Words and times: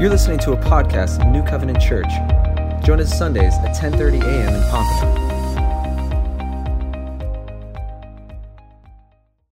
You're 0.00 0.10
listening 0.10 0.38
to 0.40 0.52
a 0.52 0.56
podcast 0.56 1.20
of 1.20 1.26
New 1.26 1.42
Covenant 1.42 1.80
Church. 1.80 2.06
Join 2.84 3.00
us 3.00 3.18
Sundays 3.18 3.54
at 3.54 3.74
10:30 3.74 4.22
a.m. 4.22 4.54
in 4.54 4.62
Pompano. 4.70 5.26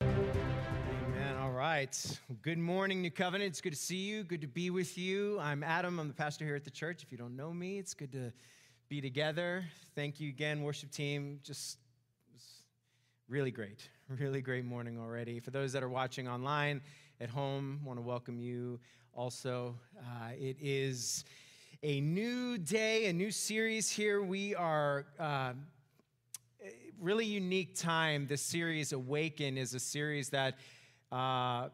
Amen. 0.03 1.37
All 1.38 1.51
right. 1.51 2.21
Good 2.42 2.58
morning, 2.58 3.03
New 3.03 3.10
Covenant. 3.10 3.48
It's 3.51 3.60
good 3.60 3.72
to 3.72 3.76
see 3.76 3.96
you. 3.96 4.22
Good 4.22 4.42
to 4.42 4.46
be 4.46 4.71
with 4.71 4.96
you. 4.96 5.37
I'm 5.40 5.64
Adam. 5.64 5.98
I'm 5.98 6.06
the 6.06 6.14
pastor 6.14 6.44
here 6.44 6.54
at 6.54 6.63
the 6.63 6.71
church. 6.71 7.03
If 7.03 7.10
you 7.10 7.19
don't 7.19 7.35
know 7.35 7.53
me, 7.53 7.78
it's 7.78 7.94
good 7.94 8.13
to 8.13 8.33
be 8.88 9.01
together. 9.01 9.65
Thank 9.97 10.21
you 10.21 10.28
again, 10.28 10.63
worship 10.63 10.92
team. 10.92 11.40
Just 11.42 11.78
really 13.28 13.51
great. 13.51 13.88
Really 14.21 14.40
great 14.40 14.65
morning 14.65 15.01
already. 15.01 15.40
For 15.40 15.51
those 15.51 15.72
that 15.72 15.83
are 15.83 15.88
watching 15.88 16.28
online 16.28 16.80
at 17.20 17.28
home, 17.28 17.80
want 17.84 17.98
to 17.98 18.02
welcome 18.02 18.38
you 18.38 18.78
also. 19.16 19.75
Uh, 19.98 20.30
it 20.38 20.56
is 20.61 21.25
a 21.83 22.01
new 22.01 22.59
day, 22.59 23.06
a 23.06 23.12
new 23.12 23.30
series 23.30 23.91
here. 23.91 24.23
We 24.23 24.55
are. 24.55 25.06
Uh, 25.19 25.55
really 26.98 27.27
unique 27.27 27.79
time. 27.79 28.27
This 28.27 28.41
series, 28.41 28.92
Awaken, 28.92 29.59
is 29.59 29.75
a 29.75 29.79
series 29.79 30.30
that 30.30 30.55
uh, 31.12 31.69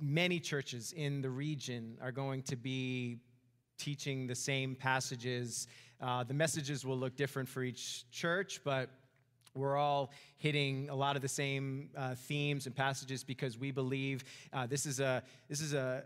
many 0.00 0.40
churches 0.40 0.92
in 0.92 1.22
the 1.22 1.30
region 1.30 1.96
are 2.02 2.12
going 2.12 2.42
to 2.42 2.56
be 2.56 3.18
teaching 3.78 4.26
the 4.26 4.34
same 4.34 4.74
passages. 4.74 5.68
Uh, 6.00 6.24
the 6.24 6.34
messages 6.34 6.84
will 6.84 6.98
look 6.98 7.16
different 7.16 7.48
for 7.48 7.62
each 7.62 8.10
church, 8.10 8.60
but 8.64 8.90
we're 9.54 9.76
all 9.76 10.10
hitting 10.36 10.88
a 10.90 10.94
lot 10.94 11.14
of 11.16 11.22
the 11.22 11.28
same 11.28 11.88
uh, 11.96 12.14
themes 12.14 12.66
and 12.66 12.74
passages 12.74 13.22
because 13.22 13.56
we 13.56 13.70
believe 13.70 14.24
uh, 14.52 14.66
this 14.66 14.84
is, 14.84 14.98
a, 14.98 15.22
this 15.48 15.60
is 15.60 15.74
a, 15.74 16.02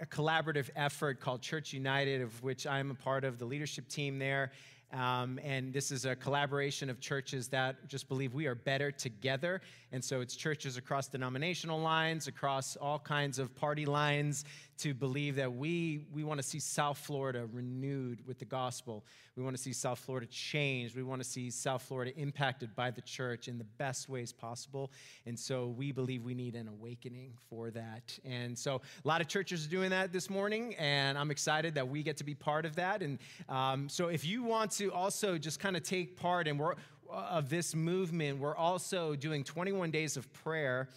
a, 0.00 0.06
collaborative 0.06 0.70
effort 0.76 1.20
called 1.20 1.42
Church 1.42 1.72
United, 1.72 2.22
of 2.22 2.42
which 2.42 2.66
I'm 2.66 2.92
a 2.92 2.94
part 2.94 3.24
of 3.24 3.38
the 3.38 3.44
leadership 3.44 3.88
team 3.88 4.18
there. 4.18 4.52
Um, 4.92 5.40
and 5.42 5.72
this 5.72 5.90
is 5.90 6.04
a 6.04 6.14
collaboration 6.14 6.88
of 6.88 7.00
churches 7.00 7.48
that 7.48 7.88
just 7.88 8.08
believe 8.08 8.32
we 8.32 8.46
are 8.46 8.54
better 8.54 8.92
together. 8.92 9.60
And 9.90 10.04
so 10.04 10.20
it's 10.20 10.36
churches 10.36 10.76
across 10.76 11.08
denominational 11.08 11.80
lines, 11.80 12.28
across 12.28 12.76
all 12.76 13.00
kinds 13.00 13.40
of 13.40 13.52
party 13.56 13.86
lines, 13.86 14.44
to 14.78 14.94
believe 14.94 15.36
that 15.36 15.54
we, 15.54 16.06
we 16.12 16.24
want 16.24 16.38
to 16.38 16.46
see 16.46 16.58
South 16.58 16.98
Florida 16.98 17.46
renewed 17.52 18.26
with 18.26 18.38
the 18.38 18.44
gospel. 18.44 19.04
We 19.36 19.42
want 19.42 19.56
to 19.56 19.62
see 19.62 19.72
South 19.72 19.98
Florida 19.98 20.26
changed. 20.26 20.96
We 20.96 21.02
want 21.02 21.22
to 21.22 21.28
see 21.28 21.50
South 21.50 21.82
Florida 21.82 22.12
impacted 22.16 22.74
by 22.74 22.90
the 22.90 23.00
church 23.00 23.48
in 23.48 23.58
the 23.58 23.64
best 23.64 24.08
ways 24.08 24.32
possible. 24.32 24.90
And 25.26 25.38
so 25.38 25.68
we 25.68 25.92
believe 25.92 26.24
we 26.24 26.34
need 26.34 26.54
an 26.54 26.68
awakening 26.68 27.32
for 27.48 27.70
that. 27.70 28.18
And 28.24 28.58
so 28.58 28.82
a 29.04 29.08
lot 29.08 29.20
of 29.20 29.28
churches 29.28 29.66
are 29.66 29.70
doing 29.70 29.90
that 29.90 30.12
this 30.12 30.28
morning, 30.28 30.74
and 30.76 31.16
I'm 31.16 31.30
excited 31.30 31.74
that 31.74 31.88
we 31.88 32.02
get 32.02 32.16
to 32.18 32.24
be 32.24 32.34
part 32.34 32.64
of 32.64 32.76
that. 32.76 33.02
And 33.02 33.18
um, 33.48 33.88
so 33.88 34.08
if 34.08 34.24
you 34.24 34.42
want 34.42 34.70
to 34.72 34.92
also 34.92 35.38
just 35.38 35.60
kind 35.60 35.76
of 35.76 35.82
take 35.82 36.16
part 36.16 36.48
in 36.48 36.58
we're, 36.58 36.74
of 37.10 37.48
this 37.48 37.74
movement, 37.74 38.38
we're 38.38 38.56
also 38.56 39.14
doing 39.14 39.44
21 39.44 39.90
days 39.90 40.16
of 40.16 40.32
prayer, 40.32 40.88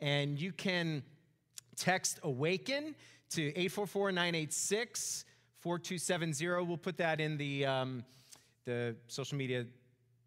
and 0.00 0.38
you 0.38 0.52
can 0.52 1.02
text 1.74 2.20
awaken 2.22 2.94
to 3.30 3.48
844 3.48 4.12
986 4.12 5.24
4270. 5.58 6.66
We'll 6.66 6.76
put 6.76 6.96
that 6.98 7.20
in 7.20 7.36
the, 7.36 7.66
um, 7.66 8.04
the 8.64 8.96
social 9.08 9.38
media 9.38 9.66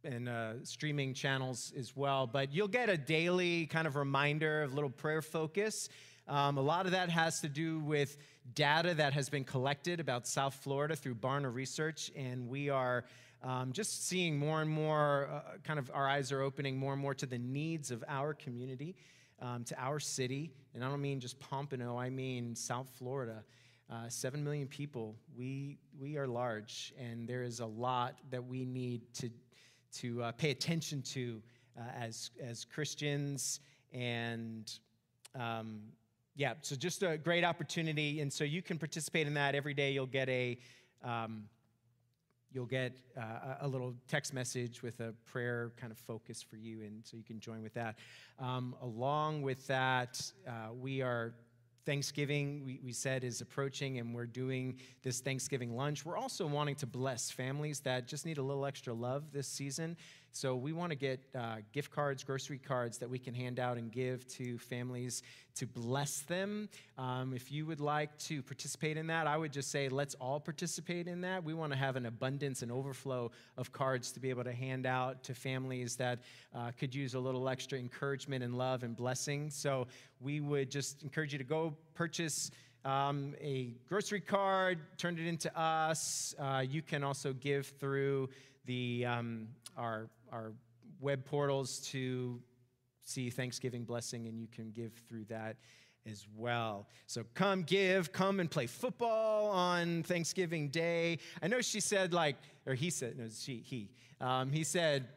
and 0.04 0.30
uh, 0.30 0.64
streaming 0.64 1.14
channels 1.14 1.74
as 1.78 1.96
well. 1.96 2.28
But 2.28 2.54
you'll 2.54 2.68
get 2.68 2.90
a 2.90 2.98
daily 2.98 3.66
kind 3.68 3.88
of 3.88 3.96
reminder 3.96 4.64
of 4.64 4.74
little 4.74 4.90
prayer 4.90 5.22
focus. 5.22 5.90
Um, 6.28 6.58
a 6.58 6.62
lot 6.62 6.86
of 6.86 6.92
that 6.92 7.10
has 7.10 7.40
to 7.42 7.48
do 7.48 7.80
with 7.80 8.18
data 8.54 8.94
that 8.96 9.14
has 9.14 9.30
been 9.30 9.44
collected 9.44 10.00
about 10.00 10.28
South 10.28 10.56
Florida 10.56 10.96
through 10.96 11.16
Barna 11.16 11.54
Research, 11.54 12.12
and 12.16 12.50
we 12.50 12.70
are 12.70 13.06
um, 13.44 13.72
just 13.72 14.08
seeing 14.08 14.38
more 14.38 14.62
and 14.62 14.70
more, 14.70 15.30
uh, 15.32 15.58
kind 15.64 15.80
of 15.80 15.90
our 15.94 16.08
eyes 16.08 16.32
are 16.32 16.42
opening 16.42 16.78
more 16.78 16.94
and 16.94 17.02
more 17.02 17.14
to 17.14 17.26
the 17.26 17.38
needs 17.38 17.92
of 17.92 18.04
our 18.08 18.34
community, 18.34 18.96
um, 19.42 19.64
to 19.66 19.80
our 19.80 20.00
city. 20.00 20.52
And 20.74 20.84
I 20.84 20.90
don't 20.90 21.02
mean 21.02 21.20
just 21.20 21.40
Pompano, 21.40 21.98
I 21.98 22.10
mean 22.10 22.56
South 22.56 22.90
Florida. 22.98 23.44
Uh, 23.90 24.10
Seven 24.10 24.44
million 24.44 24.68
people. 24.68 25.16
We, 25.38 25.78
we 25.98 26.18
are 26.18 26.28
large, 26.28 26.94
and 27.00 27.26
there 27.26 27.44
is 27.44 27.62
a 27.62 27.66
lot 27.66 28.20
that 28.32 28.46
we 28.46 28.66
need 28.66 29.02
to, 29.14 29.30
to 29.94 30.24
uh, 30.24 30.32
pay 30.34 30.52
attention 30.52 31.02
to 31.04 31.42
uh, 31.80 31.84
as, 31.98 32.32
as 32.44 32.66
Christians. 32.66 33.62
And 33.94 34.70
um, 35.40 35.84
yeah, 36.36 36.56
so 36.62 36.76
just 36.76 37.02
a 37.02 37.18
great 37.18 37.46
opportunity. 37.46 38.20
And 38.20 38.32
so 38.32 38.44
you 38.44 38.62
can 38.62 38.78
participate 38.78 39.26
in 39.26 39.34
that 39.36 39.56
every 39.56 39.74
day. 39.74 39.92
You'll 39.92 40.06
get 40.06 40.28
a. 40.28 40.60
Um, 41.02 41.46
you'll 42.52 42.66
get 42.66 42.98
uh, 43.18 43.56
a 43.62 43.68
little 43.68 43.94
text 44.08 44.34
message 44.34 44.82
with 44.82 45.00
a 45.00 45.14
prayer 45.26 45.72
kind 45.78 45.92
of 45.92 45.98
focus 45.98 46.42
for 46.42 46.58
you, 46.58 46.82
and 46.82 47.06
so 47.06 47.18
you 47.18 47.24
can 47.24 47.40
join 47.40 47.62
with 47.62 47.74
that. 47.74 47.98
Um, 48.40 48.76
along 48.82 49.42
with 49.42 49.66
that, 49.68 50.20
uh, 50.48 50.74
we 50.74 51.02
are 51.02 51.34
Thanksgiving, 51.88 52.66
we, 52.66 52.82
we 52.84 52.92
said, 52.92 53.24
is 53.24 53.40
approaching, 53.40 53.98
and 54.00 54.14
we're 54.14 54.26
doing 54.26 54.78
this 55.04 55.22
Thanksgiving 55.22 55.74
lunch. 55.74 56.06
We're 56.06 56.18
also 56.18 56.46
wanting 56.46 56.76
to 56.76 56.86
bless 56.86 57.32
families 57.32 57.80
that 57.80 58.08
just 58.08 58.26
need 58.26 58.40
a 58.40 58.44
little 58.44 58.66
extra 58.66 58.94
love 58.94 59.32
this 59.32 59.48
season. 59.48 59.96
So 60.38 60.56
we 60.56 60.72
want 60.72 60.92
to 60.92 60.96
get 60.96 61.20
uh, 61.36 61.58
gift 61.74 61.90
cards, 61.90 62.24
grocery 62.24 62.60
cards 62.60 63.00
that 63.00 63.10
we 63.10 63.18
can 63.18 63.34
hand 63.34 63.60
out 63.60 63.78
and 63.78 63.92
give 63.92 64.28
to 64.36 64.60
families 64.60 65.24
to 65.56 65.66
bless 65.66 66.20
them. 66.20 66.70
Um, 66.96 67.34
if 67.34 67.52
you 67.52 67.66
would 67.66 67.80
like 67.82 68.16
to 68.20 68.44
participate 68.44 68.98
in 68.98 69.08
that, 69.08 69.26
I 69.26 69.36
would 69.36 69.52
just 69.52 69.72
say 69.72 69.90
let's 69.90 70.14
all 70.22 70.40
participate 70.40 71.08
in 71.08 71.22
that. 71.22 71.44
We 71.44 71.56
want 71.56 71.72
to 71.72 71.78
have 71.78 71.96
an 71.96 72.06
abundance 72.06 72.62
and 72.62 72.72
overflow 72.72 73.32
of 73.58 73.72
cards 73.72 74.12
to 74.12 74.20
be 74.20 74.30
able 74.30 74.44
to 74.44 74.54
hand 74.54 74.86
out 74.86 75.24
to 75.24 75.34
families 75.34 75.96
that 75.96 76.20
uh, 76.54 76.70
could 76.78 76.94
use 76.94 77.16
a 77.16 77.20
little 77.20 77.50
extra 77.50 77.80
encouragement 77.80 78.44
and 78.44 78.56
love 78.56 78.84
and 78.84 78.96
blessing. 78.96 79.50
So 79.50 79.88
we 80.22 80.40
would 80.40 80.70
just 80.70 81.02
encourage 81.02 81.32
you 81.32 81.40
to 81.40 81.46
go 81.46 81.74
purchase. 81.96 82.52
Um, 82.86 83.34
a 83.42 83.74
grocery 83.90 84.22
card, 84.22 84.78
turn 85.00 85.18
it 85.18 85.26
into 85.26 85.52
us. 85.60 86.36
Uh, 86.38 86.64
you 86.70 86.84
can 86.84 87.04
also 87.04 87.34
give 87.34 87.74
through 87.80 88.30
the 88.68 89.06
um, 89.06 89.48
our 89.78 90.10
our 90.32 90.54
web 91.00 91.24
portals 91.26 91.80
to 91.92 92.42
see 93.04 93.30
Thanksgiving 93.30 93.86
blessing, 93.86 94.28
and 94.28 94.40
you 94.40 94.48
can 94.48 94.72
give 94.72 94.94
through 95.08 95.26
that 95.26 95.58
as 96.10 96.26
well. 96.36 96.88
So 97.06 97.24
come 97.34 97.64
give, 97.64 98.12
come 98.12 98.40
and 98.40 98.50
play 98.50 98.68
football 98.68 99.50
on 99.52 100.04
Thanksgiving 100.04 100.70
Day. 100.70 101.20
I 101.42 101.48
know 101.48 101.62
she 101.62 101.80
said, 101.80 102.14
like, 102.14 102.38
or 102.66 102.74
he 102.74 102.90
said, 102.90 103.18
no, 103.18 103.28
she, 103.30 103.58
he, 103.58 103.92
um, 104.22 104.52
he 104.52 104.64
said, 104.64 105.08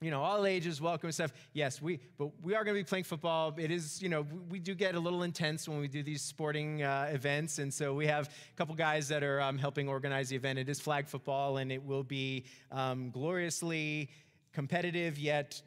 you 0.00 0.10
know, 0.10 0.22
all 0.22 0.44
ages 0.44 0.80
welcome 0.80 1.06
and 1.06 1.14
stuff. 1.14 1.32
Yes, 1.54 1.80
we, 1.80 2.00
but 2.18 2.28
we 2.42 2.54
are 2.54 2.64
going 2.64 2.76
to 2.76 2.80
be 2.80 2.86
playing 2.86 3.04
football. 3.04 3.54
It 3.56 3.70
is, 3.70 4.02
you 4.02 4.10
know, 4.10 4.26
we 4.50 4.58
do 4.58 4.74
get 4.74 4.94
a 4.94 5.00
little 5.00 5.22
intense 5.22 5.66
when 5.66 5.78
we 5.78 5.88
do 5.88 6.02
these 6.02 6.20
sporting 6.20 6.82
uh, 6.82 7.08
events, 7.10 7.58
and 7.58 7.72
so 7.72 7.94
we 7.94 8.06
have 8.06 8.28
a 8.28 8.56
couple 8.56 8.74
guys 8.74 9.08
that 9.08 9.22
are 9.22 9.40
um, 9.40 9.56
helping 9.56 9.88
organize 9.88 10.28
the 10.28 10.36
event. 10.36 10.58
It 10.58 10.68
is 10.68 10.80
flag 10.80 11.08
football, 11.08 11.56
and 11.56 11.72
it 11.72 11.82
will 11.82 12.02
be 12.02 12.44
um, 12.70 13.10
gloriously 13.10 14.10
competitive 14.52 15.18
yet 15.18 15.62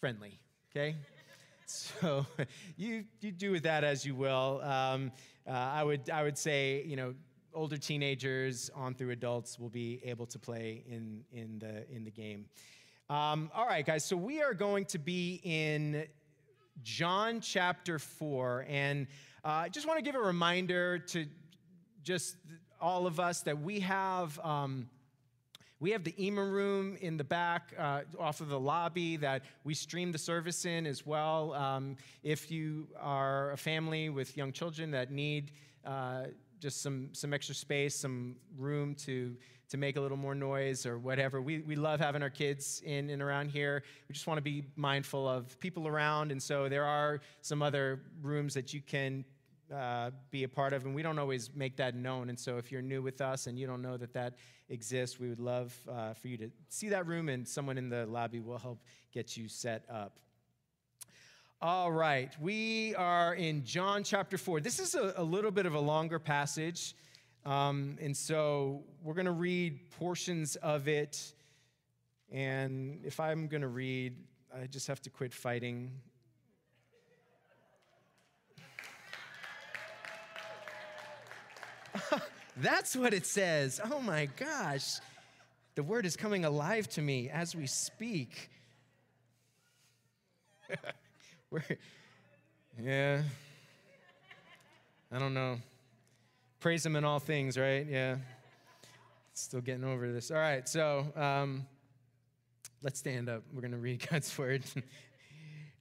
friendly, 0.00 0.40
okay? 0.70 0.96
so 1.66 2.24
you, 2.78 3.04
you 3.20 3.32
do 3.32 3.50
with 3.50 3.64
that 3.64 3.84
as 3.84 4.06
you 4.06 4.14
will. 4.14 4.62
Um, 4.62 5.12
uh, 5.46 5.50
I, 5.52 5.84
would, 5.84 6.08
I 6.08 6.22
would 6.22 6.38
say, 6.38 6.84
you 6.86 6.96
know, 6.96 7.14
older 7.54 7.76
teenagers 7.76 8.70
on 8.74 8.94
through 8.94 9.10
adults 9.10 9.58
will 9.58 9.68
be 9.68 10.00
able 10.04 10.26
to 10.26 10.38
play 10.38 10.84
in, 10.88 11.24
in, 11.32 11.58
the, 11.58 11.90
in 11.94 12.04
the 12.04 12.10
game. 12.10 12.46
Um, 13.08 13.50
all 13.54 13.66
right, 13.66 13.84
guys, 13.84 14.04
so 14.04 14.16
we 14.16 14.40
are 14.42 14.54
going 14.54 14.84
to 14.86 14.98
be 14.98 15.40
in 15.42 16.06
John 16.82 17.40
chapter 17.40 17.98
4. 17.98 18.66
And 18.68 19.06
uh, 19.44 19.48
I 19.48 19.68
just 19.68 19.86
want 19.86 19.98
to 19.98 20.04
give 20.04 20.14
a 20.14 20.24
reminder 20.24 20.98
to 20.98 21.26
just 22.02 22.36
all 22.80 23.06
of 23.06 23.20
us 23.20 23.42
that 23.42 23.60
we 23.60 23.80
have. 23.80 24.38
Um, 24.40 24.88
we 25.80 25.92
have 25.92 26.04
the 26.04 26.14
EMA 26.22 26.44
room 26.44 26.98
in 27.00 27.16
the 27.16 27.24
back 27.24 27.74
uh, 27.78 28.02
off 28.18 28.42
of 28.42 28.48
the 28.48 28.60
lobby 28.60 29.16
that 29.16 29.42
we 29.64 29.72
stream 29.72 30.12
the 30.12 30.18
service 30.18 30.66
in 30.66 30.86
as 30.86 31.06
well. 31.06 31.54
Um, 31.54 31.96
if 32.22 32.50
you 32.50 32.86
are 33.00 33.52
a 33.52 33.56
family 33.56 34.10
with 34.10 34.36
young 34.36 34.52
children 34.52 34.90
that 34.90 35.10
need 35.10 35.52
uh, 35.86 36.24
just 36.60 36.82
some, 36.82 37.08
some 37.12 37.32
extra 37.32 37.54
space, 37.54 37.94
some 37.94 38.36
room 38.56 38.94
to, 38.94 39.36
to 39.70 39.76
make 39.76 39.96
a 39.96 40.00
little 40.00 40.16
more 40.16 40.34
noise 40.34 40.86
or 40.86 40.98
whatever. 40.98 41.40
We, 41.40 41.60
we 41.60 41.76
love 41.76 42.00
having 42.00 42.22
our 42.22 42.30
kids 42.30 42.82
in 42.84 43.10
and 43.10 43.22
around 43.22 43.50
here. 43.50 43.82
We 44.08 44.12
just 44.12 44.26
want 44.26 44.38
to 44.38 44.42
be 44.42 44.64
mindful 44.76 45.28
of 45.28 45.58
people 45.60 45.88
around. 45.88 46.32
And 46.32 46.42
so 46.42 46.68
there 46.68 46.84
are 46.84 47.20
some 47.40 47.62
other 47.62 48.02
rooms 48.22 48.54
that 48.54 48.74
you 48.74 48.80
can 48.80 49.24
uh, 49.74 50.10
be 50.30 50.44
a 50.44 50.48
part 50.48 50.72
of, 50.72 50.84
and 50.84 50.94
we 50.94 51.02
don't 51.02 51.18
always 51.18 51.50
make 51.54 51.76
that 51.76 51.94
known. 51.94 52.28
And 52.28 52.38
so, 52.38 52.58
if 52.58 52.72
you're 52.72 52.82
new 52.82 53.02
with 53.02 53.20
us 53.20 53.46
and 53.46 53.58
you 53.58 53.68
don't 53.68 53.82
know 53.82 53.96
that 53.96 54.12
that 54.14 54.34
exists, 54.68 55.20
we 55.20 55.28
would 55.28 55.38
love 55.38 55.76
uh, 55.88 56.12
for 56.14 56.28
you 56.28 56.36
to 56.38 56.50
see 56.68 56.88
that 56.88 57.06
room, 57.06 57.28
and 57.28 57.46
someone 57.46 57.78
in 57.78 57.88
the 57.88 58.04
lobby 58.06 58.40
will 58.40 58.58
help 58.58 58.82
get 59.12 59.36
you 59.36 59.48
set 59.48 59.84
up. 59.88 60.18
All 61.62 61.92
right, 61.92 62.34
we 62.40 62.94
are 62.94 63.34
in 63.34 63.66
John 63.66 64.02
chapter 64.02 64.38
4. 64.38 64.60
This 64.60 64.78
is 64.78 64.94
a, 64.94 65.12
a 65.18 65.22
little 65.22 65.50
bit 65.50 65.66
of 65.66 65.74
a 65.74 65.78
longer 65.78 66.18
passage, 66.18 66.94
um, 67.44 67.98
and 68.00 68.16
so 68.16 68.82
we're 69.02 69.12
going 69.12 69.26
to 69.26 69.32
read 69.32 69.90
portions 69.90 70.56
of 70.56 70.88
it. 70.88 71.34
And 72.32 73.04
if 73.04 73.20
I'm 73.20 73.46
going 73.46 73.60
to 73.60 73.68
read, 73.68 74.16
I 74.58 74.68
just 74.68 74.86
have 74.86 75.02
to 75.02 75.10
quit 75.10 75.34
fighting. 75.34 75.90
That's 82.56 82.96
what 82.96 83.12
it 83.12 83.26
says. 83.26 83.82
Oh 83.84 84.00
my 84.00 84.30
gosh. 84.34 84.94
The 85.74 85.82
word 85.82 86.06
is 86.06 86.16
coming 86.16 86.46
alive 86.46 86.88
to 86.90 87.02
me 87.02 87.28
as 87.28 87.54
we 87.54 87.66
speak. 87.66 88.48
Yeah. 92.80 93.22
I 95.10 95.18
don't 95.18 95.34
know. 95.34 95.58
Praise 96.60 96.86
Him 96.86 96.94
in 96.94 97.04
all 97.04 97.18
things, 97.18 97.58
right? 97.58 97.84
Yeah. 97.88 98.16
Still 99.32 99.60
getting 99.60 99.84
over 99.84 100.12
this. 100.12 100.30
All 100.30 100.36
right, 100.36 100.68
so 100.68 101.06
um, 101.16 101.66
let's 102.82 103.00
stand 103.00 103.28
up. 103.28 103.42
We're 103.52 103.62
going 103.62 103.72
to 103.72 103.78
read 103.78 104.06
God's 104.10 104.36
word. 104.38 104.62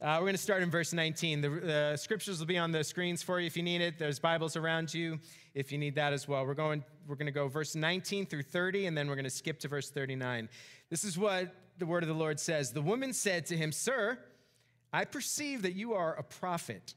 Uh, 0.01 0.16
we're 0.16 0.21
going 0.21 0.33
to 0.33 0.38
start 0.38 0.63
in 0.63 0.71
verse 0.71 0.92
19. 0.92 1.42
The, 1.42 1.50
the, 1.50 1.98
scriptures 1.98 2.39
will 2.39 2.48
be 2.48 2.57
on 2.57 2.71
the 2.71 2.83
screens 2.83 3.21
for 3.21 3.39
you 3.39 3.45
if 3.45 3.56
you 3.56 3.63
need 3.63 3.81
it. 3.81 4.00
There's 4.00 4.18
Bibles 4.18 4.56
around 4.56 4.94
you 4.94 5.19
if 5.54 5.71
you 5.71 5.77
need 5.77 5.95
that 5.95 6.13
as 6.13 6.27
well. 6.27 6.45
We're 6.45 6.54
going, 6.54 6.83
we're 7.06 7.16
going 7.16 7.27
to 7.27 7.31
go 7.31 7.48
verse 7.48 7.75
19 7.75 8.25
through 8.25 8.44
30, 8.44 8.88
and 8.88 8.98
then 8.98 9.07
we're 9.07 9.16
going 9.16 9.25
to 9.25 9.30
skip 9.30 9.60
to 9.60 9.68
verse 9.68 9.89
39. 9.92 10.50
This 10.89 11.04
is 11.04 11.18
what 11.18 11.54
the 11.77 11.86
word 11.86 12.04
of 12.04 12.10
the 12.10 12.16
Lord 12.16 12.39
says. 12.39 12.71
The 12.71 12.81
woman 12.81 13.13
said 13.13 13.45
to 13.48 13.57
him, 13.57 13.71
Sir, 13.71 14.18
I 14.92 15.06
perceive 15.06 15.62
that 15.62 15.74
you 15.74 15.94
are 15.94 16.16
a 16.16 16.24
prophet. 16.24 16.96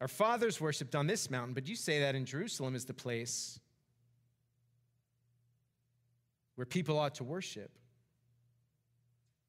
Our 0.00 0.08
fathers 0.08 0.60
worshiped 0.60 0.94
on 0.94 1.06
this 1.06 1.30
mountain, 1.30 1.54
but 1.54 1.68
you 1.68 1.76
say 1.76 2.00
that 2.00 2.14
in 2.14 2.24
Jerusalem 2.24 2.74
is 2.74 2.84
the 2.84 2.94
place 2.94 3.60
where 6.56 6.66
people 6.66 6.98
ought 6.98 7.14
to 7.16 7.24
worship. 7.24 7.70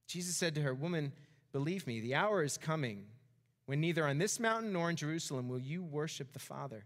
Jesus 0.08 0.36
said 0.36 0.56
to 0.56 0.62
her, 0.62 0.74
Woman, 0.74 1.12
believe 1.52 1.88
me, 1.88 2.00
the 2.00 2.16
hour 2.16 2.44
is 2.44 2.58
coming 2.58 3.06
when 3.66 3.82
neither 3.82 4.06
on 4.06 4.18
this 4.18 4.40
mountain 4.40 4.74
nor 4.74 4.90
in 4.90 4.96
Jerusalem 4.96 5.48
will 5.48 5.60
you 5.60 5.84
worship 5.84 6.34
the 6.34 6.40
Father. 6.40 6.86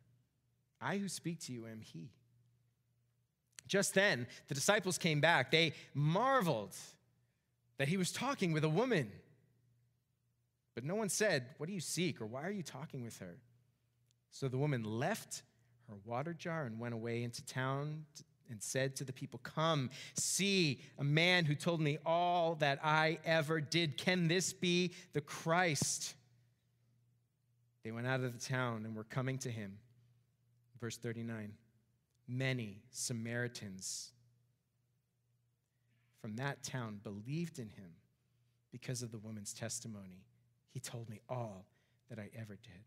I 0.81 0.97
who 0.97 1.07
speak 1.07 1.39
to 1.41 1.53
you 1.53 1.67
am 1.67 1.81
he. 1.81 2.09
Just 3.67 3.93
then, 3.93 4.27
the 4.47 4.55
disciples 4.55 4.97
came 4.97 5.21
back. 5.21 5.51
They 5.51 5.73
marveled 5.93 6.75
that 7.77 7.87
he 7.87 7.97
was 7.97 8.11
talking 8.11 8.51
with 8.51 8.63
a 8.63 8.69
woman. 8.69 9.11
But 10.75 10.83
no 10.83 10.95
one 10.95 11.09
said, 11.09 11.45
What 11.57 11.67
do 11.67 11.73
you 11.73 11.79
seek? 11.79 12.21
or 12.21 12.25
Why 12.25 12.43
are 12.43 12.51
you 12.51 12.63
talking 12.63 13.03
with 13.03 13.19
her? 13.19 13.37
So 14.31 14.47
the 14.47 14.57
woman 14.57 14.83
left 14.83 15.43
her 15.89 15.95
water 16.05 16.33
jar 16.33 16.65
and 16.65 16.79
went 16.79 16.93
away 16.93 17.23
into 17.23 17.45
town 17.45 18.05
and 18.49 18.61
said 18.61 18.95
to 18.97 19.03
the 19.03 19.13
people, 19.13 19.39
Come, 19.43 19.89
see 20.15 20.81
a 20.97 21.03
man 21.03 21.45
who 21.45 21.55
told 21.55 21.81
me 21.81 21.97
all 22.05 22.55
that 22.55 22.79
I 22.83 23.19
ever 23.25 23.61
did. 23.61 23.97
Can 23.97 24.27
this 24.27 24.53
be 24.53 24.93
the 25.13 25.21
Christ? 25.21 26.15
They 27.83 27.91
went 27.91 28.07
out 28.07 28.21
of 28.21 28.33
the 28.33 28.45
town 28.45 28.85
and 28.85 28.95
were 28.95 29.03
coming 29.03 29.37
to 29.39 29.49
him. 29.49 29.77
Verse 30.81 30.97
39 30.97 31.53
Many 32.27 32.81
Samaritans 32.89 34.11
from 36.19 36.35
that 36.37 36.63
town 36.63 36.99
believed 37.03 37.59
in 37.59 37.69
him 37.69 37.91
because 38.71 39.01
of 39.01 39.11
the 39.11 39.17
woman's 39.19 39.53
testimony. 39.53 40.25
He 40.71 40.79
told 40.79 41.09
me 41.09 41.19
all 41.29 41.65
that 42.09 42.19
I 42.19 42.29
ever 42.39 42.55
did. 42.55 42.83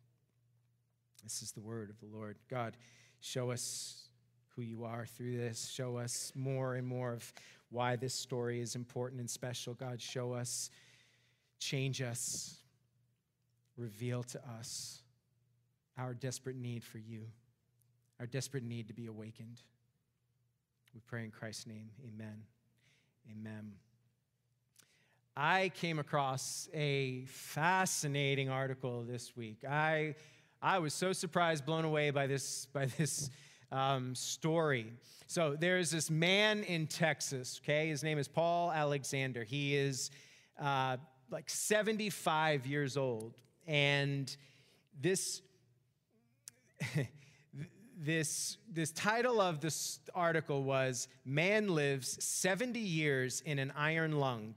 This 1.22 1.42
is 1.42 1.52
the 1.52 1.60
word 1.60 1.90
of 1.90 1.98
the 2.00 2.16
Lord. 2.16 2.36
God, 2.48 2.76
show 3.20 3.50
us 3.50 4.08
who 4.54 4.62
you 4.62 4.84
are 4.84 5.06
through 5.06 5.36
this. 5.36 5.68
Show 5.68 5.96
us 5.96 6.32
more 6.34 6.74
and 6.74 6.86
more 6.86 7.12
of 7.12 7.32
why 7.70 7.96
this 7.96 8.14
story 8.14 8.60
is 8.60 8.76
important 8.76 9.20
and 9.20 9.28
special. 9.28 9.74
God, 9.74 10.00
show 10.00 10.32
us, 10.32 10.70
change 11.58 12.02
us, 12.02 12.56
reveal 13.76 14.22
to 14.22 14.40
us 14.58 15.02
our 15.98 16.14
desperate 16.14 16.56
need 16.56 16.82
for 16.82 16.98
you 16.98 17.26
our 18.20 18.26
desperate 18.26 18.64
need 18.64 18.88
to 18.88 18.94
be 18.94 19.06
awakened. 19.06 19.60
We 20.94 21.00
pray 21.06 21.24
in 21.24 21.30
Christ's 21.30 21.66
name. 21.66 21.90
Amen. 22.06 22.42
Amen. 23.30 23.72
I 25.36 25.72
came 25.74 25.98
across 25.98 26.68
a 26.72 27.24
fascinating 27.26 28.48
article 28.48 29.02
this 29.02 29.36
week. 29.36 29.64
I, 29.68 30.14
I 30.62 30.78
was 30.78 30.94
so 30.94 31.12
surprised, 31.12 31.66
blown 31.66 31.84
away 31.84 32.10
by 32.10 32.28
this, 32.28 32.66
by 32.66 32.86
this 32.86 33.30
um, 33.72 34.14
story. 34.14 34.92
So 35.26 35.56
there's 35.58 35.90
this 35.90 36.08
man 36.08 36.62
in 36.62 36.86
Texas, 36.86 37.60
okay? 37.64 37.88
His 37.88 38.04
name 38.04 38.18
is 38.18 38.28
Paul 38.28 38.70
Alexander. 38.70 39.42
He 39.42 39.74
is 39.74 40.12
uh, 40.62 40.98
like 41.30 41.50
75 41.50 42.66
years 42.66 42.96
old. 42.96 43.34
And 43.66 44.34
this. 45.00 45.42
this, 48.04 48.58
this 48.70 48.90
title 48.92 49.40
of 49.40 49.60
this 49.60 49.98
article 50.14 50.62
was 50.62 51.08
Man 51.24 51.68
Lives 51.68 52.22
70 52.22 52.78
Years 52.78 53.40
in 53.46 53.58
an 53.58 53.72
Iron 53.76 54.18
Lung. 54.18 54.54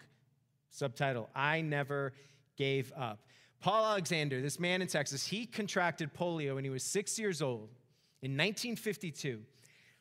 Subtitle 0.70 1.30
I 1.34 1.62
Never 1.62 2.14
Gave 2.58 2.92
Up. 2.96 3.20
Paul 3.60 3.86
Alexander, 3.86 4.42
this 4.42 4.60
man 4.60 4.82
in 4.82 4.88
Texas, 4.88 5.26
he 5.26 5.46
contracted 5.46 6.14
polio 6.14 6.56
when 6.56 6.64
he 6.64 6.70
was 6.70 6.84
six 6.84 7.18
years 7.18 7.42
old 7.42 7.70
in 8.22 8.32
1952. 8.32 9.42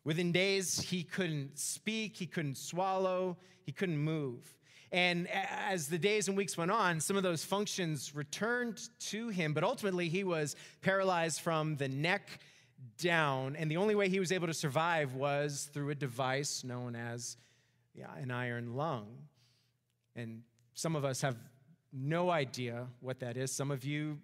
Within 0.04 0.32
days, 0.32 0.80
he 0.80 1.02
couldn't 1.02 1.59
speak, 1.59 2.16
he 2.16 2.26
couldn't 2.26 2.59
swallow, 2.59 3.37
he 3.64 3.73
couldn't 3.73 3.99
move. 3.99 4.54
And 4.92 5.28
as 5.28 5.88
the 5.88 5.99
days 5.99 6.28
and 6.28 6.37
weeks 6.37 6.56
went 6.56 6.71
on, 6.71 7.00
some 7.00 7.16
of 7.16 7.23
those 7.23 7.44
functions 7.44 8.14
returned 8.14 8.88
to 9.00 9.28
him, 9.28 9.52
but 9.52 9.64
ultimately 9.64 10.09
he 10.09 10.25
was 10.25 10.56
paralyzed 10.80 11.40
from 11.40 11.76
the 11.76 11.88
neck 11.88 12.40
down, 12.99 13.56
and 13.56 13.71
the 13.71 13.76
only 13.76 13.95
way 13.95 14.09
he 14.09 14.21
was 14.21 14.33
able 14.33 14.47
to 14.47 14.54
survive 14.54 15.14
was 15.14 15.68
through 15.73 15.90
a 15.90 15.95
device 15.95 16.64
known 16.64 16.97
as 16.97 17.37
yeah, 17.95 18.14
an 18.16 18.30
iron 18.30 18.75
lung. 18.75 19.06
And 20.14 20.42
some 20.75 20.97
of 20.97 21.04
us 21.04 21.23
have 21.23 21.37
no 21.92 22.30
idea 22.30 22.87
what 23.00 23.21
that 23.21 23.37
is. 23.37 23.50
Some 23.50 23.71
of 23.71 23.85
you 23.85 24.18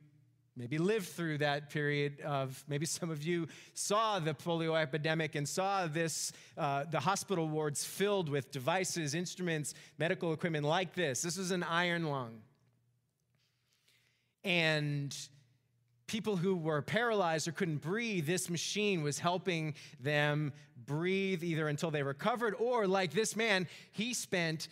maybe 0.56 0.76
lived 0.76 1.09
through 1.09 1.38
that 1.38 1.71
period 1.71 2.21
of 2.21 2.62
maybe 2.68 2.85
some 2.87 3.11
of 3.11 3.23
you 3.23 3.49
saw 3.75 4.18
the 4.18 4.35
polio 4.35 4.80
epidemic 4.80 5.35
and 5.35 5.49
saw 5.49 5.87
this 5.87 6.32
uh, 6.59 6.85
the 6.90 7.00
hospital 7.00 7.49
wards 7.49 7.85
filled 7.85 8.28
with 8.28 8.50
devices 8.50 9.14
instruments 9.14 9.73
medical 9.99 10.32
equipment 10.32 10.66
like 10.66 10.94
this 10.94 11.23
this 11.23 11.38
was 11.38 11.52
an 11.52 11.62
iron 11.62 12.04
lung 12.04 12.42
and 14.44 15.16
people 16.12 16.37
who 16.37 16.54
were 16.54 16.83
paralyzed 16.83 17.49
or 17.49 17.52
couldn't 17.52 17.78
breathe, 17.78 18.26
this 18.26 18.50
machine 18.50 19.02
was 19.02 19.19
helping 19.19 19.73
them 19.99 20.52
breathe 20.85 21.42
either 21.42 21.69
until 21.69 21.90
they 21.90 22.02
recovered 22.02 22.54
or, 22.59 22.87
like 22.87 23.12
this 23.12 23.35
man, 23.35 23.66
he 23.92 24.12
spent, 24.12 24.69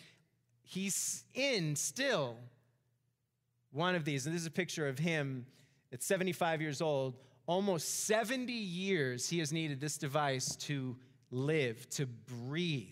he's 0.61 1.23
in 1.33 1.75
still 1.75 2.37
one 3.71 3.95
of 3.95 4.05
these. 4.05 4.27
And 4.27 4.35
this 4.35 4.41
is 4.41 4.47
a 4.47 4.51
picture 4.51 4.87
of 4.87 4.99
him 4.99 5.47
at 5.91 6.03
75 6.03 6.61
years 6.61 6.79
old. 6.79 7.17
Almost 7.47 8.05
70 8.05 8.53
years 8.53 9.27
he 9.27 9.39
has 9.39 9.51
needed 9.51 9.81
this 9.81 9.97
device 9.97 10.55
to 10.57 10.95
live, 11.31 11.89
to 11.91 12.05
breathe. 12.05 12.87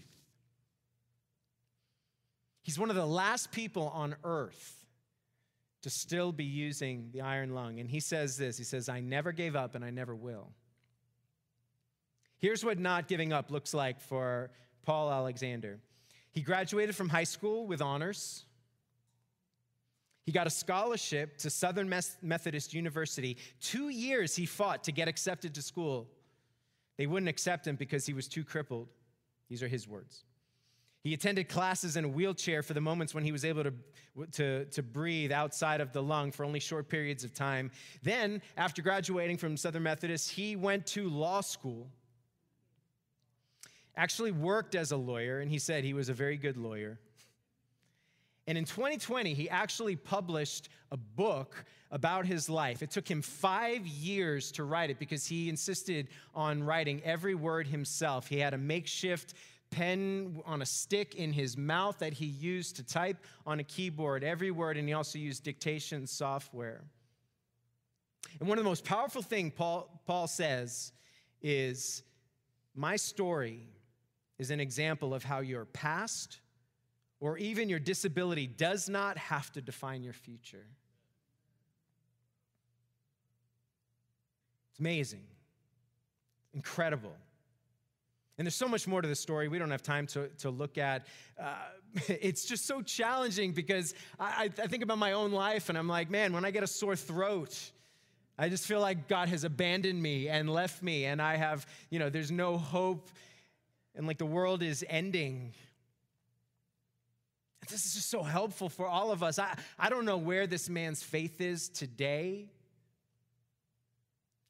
He's 2.63 2.79
one 2.79 2.89
of 2.89 2.95
the 2.95 3.05
last 3.05 3.51
people 3.51 3.89
on 3.89 4.15
earth 4.23 4.79
to 5.81 5.89
still 5.89 6.31
be 6.31 6.43
using 6.43 7.09
the 7.11 7.21
iron 7.21 7.53
lung. 7.53 7.79
And 7.79 7.89
he 7.89 7.99
says 7.99 8.37
this 8.37 8.57
He 8.57 8.63
says, 8.63 8.89
I 8.89 8.99
never 8.99 9.31
gave 9.31 9.55
up 9.55 9.75
and 9.75 9.83
I 9.83 9.89
never 9.89 10.15
will. 10.15 10.51
Here's 12.37 12.63
what 12.63 12.79
not 12.79 13.07
giving 13.07 13.33
up 13.33 13.51
looks 13.51 13.73
like 13.73 13.99
for 13.99 14.51
Paul 14.85 15.11
Alexander. 15.11 15.79
He 16.31 16.41
graduated 16.41 16.95
from 16.95 17.09
high 17.09 17.25
school 17.25 17.67
with 17.67 17.81
honors. 17.81 18.45
He 20.25 20.31
got 20.31 20.47
a 20.47 20.51
scholarship 20.51 21.37
to 21.39 21.49
Southern 21.49 21.89
Methodist 22.21 22.73
University. 22.73 23.37
Two 23.61 23.89
years 23.89 24.35
he 24.35 24.45
fought 24.45 24.83
to 24.83 24.91
get 24.91 25.07
accepted 25.07 25.55
to 25.55 25.61
school. 25.61 26.07
They 26.97 27.07
wouldn't 27.07 27.29
accept 27.29 27.65
him 27.65 27.75
because 27.75 28.05
he 28.05 28.13
was 28.13 28.27
too 28.27 28.43
crippled. 28.43 28.89
These 29.49 29.63
are 29.63 29.67
his 29.67 29.87
words. 29.87 30.23
He 31.01 31.13
attended 31.13 31.47
classes 31.47 31.95
in 31.95 32.03
a 32.03 32.07
wheelchair 32.09 32.61
for 32.61 32.73
the 32.73 32.81
moments 32.81 33.13
when 33.13 33.23
he 33.23 33.31
was 33.31 33.45
able 33.45 33.63
to, 33.63 33.73
to, 34.33 34.65
to 34.65 34.83
breathe 34.83 35.31
outside 35.31 35.79
of 35.79 35.93
the 35.93 36.03
lung 36.03 36.31
for 36.31 36.43
only 36.43 36.59
short 36.59 36.89
periods 36.89 37.23
of 37.23 37.33
time. 37.33 37.71
Then, 38.03 38.41
after 38.57 38.81
graduating 38.81 39.37
from 39.37 39.55
Southern 39.55 39.83
Methodist, 39.83 40.31
he 40.31 40.57
went 40.57 40.85
to 40.87 41.09
law 41.09 41.39
school. 41.39 41.87
Actually, 43.95 44.31
worked 44.31 44.75
as 44.75 44.91
a 44.91 44.97
lawyer, 44.97 45.39
and 45.39 45.49
he 45.49 45.57
said 45.57 45.83
he 45.83 45.93
was 45.93 46.09
a 46.09 46.13
very 46.13 46.37
good 46.37 46.57
lawyer. 46.57 46.99
And 48.49 48.57
in 48.57 48.65
2020, 48.65 49.33
he 49.35 49.49
actually 49.49 49.95
published 49.95 50.69
a 50.91 50.97
book 50.97 51.65
about 51.91 52.25
his 52.25 52.49
life. 52.49 52.81
It 52.81 52.91
took 52.91 53.07
him 53.07 53.21
five 53.21 53.85
years 53.85 54.51
to 54.53 54.63
write 54.63 54.89
it 54.89 54.99
because 54.99 55.25
he 55.25 55.49
insisted 55.49 56.07
on 56.33 56.63
writing 56.63 57.01
every 57.05 57.35
word 57.35 57.67
himself. 57.67 58.27
He 58.27 58.39
had 58.39 58.53
a 58.53 58.57
makeshift 58.57 59.35
pen 59.71 60.41
on 60.45 60.61
a 60.61 60.65
stick 60.65 61.15
in 61.15 61.31
his 61.31 61.57
mouth 61.57 61.99
that 61.99 62.13
he 62.13 62.25
used 62.25 62.75
to 62.77 62.83
type 62.83 63.17
on 63.45 63.59
a 63.59 63.63
keyboard 63.63 64.23
every 64.23 64.51
word, 64.51 64.77
and 64.77 64.87
he 64.87 64.93
also 64.93 65.19
used 65.19 65.43
dictation 65.43 66.07
software. 66.07 66.81
And 68.39 68.47
one 68.47 68.57
of 68.57 68.63
the 68.63 68.69
most 68.69 68.85
powerful 68.85 69.21
things 69.21 69.53
Paul, 69.55 70.01
Paul 70.05 70.27
says 70.27 70.91
is 71.41 72.03
My 72.75 72.95
story 72.95 73.67
is 74.37 74.51
an 74.51 74.59
example 74.59 75.13
of 75.13 75.23
how 75.23 75.39
your 75.39 75.65
past 75.65 76.39
or 77.19 77.37
even 77.37 77.67
your 77.67 77.79
disability 77.79 78.47
does 78.47 78.87
not 78.87 79.17
have 79.17 79.51
to 79.51 79.61
define 79.61 80.03
your 80.03 80.13
future. 80.13 80.65
It's 84.71 84.79
amazing, 84.79 85.23
incredible. 86.53 87.15
And 88.39 88.45
there's 88.45 88.55
so 88.55 88.69
much 88.69 88.87
more 88.87 89.01
to 89.01 89.07
the 89.07 89.15
story 89.15 89.49
we 89.49 89.59
don't 89.59 89.69
have 89.69 89.83
time 89.83 90.07
to, 90.07 90.29
to 90.39 90.49
look 90.49 90.77
at. 90.77 91.05
Uh, 91.37 91.55
it's 92.07 92.45
just 92.45 92.65
so 92.65 92.81
challenging 92.81 93.51
because 93.51 93.93
I, 94.17 94.49
I 94.63 94.67
think 94.67 94.81
about 94.81 94.97
my 94.97 95.11
own 95.11 95.33
life 95.33 95.67
and 95.67 95.77
I'm 95.77 95.89
like, 95.89 96.09
man, 96.09 96.31
when 96.31 96.45
I 96.45 96.51
get 96.51 96.63
a 96.63 96.67
sore 96.67 96.95
throat, 96.95 97.71
I 98.37 98.47
just 98.47 98.65
feel 98.65 98.79
like 98.79 99.09
God 99.09 99.27
has 99.27 99.43
abandoned 99.43 100.01
me 100.01 100.29
and 100.29 100.49
left 100.49 100.81
me, 100.81 101.03
and 101.03 101.21
I 101.21 101.35
have, 101.35 101.67
you 101.89 101.99
know, 101.99 102.09
there's 102.09 102.31
no 102.31 102.57
hope, 102.57 103.09
and 103.95 104.07
like 104.07 104.17
the 104.17 104.25
world 104.25 104.63
is 104.63 104.85
ending. 104.87 105.51
This 107.69 107.85
is 107.85 107.95
just 107.95 108.09
so 108.09 108.23
helpful 108.23 108.69
for 108.69 108.87
all 108.87 109.11
of 109.11 109.23
us. 109.23 109.39
I, 109.39 109.57
I 109.77 109.89
don't 109.89 110.05
know 110.05 110.15
where 110.15 110.47
this 110.47 110.69
man's 110.69 111.03
faith 111.03 111.41
is 111.41 111.67
today. 111.67 112.47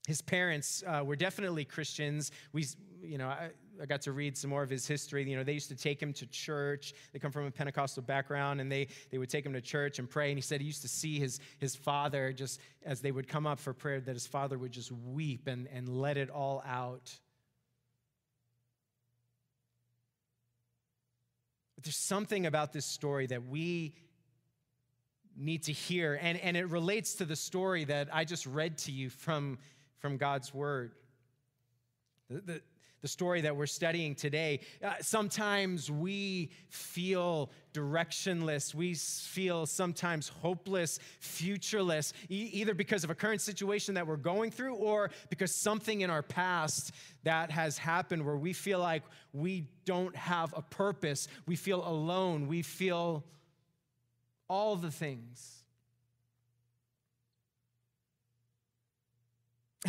His 0.07 0.21
parents 0.21 0.83
uh, 0.85 1.01
were 1.03 1.15
definitely 1.15 1.65
Christians. 1.65 2.31
We, 2.53 2.67
you 3.01 3.17
know, 3.17 3.27
I, 3.29 3.49
I 3.81 3.85
got 3.85 4.01
to 4.01 4.11
read 4.11 4.37
some 4.37 4.49
more 4.49 4.63
of 4.63 4.69
his 4.69 4.87
history. 4.87 5.29
You 5.29 5.37
know, 5.37 5.43
they 5.43 5.53
used 5.53 5.69
to 5.69 5.75
take 5.75 6.01
him 6.01 6.13
to 6.13 6.25
church. 6.25 6.93
They 7.13 7.19
come 7.19 7.31
from 7.31 7.45
a 7.45 7.51
Pentecostal 7.51 8.03
background, 8.03 8.61
and 8.61 8.71
they, 8.71 8.87
they 9.09 9.17
would 9.17 9.29
take 9.29 9.45
him 9.45 9.53
to 9.53 9.61
church 9.61 9.99
and 9.99 10.09
pray. 10.09 10.29
And 10.29 10.37
he 10.37 10.41
said 10.41 10.61
he 10.61 10.67
used 10.67 10.81
to 10.81 10.87
see 10.87 11.19
his, 11.19 11.39
his 11.59 11.75
father, 11.75 12.33
just 12.33 12.59
as 12.83 13.01
they 13.01 13.11
would 13.11 13.27
come 13.27 13.47
up 13.47 13.59
for 13.59 13.73
prayer, 13.73 14.01
that 14.01 14.13
his 14.13 14.27
father 14.27 14.57
would 14.57 14.71
just 14.71 14.91
weep 14.91 15.47
and, 15.47 15.67
and 15.73 15.87
let 15.87 16.17
it 16.17 16.29
all 16.29 16.63
out. 16.67 17.17
But 21.75 21.85
there's 21.85 21.95
something 21.95 22.45
about 22.45 22.73
this 22.73 22.85
story 22.85 23.27
that 23.27 23.47
we 23.47 23.93
need 25.37 25.63
to 25.63 25.71
hear, 25.71 26.19
and, 26.21 26.37
and 26.39 26.57
it 26.57 26.69
relates 26.69 27.15
to 27.15 27.25
the 27.25 27.35
story 27.37 27.85
that 27.85 28.09
I 28.11 28.25
just 28.25 28.45
read 28.45 28.77
to 28.79 28.91
you 28.91 29.09
from, 29.09 29.57
from 29.99 30.17
God's 30.17 30.53
Word. 30.53 30.91
The, 32.29 32.61
the 33.01 33.07
story 33.07 33.41
that 33.41 33.55
we're 33.55 33.65
studying 33.65 34.15
today. 34.15 34.59
Uh, 34.83 34.93
sometimes 35.01 35.89
we 35.89 36.49
feel 36.69 37.49
directionless. 37.73 38.73
We 38.73 38.93
feel 38.93 39.65
sometimes 39.65 40.29
hopeless, 40.29 40.99
futureless, 41.19 42.13
e- 42.29 42.49
either 42.53 42.73
because 42.73 43.03
of 43.03 43.09
a 43.09 43.15
current 43.15 43.41
situation 43.41 43.93
that 43.95 44.05
we're 44.05 44.17
going 44.17 44.51
through 44.51 44.75
or 44.75 45.11
because 45.29 45.53
something 45.53 46.01
in 46.01 46.09
our 46.09 46.23
past 46.23 46.91
that 47.23 47.51
has 47.51 47.77
happened 47.77 48.25
where 48.25 48.37
we 48.37 48.53
feel 48.53 48.79
like 48.79 49.03
we 49.33 49.67
don't 49.85 50.15
have 50.15 50.53
a 50.57 50.61
purpose. 50.61 51.27
We 51.45 51.55
feel 51.55 51.87
alone. 51.87 52.47
We 52.47 52.61
feel 52.61 53.23
all 54.49 54.75
the 54.75 54.91
things. 54.91 55.58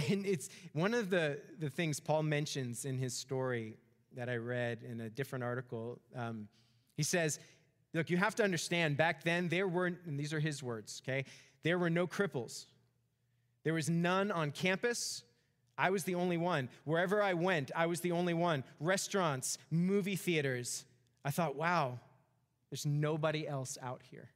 And 0.09 0.25
it's 0.25 0.49
one 0.73 0.94
of 0.94 1.11
the, 1.11 1.40
the 1.59 1.68
things 1.68 1.99
Paul 1.99 2.23
mentions 2.23 2.85
in 2.85 2.97
his 2.97 3.12
story 3.12 3.76
that 4.14 4.28
I 4.28 4.37
read 4.37 4.85
in 4.88 5.00
a 5.00 5.11
different 5.11 5.42
article. 5.44 5.99
Um, 6.14 6.49
he 6.97 7.02
says, 7.02 7.40
Look, 7.92 8.09
you 8.09 8.16
have 8.16 8.37
to 8.37 8.44
understand, 8.44 8.97
back 8.97 9.25
then 9.25 9.49
there 9.49 9.66
were, 9.66 9.87
and 9.87 10.18
these 10.18 10.32
are 10.32 10.38
his 10.38 10.62
words, 10.62 11.02
okay? 11.04 11.25
There 11.64 11.78
were 11.78 11.90
no 11.90 12.06
cripples. 12.06 12.66
There 13.64 13.75
was 13.75 13.90
none 13.90 14.30
on 14.30 14.52
campus. 14.52 15.25
I 15.76 15.90
was 15.90 16.04
the 16.04 16.14
only 16.14 16.37
one. 16.37 16.68
Wherever 16.85 17.23
I 17.23 17.35
went, 17.35 17.70
I 17.75 17.87
was 17.87 18.00
the 18.00 18.12
only 18.12 18.35
one. 18.35 18.64
Restaurants, 18.78 19.59
movie 19.70 20.14
theaters. 20.14 20.85
I 21.25 21.30
thought, 21.30 21.56
wow, 21.56 21.99
there's 22.70 22.87
nobody 22.87 23.47
else 23.47 23.76
out 23.82 24.02
here. 24.11 24.28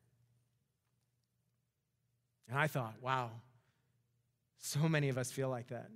And 2.49 2.59
I 2.59 2.67
thought, 2.67 2.95
wow, 3.01 3.31
so 4.65 4.89
many 4.89 5.11
of 5.11 5.19
us 5.19 5.31
feel 5.31 5.51
like 5.51 5.69
that. 5.69 5.91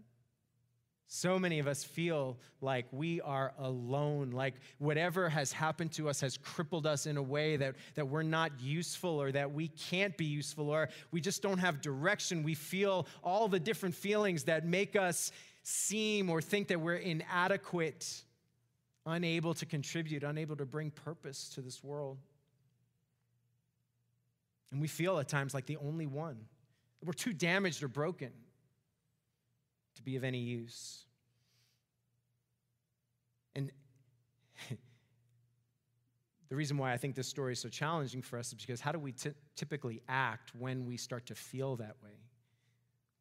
So 1.06 1.38
many 1.38 1.58
of 1.58 1.66
us 1.66 1.84
feel 1.84 2.36
like 2.60 2.84
we 2.92 3.18
are 3.22 3.54
alone, 3.58 4.30
like 4.32 4.56
whatever 4.76 5.30
has 5.30 5.52
happened 5.52 5.92
to 5.92 6.10
us 6.10 6.20
has 6.20 6.36
crippled 6.36 6.86
us 6.86 7.06
in 7.06 7.16
a 7.16 7.22
way 7.22 7.56
that, 7.56 7.76
that 7.94 8.06
we're 8.06 8.22
not 8.22 8.52
useful 8.60 9.22
or 9.22 9.32
that 9.32 9.50
we 9.50 9.68
can't 9.68 10.14
be 10.18 10.26
useful 10.26 10.68
or 10.68 10.90
we 11.12 11.22
just 11.22 11.40
don't 11.40 11.56
have 11.56 11.80
direction. 11.80 12.42
We 12.42 12.52
feel 12.52 13.06
all 13.24 13.48
the 13.48 13.58
different 13.58 13.94
feelings 13.94 14.44
that 14.44 14.66
make 14.66 14.96
us 14.96 15.32
seem 15.62 16.28
or 16.28 16.42
think 16.42 16.68
that 16.68 16.78
we're 16.78 16.96
inadequate, 16.96 18.22
unable 19.06 19.54
to 19.54 19.64
contribute, 19.64 20.24
unable 20.24 20.56
to 20.56 20.66
bring 20.66 20.90
purpose 20.90 21.48
to 21.54 21.62
this 21.62 21.82
world. 21.82 22.18
And 24.72 24.78
we 24.82 24.88
feel 24.88 25.18
at 25.20 25.28
times 25.28 25.54
like 25.54 25.64
the 25.64 25.78
only 25.78 26.06
one. 26.06 26.36
We're 27.02 27.14
too 27.14 27.32
damaged 27.32 27.82
or 27.82 27.88
broken 27.88 28.32
to 29.98 30.02
be 30.02 30.16
of 30.16 30.24
any 30.24 30.38
use. 30.38 31.04
And 33.54 33.70
the 36.48 36.56
reason 36.56 36.78
why 36.78 36.92
I 36.92 36.96
think 36.96 37.14
this 37.14 37.28
story 37.28 37.52
is 37.52 37.60
so 37.60 37.68
challenging 37.68 38.22
for 38.22 38.38
us 38.38 38.48
is 38.48 38.54
because 38.54 38.80
how 38.80 38.92
do 38.92 38.98
we 38.98 39.12
t- 39.12 39.30
typically 39.54 40.00
act 40.08 40.52
when 40.58 40.86
we 40.86 40.96
start 40.96 41.26
to 41.26 41.34
feel 41.34 41.76
that 41.76 41.96
way? 42.02 42.16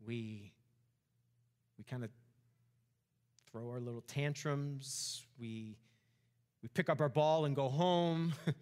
We, 0.05 0.53
we 1.77 1.83
kind 1.83 2.03
of 2.03 2.09
throw 3.51 3.69
our 3.69 3.79
little 3.79 4.01
tantrums, 4.01 5.25
we, 5.39 5.77
we 6.61 6.69
pick 6.69 6.89
up 6.89 7.01
our 7.01 7.09
ball 7.09 7.45
and 7.45 7.55
go 7.55 7.67
home. 7.67 8.33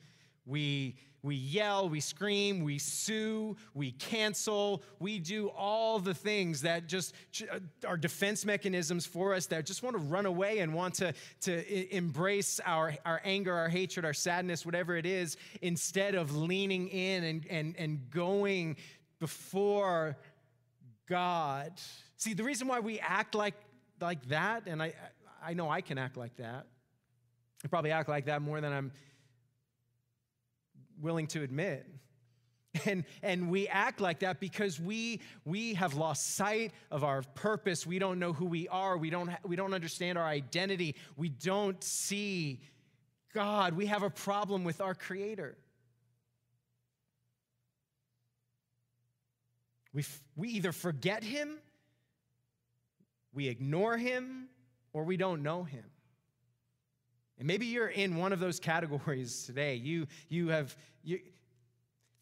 We, 0.48 0.98
we 1.26 1.36
yell, 1.36 1.90
we 1.90 2.00
scream, 2.00 2.64
we 2.64 2.78
sue, 2.78 3.58
we 3.74 3.92
cancel, 3.94 4.84
we 5.00 5.18
do 5.18 5.50
all 5.50 5.98
the 5.98 6.14
things 6.14 6.62
that 6.62 6.86
just 6.86 7.16
uh, 7.52 7.58
are 7.88 7.98
defense 7.98 8.46
mechanisms 8.46 9.08
for 9.08 9.34
us 9.34 9.48
that 9.48 9.66
just 9.66 9.82
want 9.82 9.96
to 9.96 10.04
run 10.04 10.28
away 10.28 10.60
and 10.60 10.72
want 10.72 10.94
to, 10.94 11.14
to 11.42 11.96
embrace 11.96 12.60
our, 12.64 12.96
our 13.06 13.20
anger, 13.26 13.56
our 13.56 13.68
hatred, 13.68 14.06
our 14.06 14.14
sadness, 14.14 14.68
whatever 14.68 14.96
it 14.96 15.08
is, 15.08 15.36
instead 15.64 16.14
of 16.14 16.36
leaning 16.36 16.90
in 16.90 17.24
and, 17.24 17.48
and, 17.50 17.76
and 17.76 18.12
going 18.12 18.78
before 19.20 20.16
God. 21.08 21.72
See, 22.18 22.36
the 22.36 22.44
reason 22.44 22.68
why 22.68 22.82
we 22.82 23.00
act 23.00 23.34
like, 23.34 23.56
like 24.00 24.24
that, 24.28 24.68
and 24.68 24.82
I, 24.82 24.94
I 25.44 25.56
know 25.56 25.72
I 25.72 25.82
can 25.82 25.98
act 25.98 26.18
like 26.18 26.36
that, 26.38 26.68
I 27.64 27.68
probably 27.68 27.90
act 27.90 28.10
like 28.10 28.26
that 28.26 28.44
more 28.44 28.62
than 28.62 28.72
I'm 28.72 28.92
willing 31.02 31.28
to 31.28 31.44
admit. 31.44 31.86
And, 32.86 33.06
and 33.24 33.50
we 33.50 33.68
act 33.68 34.02
like 34.02 34.20
that 34.20 34.40
because 34.40 34.80
we, 34.80 35.22
we 35.46 35.76
have 35.76 35.94
lost 35.94 36.36
sight 36.36 36.74
of 36.92 37.04
our 37.04 37.22
purpose. 37.34 37.88
We 37.88 38.00
don't 38.00 38.20
know 38.20 38.34
who 38.34 38.46
we 38.46 38.68
are. 38.68 38.98
We 38.98 39.10
don't, 39.10 39.30
we 39.46 39.56
don't 39.56 39.74
understand 39.74 40.18
our 40.18 40.26
identity. 40.26 40.96
We 41.16 41.30
don't 41.30 41.82
see 41.84 42.60
God. 43.34 43.74
We 43.74 43.86
have 43.86 44.04
a 44.04 44.10
problem 44.10 44.64
with 44.64 44.82
our 44.82 44.94
Creator. 44.94 45.58
We, 49.94 50.04
we 50.36 50.50
either 50.50 50.74
forget 50.74 51.24
Him, 51.24 51.58
we 53.34 53.48
ignore 53.48 53.98
Him, 53.98 54.50
or 54.92 55.06
we 55.06 55.16
don't 55.16 55.42
know 55.42 55.64
Him. 55.64 55.86
And 57.38 57.48
maybe 57.48 57.66
you're 57.66 57.88
in 57.88 58.16
one 58.16 58.32
of 58.34 58.40
those 58.40 58.60
categories 58.60 59.46
today. 59.46 59.76
You, 59.76 60.08
you 60.30 60.50
have, 60.50 60.76
you, 61.04 61.20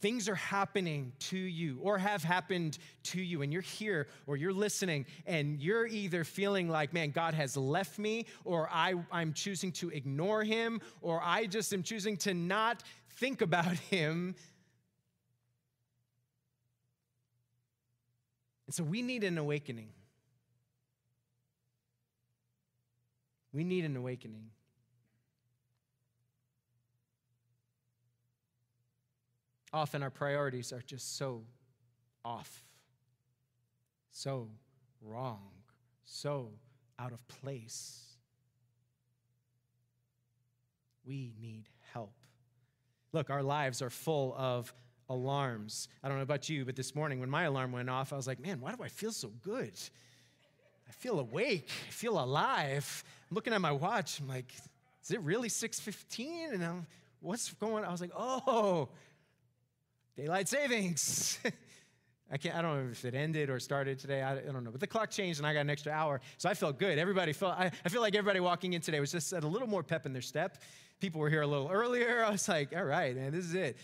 things 0.04 0.28
are 0.28 0.36
happening 0.36 1.14
to 1.18 1.38
you 1.38 1.80
or 1.82 1.98
have 1.98 2.24
happened 2.24 2.78
to 3.04 3.22
you, 3.22 3.42
and 3.42 3.54
you're 3.54 3.62
here 3.62 4.08
or 4.28 4.36
you're 4.36 4.52
listening, 4.52 5.06
and 5.26 5.62
you're 5.62 5.88
either 5.88 6.24
feeling 6.24 6.68
like, 6.68 6.94
man, 6.94 7.12
God 7.12 7.34
has 7.34 7.56
left 7.56 8.00
me, 8.00 8.26
or 8.44 8.68
I, 8.72 8.96
I'm 9.12 9.34
choosing 9.34 9.72
to 9.74 9.90
ignore 9.90 10.44
him, 10.44 10.82
or 11.02 11.22
I 11.24 11.46
just 11.46 11.74
am 11.74 11.84
choosing 11.84 12.18
to 12.18 12.34
not 12.34 12.84
think 13.12 13.42
about 13.42 13.78
him. 13.90 14.36
And 18.66 18.74
so 18.74 18.84
we 18.84 19.02
need 19.02 19.24
an 19.24 19.38
awakening. 19.38 19.90
We 23.54 23.64
need 23.64 23.86
an 23.86 23.96
awakening. 23.96 24.50
Often 29.74 30.04
our 30.04 30.12
priorities 30.12 30.72
are 30.72 30.82
just 30.82 31.18
so 31.18 31.44
off, 32.24 32.64
so 34.12 34.48
wrong, 35.02 35.50
so 36.06 36.52
out 37.00 37.12
of 37.12 37.28
place. 37.28 38.00
We 41.06 41.34
need 41.42 41.66
help. 41.92 42.14
Look, 43.12 43.30
our 43.30 43.44
lives 43.44 43.82
are 43.82 43.90
full 43.90 44.36
of 44.38 44.72
alarms. 45.10 45.88
I 46.04 46.08
don't 46.08 46.18
know 46.18 46.24
about 46.24 46.50
you, 46.50 46.66
but 46.66 46.76
this 46.76 46.96
morning 46.96 47.20
when 47.20 47.30
my 47.30 47.44
alarm 47.44 47.72
went 47.72 47.90
off, 47.90 48.14
I 48.14 48.16
was 48.16 48.28
like, 48.28 48.40
man, 48.40 48.62
why 48.62 48.74
do 48.74 48.84
I 48.84 48.88
feel 48.88 49.12
so 49.12 49.32
good? 49.44 49.74
I 50.88 50.92
feel 50.92 51.20
awake. 51.20 51.68
I 51.88 51.92
feel 51.92 52.24
alive. 52.24 53.04
I'm 53.30 53.36
looking 53.36 53.54
at 53.54 53.62
my 53.62 53.72
watch. 53.72 54.20
I'm 54.20 54.28
like, 54.28 54.54
is 55.04 55.12
it 55.12 55.20
really 55.22 55.50
6:15? 55.50 56.54
And 56.54 56.64
I'm, 56.64 56.88
what's 57.22 57.52
going 57.54 57.84
on? 57.84 57.90
I 57.90 57.92
was 57.92 58.02
like, 58.02 58.14
oh, 58.16 58.90
daylight 60.16 60.48
savings. 60.48 61.40
I 62.32 62.38
can't, 62.38 62.56
I 62.56 62.62
don't 62.62 62.86
know 62.86 62.92
if 62.92 63.06
it 63.06 63.14
ended 63.14 63.50
or 63.50 63.60
started 63.60 64.00
today. 64.00 64.22
I, 64.22 64.38
I, 64.38 64.42
don't 64.42 64.64
know. 64.64 64.72
But 64.72 64.80
the 64.80 64.88
clock 64.88 65.12
changed 65.12 65.40
and 65.40 65.46
I 65.46 65.54
got 65.54 65.62
an 65.62 65.70
extra 65.70 65.92
hour. 65.92 66.20
So 66.38 66.50
I 66.50 66.56
felt 66.56 66.80
good. 66.80 66.98
Everybody 66.98 67.32
felt, 67.32 67.54
I, 67.54 67.70
I 67.86 67.90
feel 67.90 68.02
like 68.02 68.16
everybody 68.16 68.40
walking 68.40 68.74
in 68.74 68.82
today 68.82 69.00
was 69.00 69.12
just 69.12 69.34
at 69.34 69.44
a 69.44 69.48
little 69.48 69.68
more 69.68 69.84
pep 69.84 70.06
in 70.06 70.14
their 70.14 70.22
step. 70.22 70.58
People 71.00 71.22
were 71.22 71.30
here 71.30 71.42
a 71.42 71.48
little 71.48 71.70
earlier. 71.70 72.24
I 72.28 72.32
was 72.32 72.48
like, 72.48 72.76
all 72.76 72.84
right, 72.84 73.16
man, 73.16 73.32
this 73.32 73.46
is 73.46 73.54
it. 73.54 73.78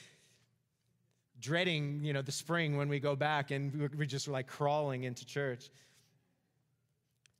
Dreading, 1.39 2.03
you 2.03 2.11
know, 2.11 2.21
the 2.21 2.31
spring 2.31 2.75
when 2.75 2.89
we 2.89 2.99
go 2.99 3.15
back 3.15 3.51
and 3.51 3.91
we 3.95 4.07
just 4.07 4.27
were 4.27 4.33
like 4.33 4.47
crawling 4.47 5.03
into 5.03 5.25
church. 5.25 5.69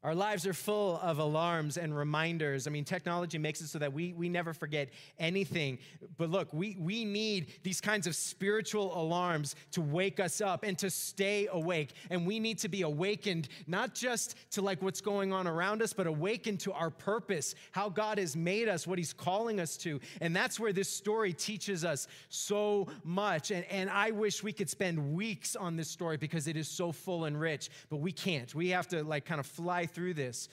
Our 0.02 0.16
lives 0.16 0.48
are 0.48 0.54
full 0.54 0.98
of 1.04 1.20
alarms 1.20 1.76
and 1.76 1.96
reminders. 1.96 2.68
I 2.68 2.70
mean, 2.70 2.86
technology 2.86 3.38
makes 3.38 3.60
it 3.60 3.68
so 3.68 3.80
that 3.80 3.92
we, 3.92 4.14
we 4.14 4.30
never 4.30 4.54
forget 4.54 4.92
anything. 5.18 5.78
But 6.18 6.30
look, 6.30 6.54
we, 6.54 6.78
we 6.80 7.04
need 7.04 7.52
these 7.64 7.82
kinds 7.82 8.08
of 8.08 8.16
spiritual 8.16 8.98
alarms 8.98 9.58
to 9.72 9.82
wake 9.82 10.22
us 10.22 10.40
up 10.40 10.64
and 10.64 10.78
to 10.78 10.90
stay 10.90 11.50
awake. 11.52 11.90
And 12.10 12.26
we 12.26 12.40
need 12.40 12.60
to 12.60 12.70
be 12.70 12.84
awakened, 12.84 13.50
not 13.68 13.94
just 13.94 14.36
to 14.52 14.62
like 14.62 14.82
what's 14.82 15.02
going 15.02 15.34
on 15.34 15.48
around 15.48 15.82
us, 15.82 15.92
but 15.92 16.08
awakened 16.08 16.62
to 16.62 16.72
our 16.72 16.90
purpose, 16.90 17.54
how 17.74 17.90
God 17.90 18.20
has 18.20 18.38
made 18.38 18.70
us, 18.70 18.88
what 18.88 19.00
He's 19.00 19.12
calling 19.12 19.60
us 19.60 19.76
to. 19.78 20.00
And 20.22 20.34
that's 20.34 20.62
where 20.62 20.72
this 20.72 20.88
story 20.88 21.34
teaches 21.34 21.84
us 21.84 22.08
so 22.30 22.88
much. 23.04 23.52
And, 23.52 23.66
and 23.66 23.90
I 23.90 24.12
wish 24.12 24.44
we 24.44 24.54
could 24.54 24.70
spend 24.70 25.14
weeks 25.14 25.58
on 25.58 25.76
this 25.76 25.90
story 25.90 26.16
because 26.16 26.48
it 26.48 26.56
is 26.56 26.70
so 26.70 26.94
full 26.94 27.26
and 27.26 27.38
rich, 27.38 27.70
but 27.90 27.98
we 27.98 28.14
can't. 28.14 28.56
We 28.56 28.70
have 28.70 28.88
to 28.90 29.04
like 29.04 29.26
kind 29.26 29.42
of 29.42 29.46
fly 29.46 29.88
through 29.90 30.14
this. 30.16 30.50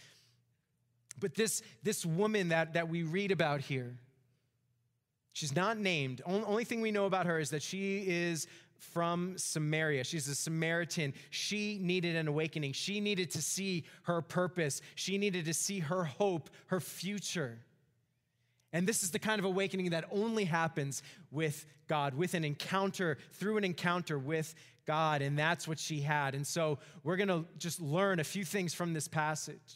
But 1.18 1.34
this, 1.34 1.62
this 1.82 2.04
woman 2.04 2.48
that, 2.48 2.74
that 2.74 2.88
we 2.88 3.02
read 3.02 3.32
about 3.32 3.60
here, 3.60 3.96
she's 5.32 5.54
not 5.54 5.78
named. 5.78 6.20
Only 6.26 6.64
thing 6.64 6.80
we 6.80 6.90
know 6.90 7.06
about 7.06 7.26
her 7.26 7.38
is 7.38 7.50
that 7.50 7.62
she 7.62 8.04
is 8.06 8.46
from 8.78 9.38
Samaria. 9.38 10.04
She's 10.04 10.28
a 10.28 10.34
Samaritan. 10.34 11.14
She 11.30 11.78
needed 11.80 12.16
an 12.16 12.28
awakening. 12.28 12.72
She 12.72 13.00
needed 13.00 13.30
to 13.32 13.42
see 13.42 13.84
her 14.02 14.20
purpose. 14.20 14.82
She 14.94 15.16
needed 15.18 15.46
to 15.46 15.54
see 15.54 15.78
her 15.78 16.04
hope, 16.04 16.50
her 16.66 16.80
future. 16.80 17.58
And 18.72 18.86
this 18.86 19.02
is 19.02 19.10
the 19.10 19.18
kind 19.18 19.38
of 19.38 19.44
awakening 19.44 19.90
that 19.90 20.04
only 20.10 20.44
happens 20.44 21.02
with 21.30 21.64
God, 21.88 22.14
with 22.14 22.34
an 22.34 22.44
encounter, 22.44 23.16
through 23.32 23.56
an 23.56 23.64
encounter 23.64 24.18
with 24.18 24.54
God, 24.86 25.22
and 25.22 25.38
that's 25.38 25.66
what 25.66 25.78
she 25.78 26.00
had. 26.00 26.34
And 26.34 26.46
so 26.46 26.78
we're 27.02 27.16
going 27.16 27.28
to 27.28 27.44
just 27.58 27.80
learn 27.80 28.20
a 28.20 28.24
few 28.24 28.44
things 28.44 28.72
from 28.72 28.94
this 28.94 29.08
passage 29.08 29.74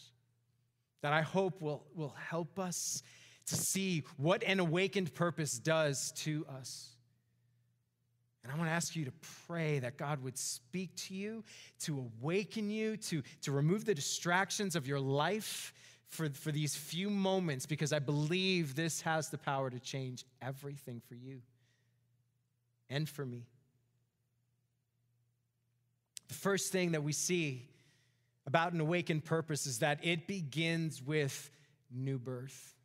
that 1.02 1.12
I 1.12 1.22
hope 1.22 1.60
will, 1.60 1.84
will 1.94 2.14
help 2.28 2.58
us 2.58 3.02
to 3.46 3.56
see 3.56 4.04
what 4.16 4.42
an 4.44 4.60
awakened 4.60 5.14
purpose 5.14 5.58
does 5.58 6.12
to 6.12 6.46
us. 6.48 6.90
And 8.42 8.52
I 8.52 8.56
want 8.56 8.68
to 8.68 8.72
ask 8.72 8.96
you 8.96 9.04
to 9.04 9.12
pray 9.46 9.80
that 9.80 9.96
God 9.96 10.22
would 10.22 10.38
speak 10.38 10.94
to 10.96 11.14
you, 11.14 11.44
to 11.80 11.98
awaken 11.98 12.70
you, 12.70 12.96
to, 12.96 13.22
to 13.42 13.52
remove 13.52 13.84
the 13.84 13.94
distractions 13.94 14.76
of 14.76 14.86
your 14.86 15.00
life 15.00 15.74
for, 16.08 16.28
for 16.30 16.50
these 16.50 16.74
few 16.74 17.10
moments, 17.10 17.66
because 17.66 17.92
I 17.92 17.98
believe 17.98 18.74
this 18.74 19.02
has 19.02 19.28
the 19.28 19.38
power 19.38 19.68
to 19.70 19.78
change 19.78 20.24
everything 20.40 21.02
for 21.06 21.14
you 21.14 21.42
and 22.88 23.08
for 23.08 23.26
me. 23.26 23.46
The 26.30 26.36
first 26.36 26.70
thing 26.70 26.92
that 26.92 27.02
we 27.02 27.12
see 27.12 27.68
about 28.46 28.72
an 28.72 28.80
awakened 28.80 29.24
purpose 29.24 29.66
is 29.66 29.80
that 29.80 29.98
it 30.04 30.28
begins 30.28 31.02
with 31.02 31.50
new 31.90 32.20
birth. 32.20 32.76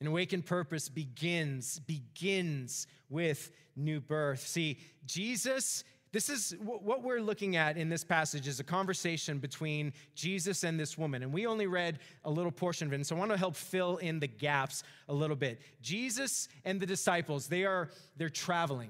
An 0.00 0.06
awakened 0.06 0.46
purpose 0.46 0.88
begins 0.88 1.80
begins 1.80 2.86
with 3.10 3.50
new 3.76 4.00
birth. 4.00 4.40
See, 4.40 4.78
Jesus 5.04 5.84
this 6.10 6.30
is 6.30 6.56
what 6.62 7.02
we're 7.02 7.20
looking 7.20 7.56
at 7.56 7.76
in 7.76 7.90
this 7.90 8.02
passage 8.02 8.48
is 8.48 8.60
a 8.60 8.64
conversation 8.64 9.38
between 9.38 9.92
Jesus 10.14 10.64
and 10.64 10.80
this 10.80 10.96
woman. 10.96 11.22
And 11.22 11.34
we 11.34 11.46
only 11.46 11.66
read 11.66 11.98
a 12.24 12.30
little 12.30 12.50
portion 12.50 12.86
of 12.88 12.94
it. 12.94 12.96
And 12.96 13.06
so 13.06 13.14
I 13.14 13.18
want 13.18 13.30
to 13.30 13.36
help 13.36 13.54
fill 13.54 13.98
in 13.98 14.18
the 14.18 14.26
gaps 14.26 14.84
a 15.10 15.12
little 15.12 15.36
bit. 15.36 15.60
Jesus 15.82 16.48
and 16.64 16.80
the 16.80 16.86
disciples, 16.86 17.46
they 17.46 17.66
are 17.66 17.90
they're 18.16 18.30
traveling 18.30 18.88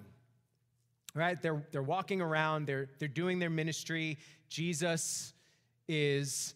right? 1.19 1.41
They're, 1.41 1.63
they're 1.73 1.83
walking 1.83 2.21
around, 2.21 2.67
they're, 2.67 2.89
they're 2.99 3.09
doing 3.09 3.39
their 3.39 3.51
ministry. 3.51 4.19
Jesus 4.49 5.35
is 5.89 6.55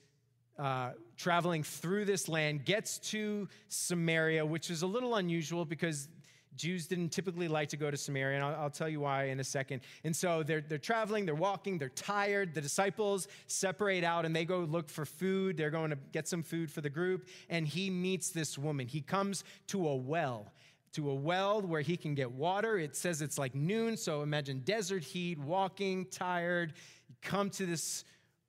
uh, 0.58 0.90
traveling 1.16 1.62
through 1.62 2.04
this 2.04 2.28
land, 2.28 2.64
gets 2.64 2.98
to 2.98 3.48
Samaria, 3.68 4.46
which 4.46 4.70
is 4.70 4.82
a 4.82 4.86
little 4.86 5.16
unusual 5.16 5.64
because 5.64 6.08
Jews 6.54 6.86
didn't 6.86 7.10
typically 7.10 7.48
like 7.48 7.68
to 7.70 7.76
go 7.76 7.90
to 7.90 7.96
Samaria, 7.96 8.36
and 8.36 8.44
I'll, 8.44 8.62
I'll, 8.62 8.70
tell 8.70 8.88
you 8.88 9.00
why 9.00 9.24
in 9.24 9.40
a 9.40 9.44
second. 9.44 9.80
And 10.04 10.14
so 10.14 10.42
they're, 10.42 10.60
they're 10.60 10.78
traveling, 10.78 11.24
they're 11.24 11.34
walking, 11.34 11.78
they're 11.78 11.88
tired. 11.88 12.54
The 12.54 12.60
disciples 12.60 13.26
separate 13.46 14.04
out 14.04 14.26
and 14.26 14.36
they 14.36 14.44
go 14.44 14.60
look 14.60 14.90
for 14.90 15.04
food. 15.04 15.56
They're 15.56 15.70
going 15.70 15.90
to 15.90 15.98
get 16.12 16.28
some 16.28 16.42
food 16.42 16.70
for 16.70 16.82
the 16.82 16.90
group, 16.90 17.28
and 17.48 17.66
he 17.66 17.88
meets 17.90 18.30
this 18.30 18.58
woman. 18.58 18.86
He 18.86 19.00
comes 19.00 19.44
to 19.68 19.88
a 19.88 19.96
well, 19.96 20.52
to 20.92 21.10
a 21.10 21.14
well 21.14 21.62
where 21.62 21.80
he 21.80 21.96
can 21.96 22.14
get 22.14 22.30
water. 22.30 22.78
It 22.78 22.96
says 22.96 23.22
it's 23.22 23.38
like 23.38 23.54
noon, 23.54 23.96
so 23.96 24.22
imagine 24.22 24.60
desert 24.60 25.02
heat, 25.02 25.38
walking, 25.38 26.06
tired. 26.06 26.74
You 27.08 27.14
come 27.22 27.50
to 27.50 27.66
this 27.66 28.04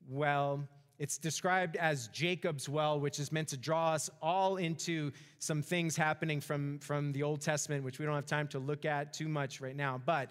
well. 0.09 0.67
It's 0.99 1.17
described 1.17 1.75
as 1.77 2.07
Jacob's 2.09 2.69
well, 2.69 2.99
which 2.99 3.19
is 3.19 3.31
meant 3.31 3.47
to 3.49 3.57
draw 3.57 3.93
us 3.93 4.09
all 4.21 4.57
into 4.57 5.11
some 5.39 5.61
things 5.61 5.95
happening 5.95 6.39
from, 6.39 6.79
from 6.79 7.11
the 7.13 7.23
Old 7.23 7.41
Testament, 7.41 7.83
which 7.83 7.99
we 7.99 8.05
don't 8.05 8.15
have 8.15 8.25
time 8.25 8.47
to 8.49 8.59
look 8.59 8.85
at 8.85 9.13
too 9.13 9.27
much 9.27 9.59
right 9.59 9.75
now. 9.75 9.99
But 10.05 10.29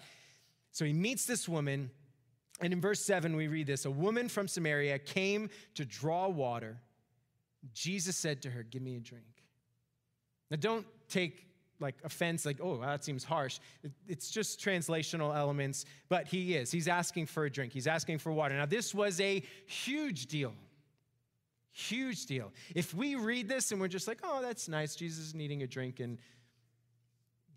so 0.71 0.85
he 0.85 0.93
meets 0.93 1.25
this 1.25 1.49
woman, 1.49 1.91
and 2.61 2.71
in 2.71 2.79
verse 2.79 3.01
7, 3.01 3.35
we 3.35 3.47
read 3.47 3.67
this 3.67 3.85
A 3.85 3.91
woman 3.91 4.29
from 4.29 4.47
Samaria 4.47 4.99
came 4.99 5.49
to 5.75 5.85
draw 5.85 6.27
water. 6.27 6.77
Jesus 7.73 8.17
said 8.17 8.41
to 8.43 8.49
her, 8.49 8.63
Give 8.63 8.81
me 8.81 8.95
a 8.95 8.99
drink. 8.99 9.25
Now, 10.49 10.57
don't 10.57 10.85
take 11.09 11.45
like 11.83 11.95
offense, 12.03 12.45
like, 12.45 12.57
oh, 12.61 12.77
that 12.77 13.03
seems 13.03 13.23
harsh. 13.23 13.59
It's 14.07 14.31
just 14.31 14.59
translational 14.59 15.35
elements, 15.35 15.85
but 16.09 16.27
he 16.27 16.55
is. 16.55 16.71
He's 16.71 16.87
asking 16.87 17.27
for 17.27 17.45
a 17.45 17.51
drink, 17.51 17.73
he's 17.73 17.85
asking 17.85 18.17
for 18.17 18.31
water. 18.31 18.55
Now, 18.55 18.65
this 18.65 18.95
was 18.95 19.21
a 19.21 19.43
huge 19.67 20.25
deal. 20.25 20.53
Huge 21.71 22.25
deal. 22.25 22.51
If 22.73 22.93
we 22.93 23.15
read 23.15 23.47
this 23.47 23.71
and 23.71 23.81
we're 23.81 23.87
just 23.87 24.07
like, 24.07 24.19
oh, 24.23 24.41
that's 24.41 24.67
nice, 24.67 24.95
Jesus 24.95 25.25
is 25.25 25.35
needing 25.35 25.63
a 25.63 25.67
drink, 25.67 25.99
and 25.99 26.17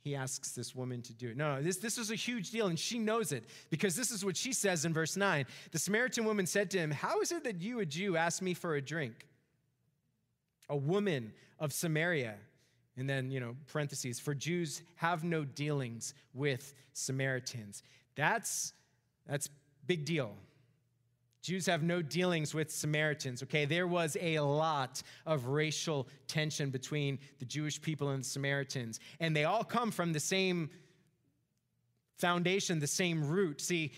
he 0.01 0.15
asks 0.15 0.53
this 0.53 0.75
woman 0.75 1.03
to 1.03 1.12
do 1.12 1.31
it. 1.31 1.37
No, 1.37 1.57
no, 1.57 1.62
this, 1.62 1.79
this 1.79 1.99
is 1.99 2.11
a 2.11 2.15
huge 2.15 2.51
deal, 2.51 2.69
and 2.69 2.79
she 2.79 2.99
knows 2.99 3.33
it 3.33 3.45
because 3.71 3.97
this 3.97 4.11
is 4.11 4.25
what 4.25 4.37
she 4.37 4.53
says 4.53 4.85
in 4.85 4.93
verse 4.93 5.17
9. 5.17 5.45
The 5.71 5.79
Samaritan 5.79 6.25
woman 6.25 6.47
said 6.47 6.71
to 6.71 6.79
him, 6.79 6.91
How 6.91 7.21
is 7.21 7.33
it 7.33 7.45
that 7.45 7.61
you, 7.61 7.81
a 7.81 7.87
Jew, 7.87 8.17
ask 8.17 8.41
me 8.41 8.55
for 8.55 8.77
a 8.77 8.81
drink? 8.81 9.27
A 10.69 10.77
woman 10.77 11.33
of 11.59 11.73
Samaria 11.73 12.37
and 12.97 13.09
then, 13.09 13.31
you 13.31 13.41
know, 13.41 13.57
parentheses, 13.67 14.19
for 14.19 14.35
Jews 14.35 14.83
have 14.97 15.23
no 15.23 15.45
dealings 15.45 16.15
with 16.33 16.75
Samaritans. 16.93 17.83
That's 18.15 18.73
that's 19.27 19.49
big 19.87 20.05
deal. 20.05 20.35
Jews 21.43 21.67
have 21.67 21.83
no 21.83 22.03
dealings 22.03 22.55
with 22.55 22.73
Samaritans, 22.73 23.43
okay? 23.43 23.67
There 23.67 23.87
was 23.87 24.17
a 24.21 24.41
lot 24.41 25.03
of 25.27 25.47
racial 25.47 26.09
tension 26.27 26.71
between 26.71 27.21
the 27.39 27.45
Jewish 27.45 27.81
people 27.81 28.09
and 28.09 28.25
the 28.25 28.29
Samaritans, 28.29 28.99
and 29.21 29.37
they 29.37 29.45
all 29.45 29.63
come 29.63 29.93
from 29.93 30.13
the 30.13 30.19
same 30.19 30.71
foundation, 32.19 32.81
the 32.81 32.87
same 32.87 33.29
root. 33.29 33.61
See, 33.61 33.93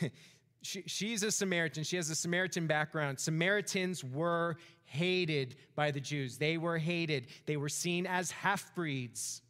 she, 0.64 0.82
she's 0.86 1.22
a 1.22 1.30
Samaritan. 1.30 1.84
She 1.84 1.96
has 1.96 2.08
a 2.08 2.14
Samaritan 2.14 2.66
background. 2.66 3.20
Samaritans 3.20 4.02
were 4.02 4.56
hated 4.84 5.56
by 5.76 5.90
the 5.90 6.00
Jews. 6.00 6.38
They 6.38 6.56
were 6.56 6.78
hated. 6.78 7.26
They 7.44 7.58
were 7.58 7.68
seen 7.68 8.06
as 8.06 8.30
half 8.30 8.74
breeds. 8.74 9.42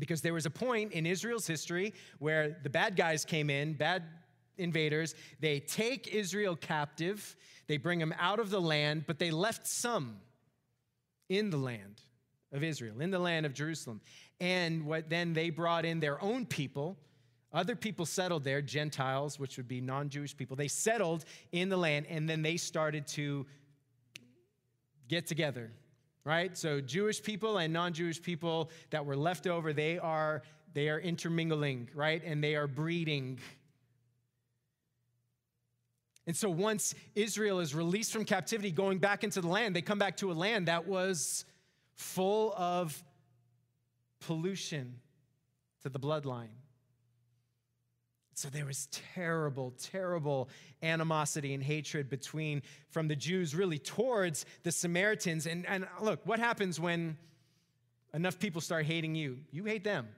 Because 0.00 0.20
there 0.20 0.34
was 0.34 0.46
a 0.46 0.50
point 0.50 0.92
in 0.92 1.06
Israel's 1.06 1.46
history 1.46 1.94
where 2.18 2.56
the 2.62 2.70
bad 2.70 2.96
guys 2.96 3.24
came 3.24 3.50
in, 3.50 3.74
bad 3.74 4.02
invaders, 4.58 5.14
they 5.38 5.60
take 5.60 6.08
Israel 6.08 6.56
captive, 6.56 7.36
they 7.68 7.76
bring 7.76 8.00
them 8.00 8.14
out 8.18 8.40
of 8.40 8.50
the 8.50 8.60
land, 8.60 9.04
but 9.06 9.18
they 9.18 9.30
left 9.30 9.66
some 9.66 10.16
in 11.28 11.50
the 11.50 11.56
land 11.56 12.02
of 12.52 12.64
Israel, 12.64 13.00
in 13.00 13.12
the 13.12 13.18
land 13.18 13.46
of 13.46 13.54
Jerusalem. 13.54 14.00
And 14.40 14.86
what 14.86 15.08
then 15.08 15.34
they 15.34 15.50
brought 15.50 15.84
in 15.84 16.00
their 16.00 16.20
own 16.20 16.46
people 16.46 16.96
other 17.52 17.74
people 17.74 18.06
settled 18.06 18.44
there, 18.44 18.62
Gentiles, 18.62 19.38
which 19.38 19.56
would 19.56 19.66
be 19.66 19.80
non 19.80 20.08
Jewish 20.08 20.36
people. 20.36 20.56
They 20.56 20.68
settled 20.68 21.24
in 21.52 21.68
the 21.68 21.76
land 21.76 22.06
and 22.08 22.28
then 22.28 22.42
they 22.42 22.56
started 22.56 23.06
to 23.08 23.46
get 25.08 25.26
together, 25.26 25.72
right? 26.24 26.56
So 26.56 26.80
Jewish 26.80 27.20
people 27.22 27.58
and 27.58 27.72
non 27.72 27.92
Jewish 27.92 28.22
people 28.22 28.70
that 28.90 29.04
were 29.04 29.16
left 29.16 29.48
over, 29.48 29.72
they 29.72 29.98
are, 29.98 30.42
they 30.74 30.88
are 30.88 31.00
intermingling, 31.00 31.90
right? 31.92 32.22
And 32.24 32.42
they 32.42 32.54
are 32.54 32.68
breeding. 32.68 33.40
And 36.28 36.36
so 36.36 36.48
once 36.48 36.94
Israel 37.16 37.58
is 37.58 37.74
released 37.74 38.12
from 38.12 38.24
captivity, 38.24 38.70
going 38.70 38.98
back 38.98 39.24
into 39.24 39.40
the 39.40 39.48
land, 39.48 39.74
they 39.74 39.82
come 39.82 39.98
back 39.98 40.16
to 40.18 40.30
a 40.30 40.34
land 40.34 40.68
that 40.68 40.86
was 40.86 41.44
full 41.94 42.54
of 42.56 43.02
pollution 44.20 45.00
to 45.82 45.88
the 45.88 45.98
bloodline. 45.98 46.59
So 48.40 48.48
there 48.48 48.64
was 48.64 48.88
terrible, 49.14 49.74
terrible 49.82 50.48
animosity 50.82 51.52
and 51.52 51.62
hatred 51.62 52.08
between 52.08 52.62
from 52.88 53.06
the 53.06 53.14
Jews 53.14 53.54
really 53.54 53.78
towards 53.78 54.46
the 54.62 54.72
Samaritans. 54.72 55.44
And, 55.44 55.66
and 55.68 55.86
look, 56.00 56.20
what 56.24 56.38
happens 56.38 56.80
when 56.80 57.18
enough 58.14 58.38
people 58.38 58.62
start 58.62 58.86
hating 58.86 59.14
you? 59.14 59.40
You 59.52 59.64
hate 59.64 59.84
them. 59.84 60.08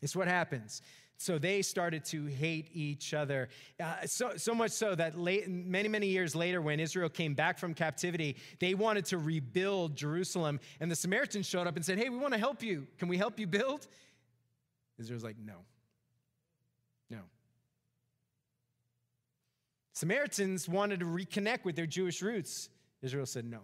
It's 0.00 0.16
what 0.16 0.28
happens. 0.28 0.80
So 1.18 1.36
they 1.38 1.60
started 1.60 2.06
to 2.06 2.24
hate 2.24 2.70
each 2.72 3.12
other. 3.12 3.50
Uh, 3.78 4.06
so, 4.06 4.38
so 4.38 4.54
much 4.54 4.70
so 4.70 4.94
that 4.94 5.18
late, 5.18 5.46
many, 5.46 5.90
many 5.90 6.06
years 6.06 6.34
later, 6.34 6.62
when 6.62 6.80
Israel 6.80 7.10
came 7.10 7.34
back 7.34 7.58
from 7.58 7.74
captivity, 7.74 8.36
they 8.60 8.72
wanted 8.72 9.04
to 9.06 9.18
rebuild 9.18 9.94
Jerusalem. 9.94 10.58
And 10.80 10.90
the 10.90 10.96
Samaritans 10.96 11.44
showed 11.44 11.66
up 11.66 11.76
and 11.76 11.84
said, 11.84 11.98
Hey, 11.98 12.08
we 12.08 12.16
want 12.16 12.32
to 12.32 12.40
help 12.40 12.62
you. 12.62 12.86
Can 12.96 13.08
we 13.08 13.18
help 13.18 13.38
you 13.38 13.46
build? 13.46 13.88
Israel's 14.98 15.22
like, 15.22 15.36
No. 15.38 15.52
No. 15.52 15.73
Samaritans 19.94 20.68
wanted 20.68 21.00
to 21.00 21.06
reconnect 21.06 21.64
with 21.64 21.76
their 21.76 21.86
Jewish 21.86 22.20
roots. 22.20 22.68
Israel 23.00 23.26
said 23.26 23.44
no. 23.44 23.60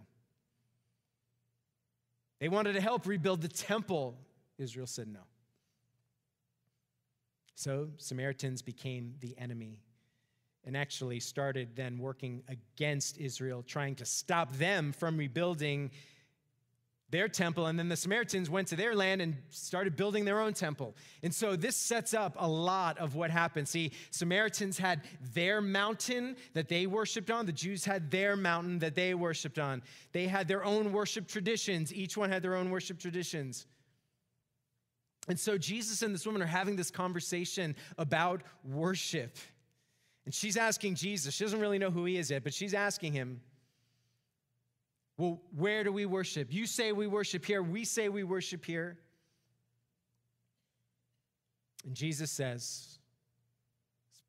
They 2.38 2.48
wanted 2.48 2.74
to 2.74 2.80
help 2.80 3.06
rebuild 3.06 3.42
the 3.42 3.48
temple. 3.48 4.16
Israel 4.56 4.86
said 4.86 5.08
no. 5.08 5.20
So 7.56 7.90
Samaritans 7.98 8.62
became 8.62 9.14
the 9.20 9.36
enemy 9.36 9.82
and 10.64 10.76
actually 10.76 11.20
started 11.20 11.74
then 11.74 11.98
working 11.98 12.42
against 12.48 13.18
Israel, 13.18 13.62
trying 13.62 13.96
to 13.96 14.04
stop 14.04 14.52
them 14.56 14.92
from 14.92 15.16
rebuilding 15.16 15.90
their 17.10 17.28
temple, 17.28 17.66
and 17.66 17.78
then 17.78 17.88
the 17.88 17.96
Samaritans 17.96 18.48
went 18.48 18.68
to 18.68 18.76
their 18.76 18.94
land 18.94 19.20
and 19.20 19.36
started 19.50 19.96
building 19.96 20.24
their 20.24 20.40
own 20.40 20.52
temple. 20.52 20.94
And 21.22 21.34
so 21.34 21.56
this 21.56 21.76
sets 21.76 22.14
up 22.14 22.36
a 22.38 22.48
lot 22.48 22.98
of 22.98 23.16
what 23.16 23.30
happened. 23.30 23.68
See, 23.68 23.92
Samaritans 24.10 24.78
had 24.78 25.02
their 25.34 25.60
mountain 25.60 26.36
that 26.54 26.68
they 26.68 26.86
worshiped 26.86 27.30
on, 27.30 27.46
the 27.46 27.52
Jews 27.52 27.84
had 27.84 28.10
their 28.10 28.36
mountain 28.36 28.78
that 28.78 28.94
they 28.94 29.14
worshiped 29.14 29.58
on. 29.58 29.82
They 30.12 30.26
had 30.26 30.46
their 30.46 30.64
own 30.64 30.92
worship 30.92 31.26
traditions, 31.26 31.92
each 31.92 32.16
one 32.16 32.30
had 32.30 32.42
their 32.42 32.54
own 32.54 32.70
worship 32.70 32.98
traditions. 32.98 33.66
And 35.28 35.38
so 35.38 35.58
Jesus 35.58 36.02
and 36.02 36.14
this 36.14 36.26
woman 36.26 36.42
are 36.42 36.46
having 36.46 36.76
this 36.76 36.90
conversation 36.90 37.76
about 37.98 38.42
worship. 38.64 39.36
And 40.24 40.34
she's 40.34 40.56
asking 40.56 40.94
Jesus, 40.94 41.34
she 41.34 41.44
doesn't 41.44 41.60
really 41.60 41.78
know 41.78 41.90
who 41.90 42.04
he 42.04 42.16
is 42.16 42.30
yet, 42.30 42.44
but 42.44 42.54
she's 42.54 42.74
asking 42.74 43.12
him, 43.12 43.40
well, 45.20 45.38
where 45.54 45.84
do 45.84 45.92
we 45.92 46.06
worship? 46.06 46.50
You 46.50 46.64
say 46.64 46.92
we 46.92 47.06
worship 47.06 47.44
here, 47.44 47.62
we 47.62 47.84
say 47.84 48.08
we 48.08 48.24
worship 48.24 48.64
here. 48.64 48.96
And 51.84 51.94
Jesus 51.94 52.30
says, 52.30 52.98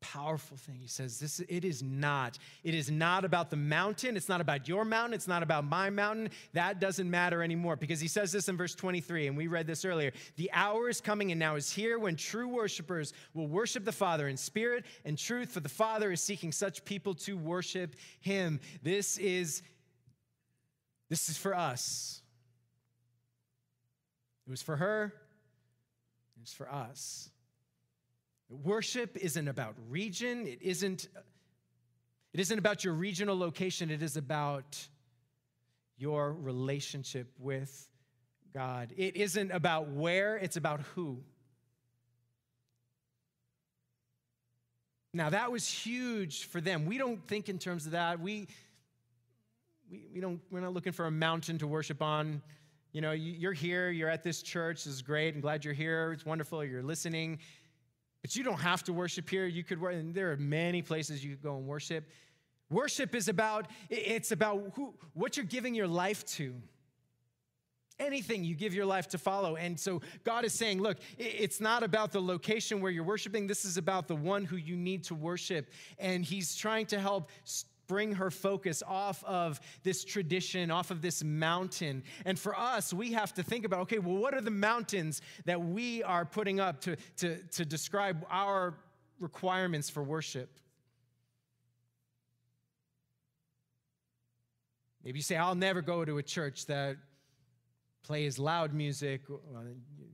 powerful 0.02 0.58
thing. 0.58 0.76
He 0.80 0.88
says, 0.88 1.18
this 1.18 1.40
it 1.48 1.64
is 1.64 1.82
not. 1.82 2.38
It 2.62 2.74
is 2.74 2.90
not 2.90 3.24
about 3.24 3.48
the 3.48 3.56
mountain. 3.56 4.18
It's 4.18 4.28
not 4.28 4.42
about 4.42 4.68
your 4.68 4.84
mountain. 4.84 5.14
It's 5.14 5.28
not 5.28 5.42
about 5.42 5.64
my 5.64 5.88
mountain. 5.88 6.28
That 6.52 6.78
doesn't 6.78 7.10
matter 7.10 7.42
anymore. 7.42 7.76
Because 7.76 8.00
he 8.00 8.08
says 8.08 8.30
this 8.30 8.50
in 8.50 8.58
verse 8.58 8.74
23, 8.74 9.28
and 9.28 9.36
we 9.36 9.46
read 9.46 9.66
this 9.66 9.86
earlier. 9.86 10.12
The 10.36 10.50
hour 10.52 10.90
is 10.90 11.00
coming 11.00 11.30
and 11.30 11.38
now 11.38 11.54
is 11.56 11.72
here 11.72 11.98
when 11.98 12.16
true 12.16 12.48
worshipers 12.48 13.14
will 13.32 13.48
worship 13.48 13.86
the 13.86 13.92
Father 13.92 14.28
in 14.28 14.36
spirit 14.36 14.84
and 15.06 15.16
truth, 15.16 15.52
for 15.52 15.60
the 15.60 15.70
Father 15.70 16.12
is 16.12 16.20
seeking 16.20 16.52
such 16.52 16.84
people 16.84 17.14
to 17.14 17.38
worship 17.38 17.96
him. 18.20 18.60
This 18.82 19.16
is 19.16 19.62
this 21.12 21.28
is 21.28 21.36
for 21.36 21.54
us. 21.54 22.22
It 24.46 24.50
was 24.50 24.62
for 24.62 24.76
her, 24.76 25.12
it's 26.40 26.54
for 26.54 26.72
us. 26.72 27.28
Worship 28.48 29.18
isn't 29.18 29.46
about 29.46 29.74
region, 29.90 30.46
it 30.46 30.62
isn't, 30.62 31.08
it 32.32 32.40
isn't 32.40 32.58
about 32.58 32.82
your 32.82 32.94
regional 32.94 33.38
location, 33.38 33.90
it 33.90 34.02
is 34.02 34.16
about 34.16 34.88
your 35.98 36.32
relationship 36.32 37.26
with 37.38 37.90
God. 38.54 38.94
It 38.96 39.14
isn't 39.14 39.50
about 39.50 39.88
where, 39.88 40.38
it's 40.38 40.56
about 40.56 40.80
who. 40.94 41.18
Now, 45.12 45.28
that 45.28 45.52
was 45.52 45.68
huge 45.68 46.44
for 46.44 46.62
them. 46.62 46.86
We 46.86 46.96
don't 46.96 47.22
think 47.28 47.50
in 47.50 47.58
terms 47.58 47.84
of 47.84 47.92
that. 47.92 48.18
We, 48.18 48.48
we, 49.92 50.06
we 50.14 50.20
don't, 50.20 50.40
we're 50.50 50.60
not 50.60 50.72
looking 50.72 50.92
for 50.92 51.04
a 51.04 51.10
mountain 51.10 51.58
to 51.58 51.66
worship 51.66 52.00
on. 52.00 52.40
You 52.92 53.02
know, 53.02 53.12
you're 53.12 53.52
here, 53.52 53.90
you're 53.90 54.08
at 54.08 54.22
this 54.22 54.42
church, 54.42 54.84
this 54.84 54.94
is 54.94 55.02
great. 55.02 55.34
I'm 55.34 55.40
glad 55.40 55.64
you're 55.64 55.74
here. 55.74 56.12
It's 56.12 56.26
wonderful. 56.26 56.64
You're 56.64 56.82
listening. 56.82 57.38
But 58.22 58.34
you 58.36 58.42
don't 58.44 58.60
have 58.60 58.82
to 58.84 58.92
worship 58.92 59.28
here. 59.28 59.46
You 59.46 59.64
could, 59.64 59.80
and 59.82 60.14
there 60.14 60.32
are 60.32 60.36
many 60.36 60.80
places 60.82 61.24
you 61.24 61.32
could 61.32 61.42
go 61.42 61.56
and 61.56 61.66
worship. 61.66 62.08
Worship 62.70 63.14
is 63.14 63.28
about, 63.28 63.66
it's 63.90 64.32
about 64.32 64.72
who, 64.74 64.94
what 65.12 65.36
you're 65.36 65.46
giving 65.46 65.74
your 65.74 65.88
life 65.88 66.24
to. 66.36 66.54
Anything 67.98 68.44
you 68.44 68.54
give 68.54 68.74
your 68.74 68.86
life 68.86 69.08
to 69.08 69.18
follow. 69.18 69.56
And 69.56 69.78
so 69.78 70.00
God 70.24 70.44
is 70.44 70.52
saying, 70.52 70.80
look, 70.80 70.98
it's 71.18 71.60
not 71.60 71.82
about 71.82 72.12
the 72.12 72.20
location 72.20 72.80
where 72.80 72.90
you're 72.90 73.04
worshiping. 73.04 73.46
This 73.46 73.64
is 73.64 73.76
about 73.76 74.08
the 74.08 74.16
one 74.16 74.44
who 74.44 74.56
you 74.56 74.76
need 74.76 75.04
to 75.04 75.14
worship. 75.14 75.70
And 75.98 76.24
He's 76.24 76.56
trying 76.56 76.86
to 76.86 76.98
help 76.98 77.30
bring 77.92 78.14
her 78.14 78.30
focus 78.30 78.82
off 78.88 79.22
of 79.24 79.60
this 79.82 80.02
tradition, 80.02 80.70
off 80.70 80.90
of 80.90 81.02
this 81.02 81.22
mountain. 81.22 82.02
And 82.24 82.38
for 82.38 82.58
us, 82.58 82.90
we 82.90 83.12
have 83.12 83.34
to 83.34 83.42
think 83.42 83.66
about 83.66 83.80
okay, 83.80 83.98
well, 83.98 84.16
what 84.16 84.32
are 84.32 84.40
the 84.40 84.50
mountains 84.50 85.20
that 85.44 85.60
we 85.60 86.02
are 86.02 86.24
putting 86.24 86.58
up 86.58 86.80
to, 86.80 86.96
to, 87.18 87.36
to 87.36 87.66
describe 87.66 88.24
our 88.30 88.78
requirements 89.20 89.90
for 89.90 90.02
worship? 90.02 90.48
Maybe 95.04 95.18
you 95.18 95.22
say, 95.22 95.36
I'll 95.36 95.54
never 95.54 95.82
go 95.82 96.02
to 96.02 96.16
a 96.16 96.22
church 96.22 96.64
that 96.66 96.96
plays 98.04 98.38
loud 98.38 98.72
music. 98.72 99.20
Well, 99.28 99.64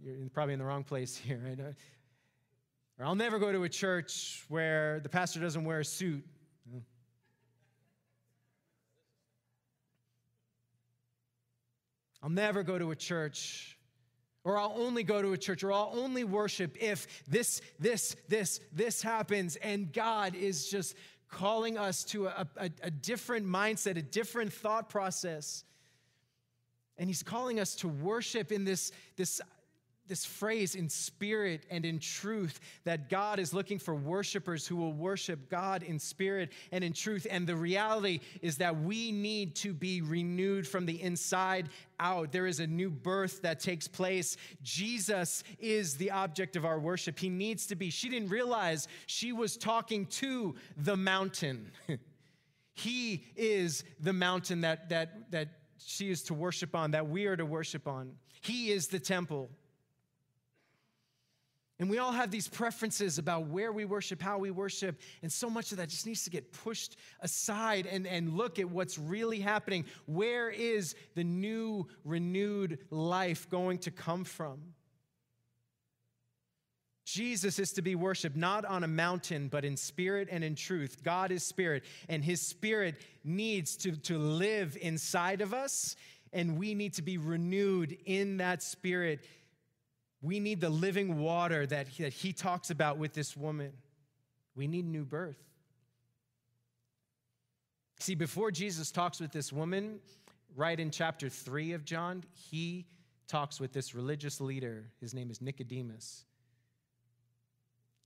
you're 0.03 0.31
probably 0.31 0.55
in 0.55 0.59
the 0.59 0.65
wrong 0.65 0.83
place 0.83 1.17
here. 1.17 1.41
Right? 1.47 1.61
Or 2.99 3.07
I'll 3.07 3.15
never 3.15 3.39
go 3.39 3.53
to 3.53 3.63
a 3.63 3.69
church 3.69 4.45
where 4.49 4.99
the 4.99 5.09
pastor 5.09 5.39
doesn't 5.39 5.65
wear 5.65 5.79
a 5.79 5.85
suit. 5.85 6.25
I'll 12.23 12.31
never 12.31 12.63
go 12.63 12.79
to 12.79 12.91
a 12.91 12.97
church 12.97 13.79
or 14.49 14.57
I'll 14.57 14.75
only 14.77 15.03
go 15.03 15.21
to 15.21 15.35
a 15.35 15.37
church, 15.37 15.63
or 15.63 15.73
I'll 15.73 15.93
only 15.95 16.25
worship 16.25 16.77
if 16.81 17.07
this, 17.27 17.61
this, 17.79 18.17
this, 18.29 18.61
this 18.73 19.03
happens. 19.03 19.57
And 19.57 19.93
God 19.93 20.35
is 20.35 20.71
just 20.71 20.95
calling 21.29 21.77
us 21.77 22.03
to 22.05 22.29
a, 22.29 22.49
a, 22.57 22.71
a, 22.83 22.91
different 22.91 23.47
mindset, 23.47 23.99
a 23.99 24.03
different 24.03 24.51
thought 24.51 24.89
process. 24.89 25.65
And 26.97 27.11
He's 27.11 27.23
calling 27.23 27.61
us 27.61 27.75
to 27.77 27.89
worship 27.89 28.51
in 28.51 28.65
this, 28.65 28.91
this, 29.17 29.43
this 30.09 30.25
phrase 30.25 30.75
in 30.75 30.89
spirit 30.89 31.65
and 31.71 31.85
in 31.85 31.99
truth 31.99 32.61
that 32.85 33.09
God 33.09 33.39
is 33.39 33.53
looking 33.55 33.79
for 33.79 33.95
worshipers 33.95 34.67
who 34.67 34.77
will 34.77 34.93
worship 34.93 35.49
God 35.51 35.83
in 35.83 35.99
spirit 35.99 36.53
and 36.73 36.83
in 36.83 36.93
truth. 36.93 37.27
And 37.31 37.47
the 37.47 37.57
reality 37.57 38.21
is 38.43 38.57
that 38.59 38.81
we 38.81 39.13
need 39.13 39.55
to 39.57 39.73
be 39.73 40.01
renewed 40.01 40.67
from 40.67 40.87
the 40.87 41.01
inside 41.03 41.69
out. 42.01 42.33
There 42.33 42.47
is 42.47 42.61
a 42.61 42.67
new 42.67 42.91
birth 42.91 43.43
that 43.43 43.61
takes 43.61 43.87
place. 43.87 44.37
Jesus 44.63 45.45
is 45.59 45.97
the 45.97 46.11
object 46.11 46.57
of 46.57 46.65
our 46.65 46.79
worship. 46.79 47.19
He 47.19 47.29
needs 47.29 47.67
to 47.67 47.77
be. 47.77 47.91
She 47.91 48.09
didn't 48.09 48.31
realize 48.31 48.89
she 49.07 49.33
was 49.33 49.57
talking 49.57 50.07
to 50.07 50.55
the 50.77 50.97
mountain. 50.97 51.71
he 52.75 53.25
is 53.37 53.85
the 54.01 54.13
mountain 54.13 54.63
that, 54.63 54.89
that, 54.89 55.31
that 55.31 55.49
she 55.79 56.11
is 56.11 56.23
to 56.25 56.35
worship 56.35 56.75
on, 56.75 56.93
that 56.93 57.09
we 57.09 57.27
are 57.27 57.37
to 57.37 57.47
worship 57.47 57.87
on. 57.87 58.13
He 58.41 58.71
is 58.71 58.89
the 58.89 59.01
temple. 59.01 59.51
And 61.81 61.89
we 61.89 61.99
all 61.99 62.11
have 62.11 62.33
these 62.33 62.49
preferences 62.49 63.19
about 63.19 63.47
where 63.47 63.71
we 63.71 63.85
worship, 63.85 64.21
how 64.21 64.39
we 64.39 64.51
worship, 64.51 65.01
and 65.23 65.33
so 65.33 65.49
much 65.49 65.71
of 65.71 65.79
that 65.79 65.89
just 65.89 66.07
needs 66.07 66.25
to 66.25 66.31
get 66.31 66.53
pushed 66.53 66.97
aside 67.21 67.87
and, 67.87 68.05
and 68.05 68.37
look 68.37 68.59
at 68.59 68.69
what's 68.69 68.99
really 68.99 69.39
happening. 69.39 69.85
Where 70.07 70.51
is 70.51 70.97
the 71.15 71.23
new, 71.23 71.87
renewed 72.05 72.79
life 72.91 73.49
going 73.49 73.79
to 73.79 73.93
come 73.93 74.25
from? 74.25 74.59
Jesus 77.05 77.59
is 77.59 77.73
to 77.75 77.83
be 77.83 77.95
worshiped 77.95 78.37
not 78.37 78.67
on 78.67 78.85
a 78.85 78.89
mountain, 78.89 79.49
but 79.49 79.65
in 79.65 79.77
spirit 79.77 80.29
and 80.31 80.45
in 80.45 80.55
truth. 80.57 81.03
God 81.03 81.33
is 81.33 81.43
spirit, 81.43 81.85
and 82.09 82.23
his 82.23 82.43
spirit 82.43 82.97
needs 83.25 83.77
to, 83.79 83.93
to 83.93 84.19
live 84.19 84.77
inside 84.79 85.41
of 85.41 85.55
us, 85.55 85.97
and 86.35 86.59
we 86.59 86.75
need 86.75 86.93
to 86.95 87.03
be 87.03 87.17
renewed 87.17 87.97
in 88.05 88.39
that 88.39 88.63
spirit 88.63 89.25
we 90.21 90.41
need 90.41 90.61
the 90.61 90.71
living 90.71 91.19
water 91.19 91.67
that 91.67 91.89
he, 91.89 92.03
that 92.03 92.13
he 92.13 92.33
talks 92.33 92.71
about 92.71 92.99
with 92.99 93.13
this 93.13 93.37
woman. 93.37 93.73
We 94.55 94.67
need 94.67 94.87
new 94.87 95.05
birth. 95.05 95.39
See, 98.01 98.15
before 98.15 98.51
Jesus 98.51 98.91
talks 98.91 99.21
with 99.21 99.33
this 99.33 99.53
woman, 99.53 100.01
right 100.57 100.79
in 100.79 100.91
chapter 100.91 101.29
3 101.29 101.73
of 101.73 101.85
John, 101.85 102.25
he 102.33 102.87
talks 103.27 103.61
with 103.61 103.73
this 103.73 103.95
religious 103.95 104.41
leader. 104.41 104.91
His 105.01 105.15
name 105.15 105.31
is 105.31 105.41
Nicodemus. 105.41 106.25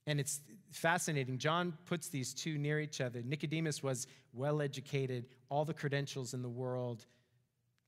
And 0.06 0.18
it's 0.18 0.40
fascinating. 0.70 1.38
John 1.38 1.74
puts 1.86 2.08
these 2.08 2.34
two 2.34 2.58
near 2.58 2.80
each 2.80 3.00
other. 3.00 3.22
Nicodemus 3.24 3.82
was 3.82 4.06
well 4.32 4.60
educated, 4.60 5.26
all 5.48 5.64
the 5.64 5.74
credentials 5.74 6.34
in 6.34 6.42
the 6.42 6.48
world, 6.48 7.06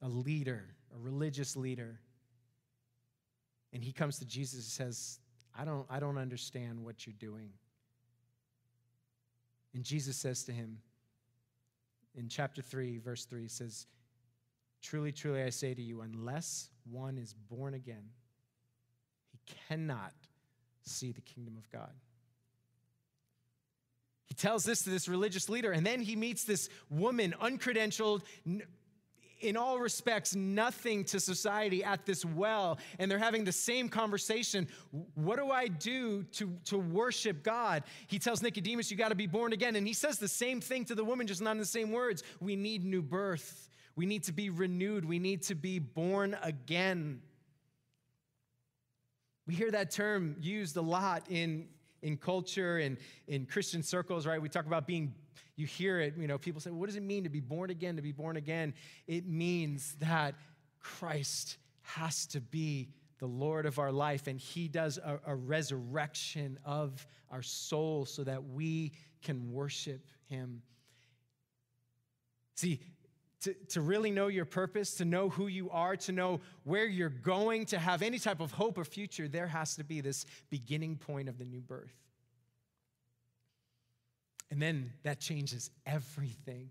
a 0.00 0.08
leader, 0.08 0.64
a 0.94 0.98
religious 0.98 1.56
leader. 1.56 1.98
And 3.74 3.82
he 3.82 3.92
comes 3.92 4.20
to 4.20 4.24
Jesus 4.24 4.60
and 4.60 4.88
says, 4.92 5.18
I 5.58 5.64
don't, 5.64 5.84
I 5.90 5.98
don't 5.98 6.16
understand 6.16 6.82
what 6.82 7.06
you're 7.06 7.14
doing. 7.18 7.50
And 9.74 9.82
Jesus 9.82 10.16
says 10.16 10.44
to 10.44 10.52
him 10.52 10.78
in 12.16 12.28
chapter 12.28 12.62
3, 12.62 12.98
verse 12.98 13.24
3, 13.24 13.48
says, 13.48 13.86
Truly, 14.80 15.10
truly, 15.10 15.42
I 15.42 15.50
say 15.50 15.74
to 15.74 15.82
you, 15.82 16.02
unless 16.02 16.68
one 16.88 17.18
is 17.18 17.34
born 17.34 17.74
again, 17.74 18.04
he 19.32 19.38
cannot 19.68 20.12
see 20.84 21.10
the 21.10 21.22
kingdom 21.22 21.56
of 21.56 21.68
God. 21.70 21.90
He 24.26 24.34
tells 24.34 24.64
this 24.64 24.82
to 24.82 24.90
this 24.90 25.08
religious 25.08 25.48
leader, 25.48 25.72
and 25.72 25.84
then 25.84 26.00
he 26.00 26.14
meets 26.16 26.44
this 26.44 26.68
woman, 26.90 27.34
uncredentialed, 27.42 28.22
in 29.44 29.56
all 29.56 29.78
respects 29.78 30.34
nothing 30.34 31.04
to 31.04 31.20
society 31.20 31.84
at 31.84 32.06
this 32.06 32.24
well, 32.24 32.78
and 32.98 33.10
they're 33.10 33.18
having 33.18 33.44
the 33.44 33.52
same 33.52 33.88
conversation. 33.88 34.66
What 35.14 35.38
do 35.38 35.50
I 35.50 35.68
do 35.68 36.24
to, 36.32 36.56
to 36.66 36.78
worship 36.78 37.42
God? 37.42 37.84
He 38.06 38.18
tells 38.18 38.42
Nicodemus, 38.42 38.90
You 38.90 38.96
got 38.96 39.10
to 39.10 39.14
be 39.14 39.26
born 39.26 39.52
again. 39.52 39.76
And 39.76 39.86
he 39.86 39.92
says 39.92 40.18
the 40.18 40.28
same 40.28 40.60
thing 40.60 40.84
to 40.86 40.94
the 40.94 41.04
woman, 41.04 41.26
just 41.26 41.42
not 41.42 41.52
in 41.52 41.58
the 41.58 41.64
same 41.64 41.92
words. 41.92 42.22
We 42.40 42.56
need 42.56 42.84
new 42.84 43.02
birth, 43.02 43.68
we 43.96 44.06
need 44.06 44.24
to 44.24 44.32
be 44.32 44.50
renewed, 44.50 45.04
we 45.04 45.18
need 45.18 45.42
to 45.42 45.54
be 45.54 45.78
born 45.78 46.36
again. 46.42 47.20
We 49.46 49.54
hear 49.54 49.70
that 49.72 49.90
term 49.90 50.36
used 50.40 50.76
a 50.76 50.82
lot 50.82 51.24
in, 51.28 51.68
in 52.04 52.16
culture 52.16 52.78
and 52.78 52.98
in 53.26 53.46
Christian 53.46 53.82
circles, 53.82 54.26
right? 54.26 54.40
We 54.40 54.48
talk 54.48 54.66
about 54.66 54.86
being 54.86 55.14
you 55.56 55.66
hear 55.66 56.00
it, 56.00 56.14
you 56.16 56.26
know, 56.26 56.38
people 56.38 56.60
say, 56.60 56.70
what 56.70 56.86
does 56.86 56.96
it 56.96 57.02
mean 57.02 57.24
to 57.24 57.30
be 57.30 57.40
born 57.40 57.70
again? 57.70 57.96
To 57.96 58.02
be 58.02 58.12
born 58.12 58.36
again, 58.36 58.74
it 59.06 59.26
means 59.26 59.96
that 60.00 60.34
Christ 60.80 61.58
has 61.82 62.26
to 62.26 62.40
be 62.40 62.88
the 63.18 63.26
Lord 63.26 63.64
of 63.64 63.78
our 63.78 63.92
life, 63.92 64.26
and 64.26 64.38
He 64.38 64.68
does 64.68 64.98
a, 64.98 65.20
a 65.26 65.34
resurrection 65.34 66.58
of 66.64 67.06
our 67.30 67.42
soul 67.42 68.04
so 68.04 68.24
that 68.24 68.42
we 68.44 68.92
can 69.22 69.52
worship 69.52 70.04
Him. 70.26 70.62
See, 72.56 72.80
to, 73.44 73.52
to 73.68 73.82
really 73.82 74.10
know 74.10 74.28
your 74.28 74.46
purpose, 74.46 74.94
to 74.94 75.04
know 75.04 75.28
who 75.28 75.48
you 75.48 75.68
are, 75.68 75.96
to 75.96 76.12
know 76.12 76.40
where 76.62 76.86
you're 76.86 77.10
going, 77.10 77.66
to 77.66 77.78
have 77.78 78.00
any 78.00 78.18
type 78.18 78.40
of 78.40 78.52
hope 78.52 78.78
or 78.78 78.84
future, 78.84 79.28
there 79.28 79.46
has 79.46 79.76
to 79.76 79.84
be 79.84 80.00
this 80.00 80.24
beginning 80.48 80.96
point 80.96 81.28
of 81.28 81.36
the 81.36 81.44
new 81.44 81.60
birth. 81.60 81.94
And 84.50 84.62
then 84.62 84.94
that 85.02 85.20
changes 85.20 85.70
everything. 85.84 86.70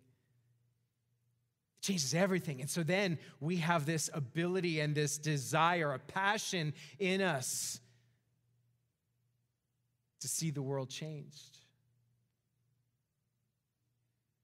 It 1.77 1.85
changes 1.85 2.15
everything. 2.15 2.59
And 2.59 2.69
so 2.69 2.81
then 2.81 3.19
we 3.39 3.57
have 3.57 3.85
this 3.85 4.09
ability 4.11 4.79
and 4.79 4.95
this 4.95 5.19
desire, 5.19 5.93
a 5.93 5.99
passion 5.99 6.73
in 6.97 7.21
us 7.21 7.79
to 10.21 10.27
see 10.27 10.49
the 10.49 10.63
world 10.63 10.89
changed. 10.89 11.59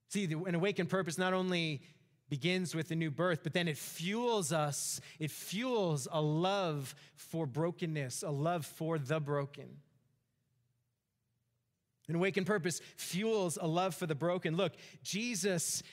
See, 0.09 0.25
an 0.25 0.53
awakened 0.53 0.89
purpose 0.89 1.17
not 1.17 1.33
only 1.33 1.81
begins 2.29 2.75
with 2.75 2.89
the 2.89 2.95
new 2.95 3.11
birth, 3.11 3.39
but 3.43 3.53
then 3.53 3.67
it 3.67 3.77
fuels 3.77 4.53
us. 4.53 5.01
It 5.19 5.31
fuels 5.31 6.07
a 6.11 6.21
love 6.21 6.95
for 7.15 7.45
brokenness, 7.45 8.23
a 8.23 8.29
love 8.29 8.65
for 8.65 8.97
the 8.99 9.19
broken. 9.19 9.77
An 12.07 12.15
awakened 12.15 12.47
purpose 12.47 12.81
fuels 12.97 13.57
a 13.61 13.67
love 13.67 13.93
for 13.93 14.07
the 14.07 14.15
broken. 14.15 14.55
Look, 14.55 14.73
Jesus, 15.03 15.83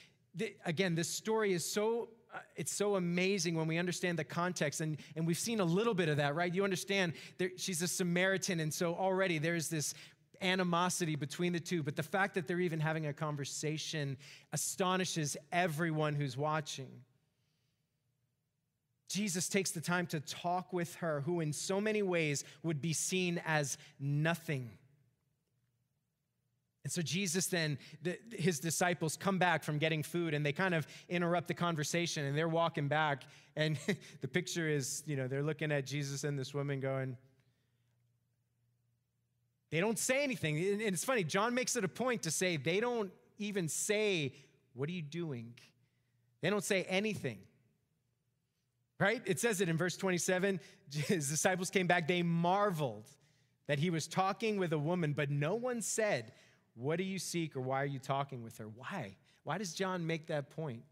again, 0.65 0.95
this 0.95 1.09
story 1.09 1.53
is 1.53 1.71
so 1.71 2.09
uh, 2.35 2.39
it's 2.57 2.73
so 2.73 2.97
amazing 2.97 3.55
when 3.55 3.67
we 3.67 3.79
understand 3.79 4.19
the 4.19 4.25
context 4.25 4.81
and, 4.81 4.99
and 5.15 5.27
we've 5.27 5.39
seen 5.39 5.61
a 5.61 5.65
little 5.65 5.95
bit 5.95 6.09
of 6.09 6.17
that 6.17 6.35
right 6.35 6.53
you 6.53 6.65
understand 6.65 7.13
there, 7.39 7.51
she's 7.57 7.81
a 7.83 7.89
samaritan 7.89 8.61
and 8.61 8.75
so 8.75 8.95
already 8.95 9.39
there's 9.39 9.69
this 9.69 9.95
animosity 10.43 11.17
between 11.17 11.53
the 11.53 11.61
two 11.61 11.83
but 11.83 11.97
the 11.97 12.03
fact 12.03 12.35
that 12.35 12.47
they're 12.47 12.61
even 12.61 12.81
having 12.81 13.07
a 13.07 13.13
conversation 13.13 14.17
astonishes 14.53 15.37
everyone 15.53 16.15
who's 16.15 16.37
watching 16.37 16.89
jesus 19.09 19.49
takes 19.49 19.71
the 19.71 19.81
time 19.81 20.07
to 20.07 20.21
talk 20.21 20.73
with 20.73 20.95
her 20.97 21.21
who 21.23 21.41
in 21.41 21.53
so 21.53 21.81
many 21.81 22.03
ways 22.03 22.45
would 22.63 22.81
be 22.81 22.93
seen 22.93 23.41
as 23.47 23.79
nothing 23.99 24.71
and 26.87 26.93
so 26.93 27.03
Jesus 27.03 27.49
then, 27.49 27.79
the, 28.05 28.17
his 28.31 28.61
disciples 28.61 29.17
come 29.17 29.41
back 29.41 29.65
from 29.65 29.79
getting 29.79 30.05
food 30.05 30.35
and 30.35 30.47
they 30.47 30.53
kind 30.53 30.73
of 30.73 30.87
interrupt 31.09 31.49
the 31.49 31.55
conversation 31.55 32.25
and 32.25 32.39
they're 32.39 32.47
walking 32.47 32.87
back. 32.87 33.25
And 33.57 33.77
the 34.21 34.29
picture 34.29 34.69
is, 34.69 35.03
you 35.05 35.17
know, 35.17 35.27
they're 35.27 35.43
looking 35.43 35.73
at 35.73 35.85
Jesus 35.85 36.23
and 36.23 36.39
this 36.39 36.55
woman 36.55 36.79
going, 36.79 37.17
they 39.71 39.81
don't 39.81 39.99
say 39.99 40.23
anything. 40.23 40.57
And 40.57 40.83
it's 40.83 41.05
funny, 41.05 41.25
John 41.25 41.55
makes 41.55 41.77
it 41.77 41.85
a 41.85 41.89
point 41.89 42.23
to 42.23 42.31
say 42.31 42.57
they 42.57 42.81
don't 42.81 43.11
even 43.39 43.69
say, 43.69 44.35
What 44.75 44.89
are 44.89 44.93
you 44.93 45.03
doing? 45.03 45.55
They 46.41 46.51
don't 46.51 46.65
say 46.65 46.85
anything. 46.85 47.39
Right? 48.99 49.21
It 49.27 49.41
says 49.41 49.61
it 49.61 49.69
in 49.69 49.77
verse 49.77 49.97
27. 49.97 50.61
His 50.91 51.29
disciples 51.29 51.71
came 51.71 51.87
back, 51.87 52.09
they 52.09 52.23
marveled 52.23 53.09
that 53.67 53.79
he 53.79 53.91
was 53.91 54.07
talking 54.07 54.59
with 54.59 54.73
a 54.73 54.79
woman, 54.79 55.13
but 55.13 55.29
no 55.29 55.57
one 55.57 55.83
said, 55.83 56.33
what 56.75 56.99
do 56.99 57.05
you 57.05 57.19
seek 57.19 57.57
or 57.57 57.61
why 57.61 57.83
are 57.83 57.87
you 57.87 57.99
talking 57.99 58.45
with 58.45 58.59
her? 58.59 58.67
Why? 58.69 59.17
Why 59.43 59.59
does 59.59 59.75
John 59.75 60.07
make 60.07 60.29
that 60.29 60.51
point? 60.51 60.83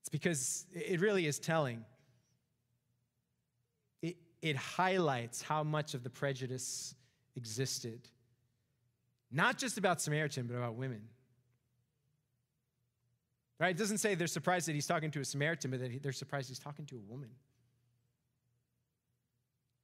It's 0.00 0.08
because 0.08 0.66
it 0.72 1.00
really 1.00 1.26
is 1.26 1.38
telling. 1.38 1.84
It, 4.42 4.56
highlights 4.56 5.40
how 5.40 5.62
much 5.62 5.94
of 5.94 6.02
the 6.02 6.10
prejudice 6.10 6.94
existed, 7.36 8.08
not 9.30 9.56
just 9.56 9.78
about 9.78 10.00
Samaritan, 10.00 10.46
but 10.46 10.56
about 10.56 10.74
women. 10.74 11.02
Right? 13.58 13.70
It 13.70 13.78
doesn't 13.78 13.98
say 13.98 14.16
they're 14.16 14.26
surprised 14.26 14.66
that 14.66 14.74
he's 14.74 14.88
talking 14.88 15.12
to 15.12 15.20
a 15.20 15.24
Samaritan, 15.24 15.70
but 15.70 15.80
that 15.80 16.02
they're 16.02 16.12
surprised 16.12 16.48
he's 16.48 16.58
talking 16.58 16.84
to 16.86 16.96
a 16.96 17.10
woman. 17.10 17.30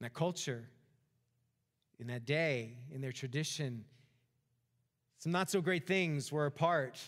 In 0.01 0.05
that 0.05 0.15
culture, 0.15 0.69
in 2.01 2.09
that 2.09 2.25
day, 2.25 2.75
in 2.91 3.01
their 3.01 3.13
tradition, 3.13 3.85
some 5.19 5.33
not 5.33 5.51
so 5.51 5.61
great 5.61 5.87
things 5.87 6.31
were 6.31 6.47
apart. 6.47 6.99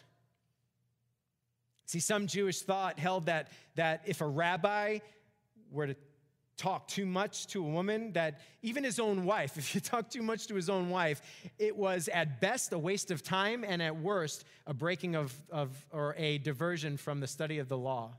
See, 1.86 2.00
some 2.00 2.26
Jewish 2.26 2.60
thought 2.60 2.98
held 2.98 3.26
that, 3.26 3.50
that 3.74 4.02
if 4.06 4.20
a 4.20 4.26
rabbi 4.26 4.98
were 5.70 5.88
to 5.88 5.96
talk 6.60 6.86
too 6.86 7.06
much 7.06 7.46
to 7.46 7.64
a 7.64 7.68
woman 7.68 8.12
that 8.12 8.40
even 8.60 8.84
his 8.84 9.00
own 9.00 9.24
wife, 9.24 9.56
if 9.62 9.74
you 9.74 9.80
talk 9.80 10.10
too 10.10 10.22
much 10.22 10.46
to 10.46 10.54
his 10.54 10.68
own 10.68 10.90
wife, 10.90 11.22
it 11.58 11.74
was 11.74 12.08
at 12.12 12.40
best 12.40 12.72
a 12.72 12.78
waste 12.78 13.10
of 13.10 13.22
time 13.22 13.64
and 13.66 13.80
at 13.82 13.96
worst 13.96 14.44
a 14.66 14.74
breaking 14.74 15.16
of, 15.16 15.34
of 15.50 15.70
or 15.90 16.14
a 16.18 16.38
diversion 16.38 16.96
from 16.96 17.20
the 17.20 17.26
study 17.26 17.58
of 17.58 17.68
the 17.68 17.78
law. 17.78 18.12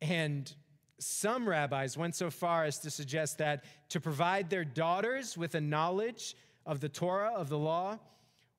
And 0.00 0.52
some 0.98 1.46
rabbis 1.46 1.98
went 1.98 2.14
so 2.14 2.30
far 2.30 2.64
as 2.64 2.78
to 2.78 2.90
suggest 2.90 3.38
that 3.38 3.64
to 3.90 4.00
provide 4.00 4.48
their 4.48 4.64
daughters 4.64 5.36
with 5.36 5.54
a 5.54 5.60
knowledge 5.60 6.36
of 6.64 6.80
the 6.80 6.88
Torah, 6.88 7.32
of 7.34 7.50
the 7.50 7.58
law, 7.58 7.98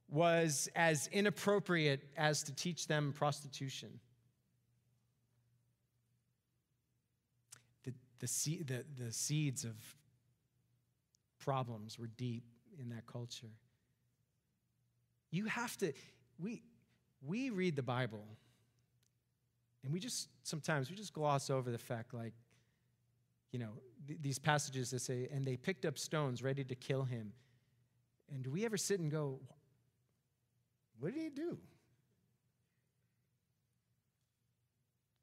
was 0.08 0.70
as 0.76 1.08
inappropriate 1.12 2.02
as 2.16 2.44
to 2.44 2.54
teach 2.54 2.86
them 2.86 3.12
prostitution. 3.12 4.00
The, 8.22 8.28
the, 8.66 8.86
the, 9.06 9.12
seeds 9.12 9.64
of 9.64 9.74
problems 11.40 11.98
were 11.98 12.08
deep 12.08 12.44
in 12.80 12.90
that 12.90 13.08
culture. 13.08 13.50
You 15.32 15.46
have 15.46 15.76
to, 15.78 15.92
we, 16.40 16.62
we 17.26 17.50
read 17.50 17.76
the 17.76 17.84
Bible 17.84 18.24
and 19.84 19.92
we 19.92 20.00
just, 20.00 20.30
sometimes 20.44 20.90
we 20.92 20.96
just 20.96 21.14
gloss 21.14 21.50
over 21.50 21.72
the 21.72 21.80
fact, 21.80 22.14
like, 22.14 22.34
you 23.52 23.58
know, 23.60 23.72
th- 24.08 24.20
these 24.22 24.38
passages 24.38 24.92
that 24.92 25.02
say, 25.02 25.28
and 25.32 25.44
they 25.44 25.58
picked 25.58 25.86
up 25.86 25.98
stones 25.98 26.44
ready 26.44 26.64
to 26.64 26.76
kill 26.76 27.04
him. 27.04 27.34
And 28.32 28.44
do 28.44 28.52
we 28.52 28.66
ever 28.66 28.78
sit 28.78 29.00
and 29.00 29.10
go, 29.12 29.40
what 31.00 31.14
did 31.14 31.22
he 31.24 31.30
do? 31.30 31.58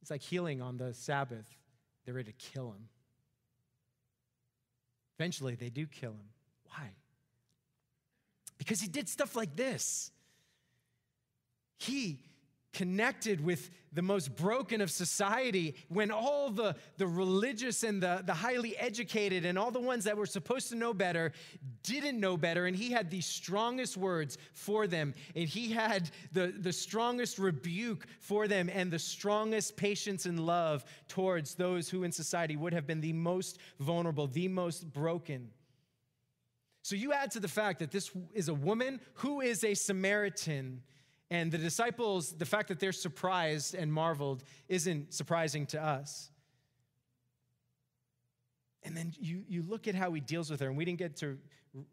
It's 0.02 0.10
like 0.10 0.22
healing 0.22 0.60
on 0.60 0.76
the 0.76 0.92
Sabbath. 0.92 1.46
They're 2.08 2.14
ready 2.14 2.32
to 2.32 2.52
kill 2.52 2.68
him. 2.68 2.88
Eventually, 5.18 5.56
they 5.56 5.68
do 5.68 5.86
kill 5.86 6.12
him. 6.12 6.30
Why? 6.70 6.88
Because 8.56 8.80
he 8.80 8.88
did 8.88 9.10
stuff 9.10 9.36
like 9.36 9.56
this. 9.56 10.10
He 11.76 12.20
connected 12.72 13.42
with 13.42 13.70
the 13.92 14.02
most 14.02 14.36
broken 14.36 14.80
of 14.80 14.90
society 14.90 15.74
when 15.88 16.10
all 16.10 16.50
the, 16.50 16.76
the 16.98 17.06
religious 17.06 17.82
and 17.82 18.02
the, 18.02 18.22
the 18.24 18.34
highly 18.34 18.76
educated 18.76 19.44
and 19.44 19.58
all 19.58 19.70
the 19.70 19.80
ones 19.80 20.04
that 20.04 20.16
were 20.16 20.26
supposed 20.26 20.68
to 20.68 20.76
know 20.76 20.92
better 20.92 21.32
didn't 21.82 22.20
know 22.20 22.36
better. 22.36 22.66
And 22.66 22.76
he 22.76 22.92
had 22.92 23.10
the 23.10 23.22
strongest 23.22 23.96
words 23.96 24.36
for 24.52 24.86
them. 24.86 25.14
And 25.34 25.48
he 25.48 25.72
had 25.72 26.10
the, 26.32 26.54
the 26.56 26.72
strongest 26.72 27.38
rebuke 27.38 28.06
for 28.20 28.46
them 28.46 28.68
and 28.72 28.90
the 28.90 28.98
strongest 28.98 29.76
patience 29.76 30.26
and 30.26 30.38
love 30.38 30.84
towards 31.08 31.54
those 31.54 31.88
who 31.88 32.04
in 32.04 32.12
society 32.12 32.56
would 32.56 32.74
have 32.74 32.86
been 32.86 33.00
the 33.00 33.14
most 33.14 33.58
vulnerable, 33.80 34.26
the 34.26 34.48
most 34.48 34.92
broken. 34.92 35.50
So 36.82 36.96
you 36.96 37.12
add 37.12 37.30
to 37.32 37.40
the 37.40 37.48
fact 37.48 37.80
that 37.80 37.90
this 37.90 38.10
is 38.32 38.48
a 38.48 38.54
woman 38.54 39.00
who 39.14 39.40
is 39.40 39.64
a 39.64 39.74
Samaritan 39.74 40.82
and 41.30 41.52
the 41.52 41.58
disciples, 41.58 42.32
the 42.32 42.46
fact 42.46 42.68
that 42.68 42.80
they're 42.80 42.92
surprised 42.92 43.74
and 43.74 43.92
marveled 43.92 44.44
isn't 44.68 45.12
surprising 45.12 45.66
to 45.66 45.82
us. 45.82 46.30
And 48.82 48.96
then 48.96 49.12
you, 49.18 49.42
you 49.46 49.62
look 49.62 49.86
at 49.88 49.94
how 49.94 50.12
he 50.12 50.20
deals 50.20 50.50
with 50.50 50.60
her, 50.60 50.68
and 50.68 50.76
we 50.76 50.84
didn't 50.86 50.98
get 50.98 51.16
to, 51.16 51.36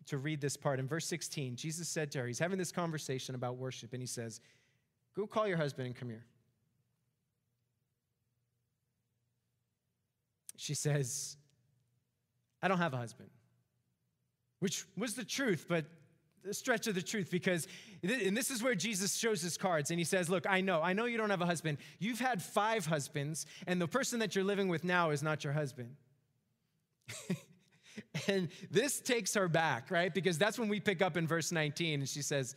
to 0.06 0.18
read 0.18 0.40
this 0.40 0.56
part. 0.56 0.80
In 0.80 0.88
verse 0.88 1.06
16, 1.08 1.58
Jesus 1.58 1.90
said 1.90 2.12
to 2.12 2.20
her, 2.20 2.28
He's 2.28 2.40
having 2.40 2.58
this 2.58 2.72
conversation 2.72 3.36
about 3.36 3.58
worship, 3.58 3.92
and 3.92 4.02
he 4.02 4.08
says, 4.08 4.40
Go 5.16 5.28
call 5.28 5.48
your 5.48 5.58
husband 5.58 5.88
and 5.88 5.96
come 5.96 6.10
here. 6.10 6.26
She 10.58 10.74
says, 10.74 11.36
I 12.62 12.70
don't 12.70 12.78
have 12.78 12.94
a 12.94 12.98
husband, 12.98 13.30
which 14.60 14.86
was 14.96 15.16
the 15.16 15.26
truth, 15.26 15.66
but 15.68 15.86
stretch 16.54 16.88
of 16.88 16.96
the 16.96 17.02
truth 17.02 17.30
because, 17.32 17.68
and 18.04 18.36
this 18.36 18.52
is 18.52 18.62
where 18.62 18.76
Jesus 18.76 19.16
shows 19.16 19.42
his 19.42 19.58
cards 19.58 19.92
and 19.92 20.00
he 20.00 20.04
says, 20.04 20.30
Look, 20.30 20.46
I 20.48 20.62
know, 20.62 20.82
I 20.82 20.94
know 20.94 21.06
you 21.06 21.18
don't 21.18 21.30
have 21.30 21.42
a 21.42 21.46
husband. 21.46 21.78
You've 22.00 22.20
had 22.20 22.42
five 22.42 22.86
husbands, 22.86 23.46
and 23.68 23.82
the 23.82 23.88
person 23.88 24.20
that 24.20 24.36
you're 24.36 24.44
living 24.44 24.68
with 24.68 24.84
now 24.84 25.10
is 25.10 25.24
not 25.24 25.44
your 25.44 25.54
husband. 25.54 25.96
and 28.28 28.50
this 28.72 29.00
takes 29.00 29.34
her 29.34 29.48
back, 29.48 29.92
right? 29.92 30.14
Because 30.14 30.38
that's 30.38 30.60
when 30.60 30.70
we 30.70 30.80
pick 30.80 31.02
up 31.02 31.18
in 31.18 31.28
verse 31.28 31.52
19 31.52 32.02
and 32.02 32.10
she 32.10 32.22
says, 32.22 32.56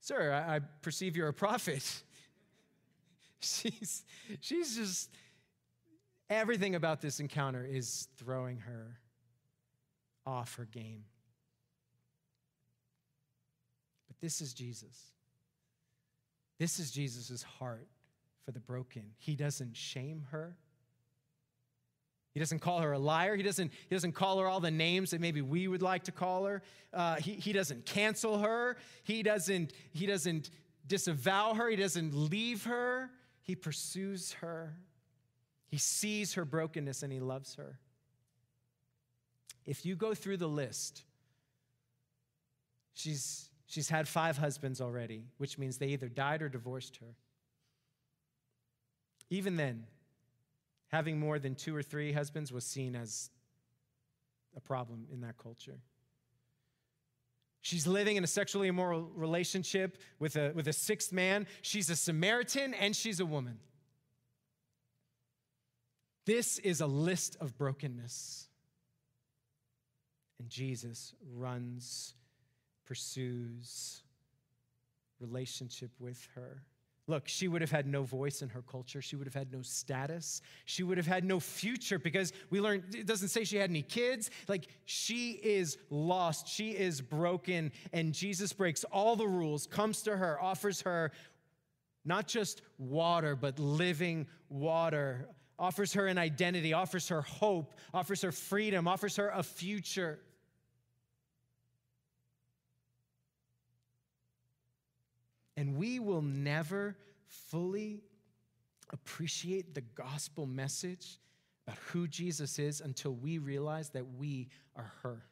Sir, 0.00 0.32
I, 0.32 0.56
I 0.56 0.60
perceive 0.82 1.16
you're 1.16 1.28
a 1.28 1.34
prophet. 1.34 2.02
she's, 3.40 4.04
she's 4.40 4.76
just, 4.76 5.10
everything 6.30 6.74
about 6.74 7.00
this 7.00 7.20
encounter 7.20 7.64
is 7.64 8.08
throwing 8.16 8.58
her 8.58 8.98
off 10.26 10.56
her 10.56 10.64
game. 10.64 11.04
This 14.20 14.40
is 14.40 14.52
Jesus. 14.54 15.12
This 16.58 16.78
is 16.78 16.90
Jesus' 16.90 17.42
heart 17.42 17.88
for 18.44 18.52
the 18.52 18.60
broken. 18.60 19.02
He 19.18 19.36
doesn't 19.36 19.76
shame 19.76 20.24
her. 20.30 20.56
He 22.32 22.40
doesn't 22.40 22.58
call 22.58 22.80
her 22.80 22.92
a 22.92 22.98
liar. 22.98 23.34
He 23.34 23.42
doesn't, 23.42 23.72
he 23.88 23.94
doesn't 23.94 24.12
call 24.12 24.38
her 24.40 24.46
all 24.46 24.60
the 24.60 24.70
names 24.70 25.10
that 25.10 25.20
maybe 25.20 25.40
we 25.40 25.68
would 25.68 25.82
like 25.82 26.04
to 26.04 26.12
call 26.12 26.44
her. 26.44 26.62
Uh, 26.92 27.16
he, 27.16 27.32
he 27.32 27.52
doesn't 27.52 27.86
cancel 27.86 28.38
her. 28.38 28.76
He 29.04 29.22
doesn't, 29.22 29.72
he 29.92 30.06
doesn't 30.06 30.50
disavow 30.86 31.54
her. 31.54 31.68
He 31.68 31.76
doesn't 31.76 32.14
leave 32.14 32.64
her. 32.64 33.10
He 33.40 33.54
pursues 33.54 34.32
her. 34.34 34.74
He 35.66 35.78
sees 35.78 36.34
her 36.34 36.44
brokenness 36.44 37.02
and 37.02 37.12
he 37.12 37.20
loves 37.20 37.54
her. 37.54 37.78
If 39.64 39.84
you 39.84 39.96
go 39.96 40.14
through 40.14 40.36
the 40.36 40.48
list, 40.48 41.04
she's 42.92 43.48
She's 43.66 43.88
had 43.88 44.06
five 44.06 44.38
husbands 44.38 44.80
already, 44.80 45.24
which 45.38 45.58
means 45.58 45.78
they 45.78 45.88
either 45.88 46.08
died 46.08 46.40
or 46.40 46.48
divorced 46.48 46.98
her. 46.98 47.16
Even 49.28 49.56
then, 49.56 49.86
having 50.88 51.18
more 51.18 51.38
than 51.38 51.56
two 51.56 51.74
or 51.74 51.82
three 51.82 52.12
husbands 52.12 52.52
was 52.52 52.64
seen 52.64 52.94
as 52.94 53.30
a 54.56 54.60
problem 54.60 55.06
in 55.12 55.20
that 55.22 55.36
culture. 55.36 55.80
She's 57.60 57.88
living 57.88 58.14
in 58.14 58.22
a 58.22 58.28
sexually 58.28 58.68
immoral 58.68 59.10
relationship 59.16 59.98
with 60.20 60.36
a, 60.36 60.52
with 60.54 60.68
a 60.68 60.72
sixth 60.72 61.12
man. 61.12 61.48
She's 61.62 61.90
a 61.90 61.96
Samaritan 61.96 62.72
and 62.74 62.94
she's 62.94 63.18
a 63.18 63.26
woman. 63.26 63.58
This 66.26 66.58
is 66.60 66.80
a 66.80 66.86
list 66.86 67.36
of 67.40 67.58
brokenness. 67.58 68.48
And 70.38 70.48
Jesus 70.48 71.12
runs 71.34 72.14
pursues 72.86 74.02
relationship 75.20 75.90
with 75.98 76.26
her. 76.34 76.62
Look, 77.08 77.28
she 77.28 77.46
would 77.46 77.60
have 77.60 77.70
had 77.70 77.86
no 77.86 78.02
voice 78.02 78.42
in 78.42 78.48
her 78.48 78.62
culture. 78.62 79.00
She 79.00 79.14
would 79.14 79.28
have 79.28 79.34
had 79.34 79.52
no 79.52 79.62
status. 79.62 80.42
She 80.64 80.82
would 80.82 80.96
have 80.96 81.06
had 81.06 81.24
no 81.24 81.38
future 81.38 82.00
because 82.00 82.32
we 82.50 82.60
learned, 82.60 82.96
it 82.96 83.06
doesn't 83.06 83.28
say 83.28 83.44
she 83.44 83.56
had 83.56 83.70
any 83.70 83.82
kids. 83.82 84.28
Like, 84.48 84.66
she 84.86 85.30
is 85.30 85.78
lost. 85.88 86.48
She 86.48 86.70
is 86.70 87.00
broken. 87.00 87.70
And 87.92 88.12
Jesus 88.12 88.52
breaks 88.52 88.82
all 88.84 89.14
the 89.14 89.28
rules, 89.28 89.68
comes 89.68 90.02
to 90.02 90.16
her, 90.16 90.40
offers 90.40 90.80
her 90.82 91.12
not 92.04 92.26
just 92.26 92.62
water, 92.78 93.36
but 93.36 93.58
living 93.60 94.26
water, 94.48 95.28
offers 95.58 95.92
her 95.94 96.06
an 96.08 96.18
identity, 96.18 96.72
offers 96.72 97.08
her 97.08 97.22
hope, 97.22 97.74
offers 97.94 98.22
her 98.22 98.32
freedom, 98.32 98.88
offers 98.88 99.16
her 99.16 99.28
a 99.30 99.42
future. 99.42 100.18
And 105.56 105.76
we 105.76 105.98
will 105.98 106.22
never 106.22 106.96
fully 107.26 108.02
appreciate 108.90 109.74
the 109.74 109.80
gospel 109.80 110.46
message 110.46 111.18
about 111.66 111.78
who 111.88 112.06
Jesus 112.06 112.58
is 112.58 112.80
until 112.80 113.12
we 113.12 113.38
realize 113.38 113.90
that 113.90 114.06
we 114.16 114.48
are 114.76 114.92
her. 115.02 115.24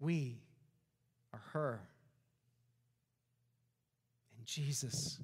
We 0.00 0.40
are 1.32 1.42
her. 1.52 1.80
And 4.36 4.46
Jesus 4.46 5.20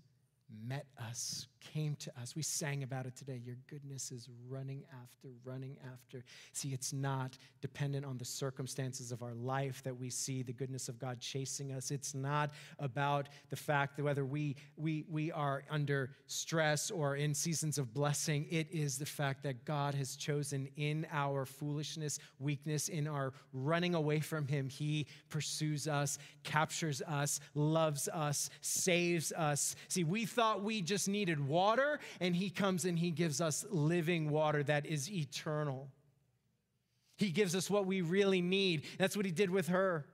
met 0.67 0.87
us, 0.99 1.47
came 1.61 1.97
to 1.97 2.13
us. 2.21 2.35
We 2.35 2.43
sang 2.43 2.83
about 2.83 3.07
it 3.07 3.17
today. 3.17 3.41
Your 3.45 3.57
goodness 3.69 4.11
is 4.11 4.29
running 4.49 4.85
after, 5.03 5.29
running 5.45 5.77
after. 5.93 6.25
See, 6.53 6.71
it's 6.71 6.93
not 6.93 7.37
dependent 7.61 8.07
on 8.07 8.17
the 8.19 8.25
circumstances 8.25 9.13
of 9.13 9.23
our 9.23 9.35
life 9.35 9.83
that 9.85 9.97
we 9.97 10.11
see 10.11 10.43
the 10.43 10.53
goodness 10.53 10.89
of 10.89 10.99
God 10.99 11.21
chasing 11.21 11.73
us. 11.73 11.91
It's 11.91 12.15
not 12.15 12.53
about 12.79 13.29
the 13.51 13.57
fact 13.57 13.97
that 13.97 14.05
whether 14.05 14.25
we, 14.25 14.57
we, 14.77 15.05
we 15.11 15.31
are 15.33 15.65
under 15.71 16.11
stress 16.27 16.91
or 16.91 17.17
in 17.17 17.35
seasons 17.35 17.79
of 17.79 17.93
blessing. 17.93 18.47
It 18.51 18.69
is 18.71 18.99
the 18.99 19.07
fact 19.07 19.43
that 19.43 19.65
God 19.65 19.95
has 19.95 20.17
chosen 20.17 20.69
in 20.77 21.07
our 21.13 21.45
foolishness, 21.45 22.19
weakness, 22.39 22.89
in 22.89 23.07
our 23.07 23.33
running 23.53 23.95
away 23.95 24.21
from 24.21 24.47
Him, 24.47 24.69
He 24.69 25.07
pursues 25.29 25.87
us, 25.89 26.19
captures 26.45 27.03
us, 27.03 27.41
loves 27.55 28.09
us, 28.09 28.51
saves 28.61 29.33
us. 29.33 29.77
See, 29.89 30.05
we 30.05 30.25
thought 30.39 30.63
we 30.63 30.81
just 30.81 31.09
needed 31.09 31.49
water, 31.49 31.99
and 32.21 32.37
He 32.37 32.49
comes 32.49 32.85
and 32.85 32.97
He 32.97 33.11
gives 33.11 33.41
us 33.41 33.67
living 33.71 34.31
water 34.31 34.63
that 34.63 34.87
is 34.87 35.11
eternal. 35.11 35.89
He 37.17 37.31
gives 37.31 37.57
us 37.57 37.69
what 37.69 37.87
we 37.87 38.03
really 38.03 38.41
need. 38.41 38.85
That's 38.99 39.17
what 39.17 39.27
He 39.27 39.33
did 39.33 39.51
with 39.51 39.67
her. 39.67 40.07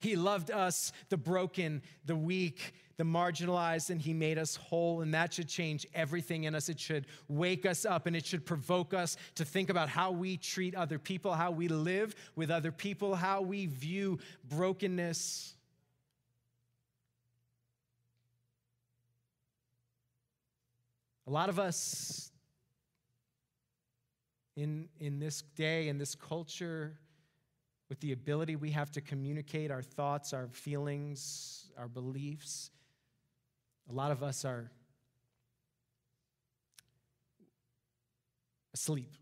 He 0.00 0.16
loved 0.16 0.50
us, 0.50 0.92
the 1.10 1.18
broken, 1.18 1.82
the 2.06 2.16
weak, 2.16 2.72
the 2.96 3.04
marginalized, 3.04 3.90
and 3.90 4.00
He 4.00 4.14
made 4.14 4.38
us 4.38 4.56
whole. 4.56 5.02
And 5.02 5.12
that 5.12 5.34
should 5.34 5.48
change 5.48 5.86
everything 5.92 6.44
in 6.44 6.54
us. 6.54 6.70
It 6.70 6.80
should 6.80 7.04
wake 7.28 7.66
us 7.66 7.84
up 7.84 8.06
and 8.06 8.16
it 8.16 8.24
should 8.24 8.46
provoke 8.46 8.94
us 8.94 9.18
to 9.34 9.44
think 9.44 9.68
about 9.68 9.90
how 9.90 10.10
we 10.10 10.38
treat 10.38 10.74
other 10.74 10.98
people, 10.98 11.34
how 11.34 11.50
we 11.50 11.68
live 11.68 12.14
with 12.34 12.50
other 12.50 12.72
people, 12.72 13.14
how 13.14 13.42
we 13.42 13.66
view 13.66 14.18
brokenness. 14.48 15.55
A 21.26 21.30
lot 21.30 21.48
of 21.48 21.58
us 21.58 22.30
in, 24.56 24.88
in 25.00 25.18
this 25.18 25.42
day, 25.54 25.88
in 25.88 25.98
this 25.98 26.14
culture, 26.14 26.98
with 27.88 28.00
the 28.00 28.12
ability 28.12 28.56
we 28.56 28.70
have 28.70 28.90
to 28.92 29.00
communicate 29.00 29.70
our 29.70 29.82
thoughts, 29.82 30.32
our 30.32 30.48
feelings, 30.48 31.70
our 31.78 31.88
beliefs, 31.88 32.70
a 33.88 33.92
lot 33.92 34.10
of 34.10 34.22
us 34.22 34.44
are 34.44 34.70
asleep. 38.74 39.12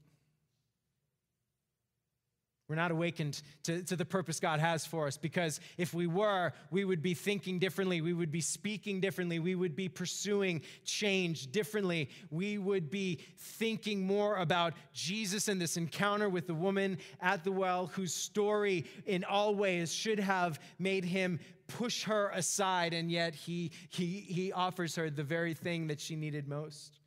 We're 2.74 2.82
not 2.82 2.90
awakened 2.90 3.40
to, 3.62 3.84
to 3.84 3.94
the 3.94 4.04
purpose 4.04 4.40
God 4.40 4.58
has 4.58 4.84
for 4.84 5.06
us 5.06 5.16
because 5.16 5.60
if 5.78 5.94
we 5.94 6.08
were, 6.08 6.52
we 6.72 6.84
would 6.84 7.02
be 7.02 7.14
thinking 7.14 7.60
differently. 7.60 8.00
We 8.00 8.12
would 8.12 8.32
be 8.32 8.40
speaking 8.40 9.00
differently. 9.00 9.38
We 9.38 9.54
would 9.54 9.76
be 9.76 9.88
pursuing 9.88 10.60
change 10.84 11.52
differently. 11.52 12.10
We 12.32 12.58
would 12.58 12.90
be 12.90 13.20
thinking 13.38 14.04
more 14.04 14.38
about 14.38 14.74
Jesus 14.92 15.46
and 15.46 15.60
this 15.60 15.76
encounter 15.76 16.28
with 16.28 16.48
the 16.48 16.54
woman 16.54 16.98
at 17.20 17.44
the 17.44 17.52
well, 17.52 17.86
whose 17.86 18.12
story 18.12 18.86
in 19.06 19.22
all 19.22 19.54
ways 19.54 19.94
should 19.94 20.18
have 20.18 20.58
made 20.80 21.04
him 21.04 21.38
push 21.68 22.02
her 22.02 22.30
aside, 22.30 22.92
and 22.92 23.08
yet 23.08 23.36
he, 23.36 23.70
he, 23.88 24.18
he 24.26 24.50
offers 24.50 24.96
her 24.96 25.10
the 25.10 25.22
very 25.22 25.54
thing 25.54 25.86
that 25.86 26.00
she 26.00 26.16
needed 26.16 26.48
most. 26.48 26.98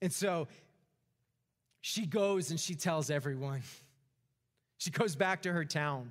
And 0.00 0.12
so 0.12 0.46
she 1.80 2.06
goes 2.06 2.52
and 2.52 2.60
she 2.60 2.76
tells 2.76 3.10
everyone. 3.10 3.62
She 4.78 4.90
goes 4.90 5.16
back 5.16 5.42
to 5.42 5.52
her 5.52 5.64
town. 5.64 6.10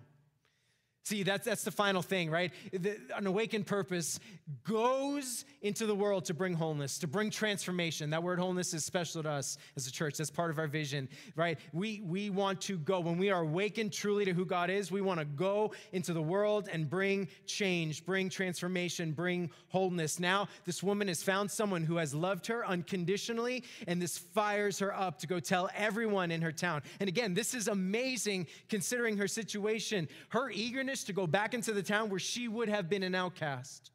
See, 1.06 1.24
that's, 1.24 1.43
that's 1.43 1.66
the 1.66 1.72
final 1.72 2.01
thing, 2.01 2.30
right? 2.32 2.54
The, 2.72 2.97
an 3.18 3.28
awakened 3.28 3.68
purpose 3.68 4.22
goes 4.64 5.43
into 5.62 5.86
the 5.86 5.95
world 5.95 6.24
to 6.26 6.34
bring 6.34 6.54
wholeness, 6.54 6.97
to 6.99 7.08
bring 7.08 7.30
transformation. 7.30 8.10
That 8.12 8.24
word 8.24 8.39
wholeness 8.39 8.74
is 8.74 8.86
special 8.86 9.22
to 9.24 9.30
us 9.30 9.58
as 9.76 9.86
a 9.86 9.91
church. 9.91 10.18
That's 10.18 10.32
part 10.32 10.49
of 10.49 10.60
our 10.60 10.68
vision, 10.68 11.10
right? 11.36 11.60
We, 11.74 11.99
we 12.06 12.30
want 12.30 12.62
to 12.62 12.78
go. 12.78 13.01
When 13.01 13.18
we 13.18 13.32
are 13.32 13.41
awakened 13.41 13.91
truly 13.91 14.24
to 14.24 14.32
who 14.32 14.45
God 14.45 14.70
is, 14.70 14.93
we 14.93 15.01
want 15.01 15.20
to 15.20 15.26
go 15.26 15.74
into 15.91 16.14
the 16.14 16.22
world 16.22 16.70
and 16.72 16.89
bring 16.89 17.28
change, 17.45 18.06
bring 18.06 18.30
transformation, 18.30 19.12
bring 19.12 19.51
wholeness. 19.68 20.22
Now, 20.22 20.47
this 20.64 20.82
woman 20.82 21.10
has 21.10 21.22
found 21.22 21.51
someone 21.51 21.84
who 21.84 21.97
has 21.97 22.16
loved 22.16 22.47
her 22.47 22.66
unconditionally, 22.66 23.66
and 23.88 24.01
this 24.01 24.18
fires 24.18 24.80
her 24.80 24.95
up 24.95 25.20
to 25.20 25.28
go 25.28 25.41
tell 25.41 25.70
everyone 25.76 26.32
in 26.32 26.41
her 26.41 26.54
town. 26.54 26.82
And 27.01 27.10
again, 27.10 27.34
this 27.34 27.54
is 27.54 27.68
amazing 27.68 28.47
considering 28.70 29.18
her 29.18 29.28
situation. 29.28 30.08
Her 30.30 30.49
eagerness 30.49 30.93
to 31.06 31.14
go 31.14 31.26
back 31.26 31.54
into 31.54 31.72
the 31.72 31.82
town 31.82 32.10
where 32.10 32.20
she 32.20 32.48
would 32.48 32.70
have 32.70 32.89
been 32.89 33.04
an 33.04 33.16
outcast. 33.16 33.89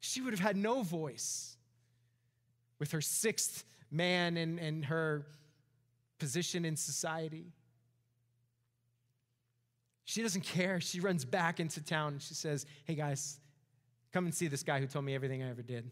She 0.00 0.20
would 0.20 0.32
have 0.32 0.40
had 0.40 0.56
no 0.56 0.82
voice 0.82 1.56
with 2.78 2.92
her 2.92 3.00
sixth 3.00 3.64
man 3.90 4.36
and, 4.36 4.60
and 4.60 4.84
her 4.84 5.26
position 6.18 6.64
in 6.64 6.76
society. 6.76 7.52
She 10.04 10.22
doesn't 10.22 10.44
care. 10.44 10.80
She 10.80 11.00
runs 11.00 11.24
back 11.24 11.60
into 11.60 11.84
town 11.84 12.14
and 12.14 12.22
she 12.22 12.34
says, 12.34 12.64
Hey 12.84 12.94
guys, 12.94 13.40
come 14.12 14.24
and 14.24 14.34
see 14.34 14.46
this 14.46 14.62
guy 14.62 14.78
who 14.78 14.86
told 14.86 15.04
me 15.04 15.14
everything 15.14 15.42
I 15.42 15.50
ever 15.50 15.62
did 15.62 15.90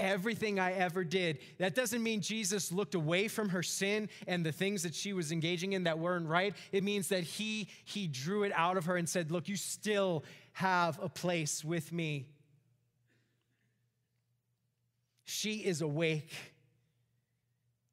everything 0.00 0.58
I 0.58 0.72
ever 0.72 1.04
did. 1.04 1.38
That 1.58 1.74
doesn't 1.74 2.02
mean 2.02 2.20
Jesus 2.22 2.72
looked 2.72 2.94
away 2.94 3.28
from 3.28 3.50
her 3.50 3.62
sin 3.62 4.08
and 4.26 4.44
the 4.44 4.50
things 4.50 4.82
that 4.82 4.94
she 4.94 5.12
was 5.12 5.30
engaging 5.30 5.74
in 5.74 5.84
that 5.84 5.98
weren't 5.98 6.26
right. 6.26 6.56
It 6.72 6.82
means 6.82 7.08
that 7.08 7.22
he 7.22 7.68
he 7.84 8.08
drew 8.08 8.42
it 8.42 8.52
out 8.54 8.76
of 8.76 8.86
her 8.86 8.96
and 8.96 9.08
said, 9.08 9.30
"Look, 9.30 9.48
you 9.48 9.56
still 9.56 10.24
have 10.52 10.98
a 11.00 11.08
place 11.08 11.64
with 11.64 11.92
me." 11.92 12.26
She 15.24 15.58
is 15.58 15.80
awake. 15.80 16.32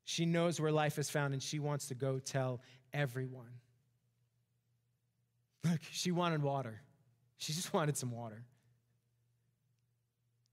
She 0.06 0.26
knows 0.26 0.60
where 0.60 0.72
life 0.72 0.98
is 0.98 1.10
found 1.10 1.34
and 1.34 1.44
she 1.44 1.60
wants 1.60 1.90
to 1.90 1.96
go 1.96 2.18
tell 2.18 2.62
everyone. 2.94 3.52
Look, 5.64 5.82
she 5.92 6.12
wanted 6.12 6.42
water. 6.42 6.82
She 7.38 7.54
just 7.54 7.74
wanted 7.74 7.98
some 7.98 8.12
water. 8.12 8.44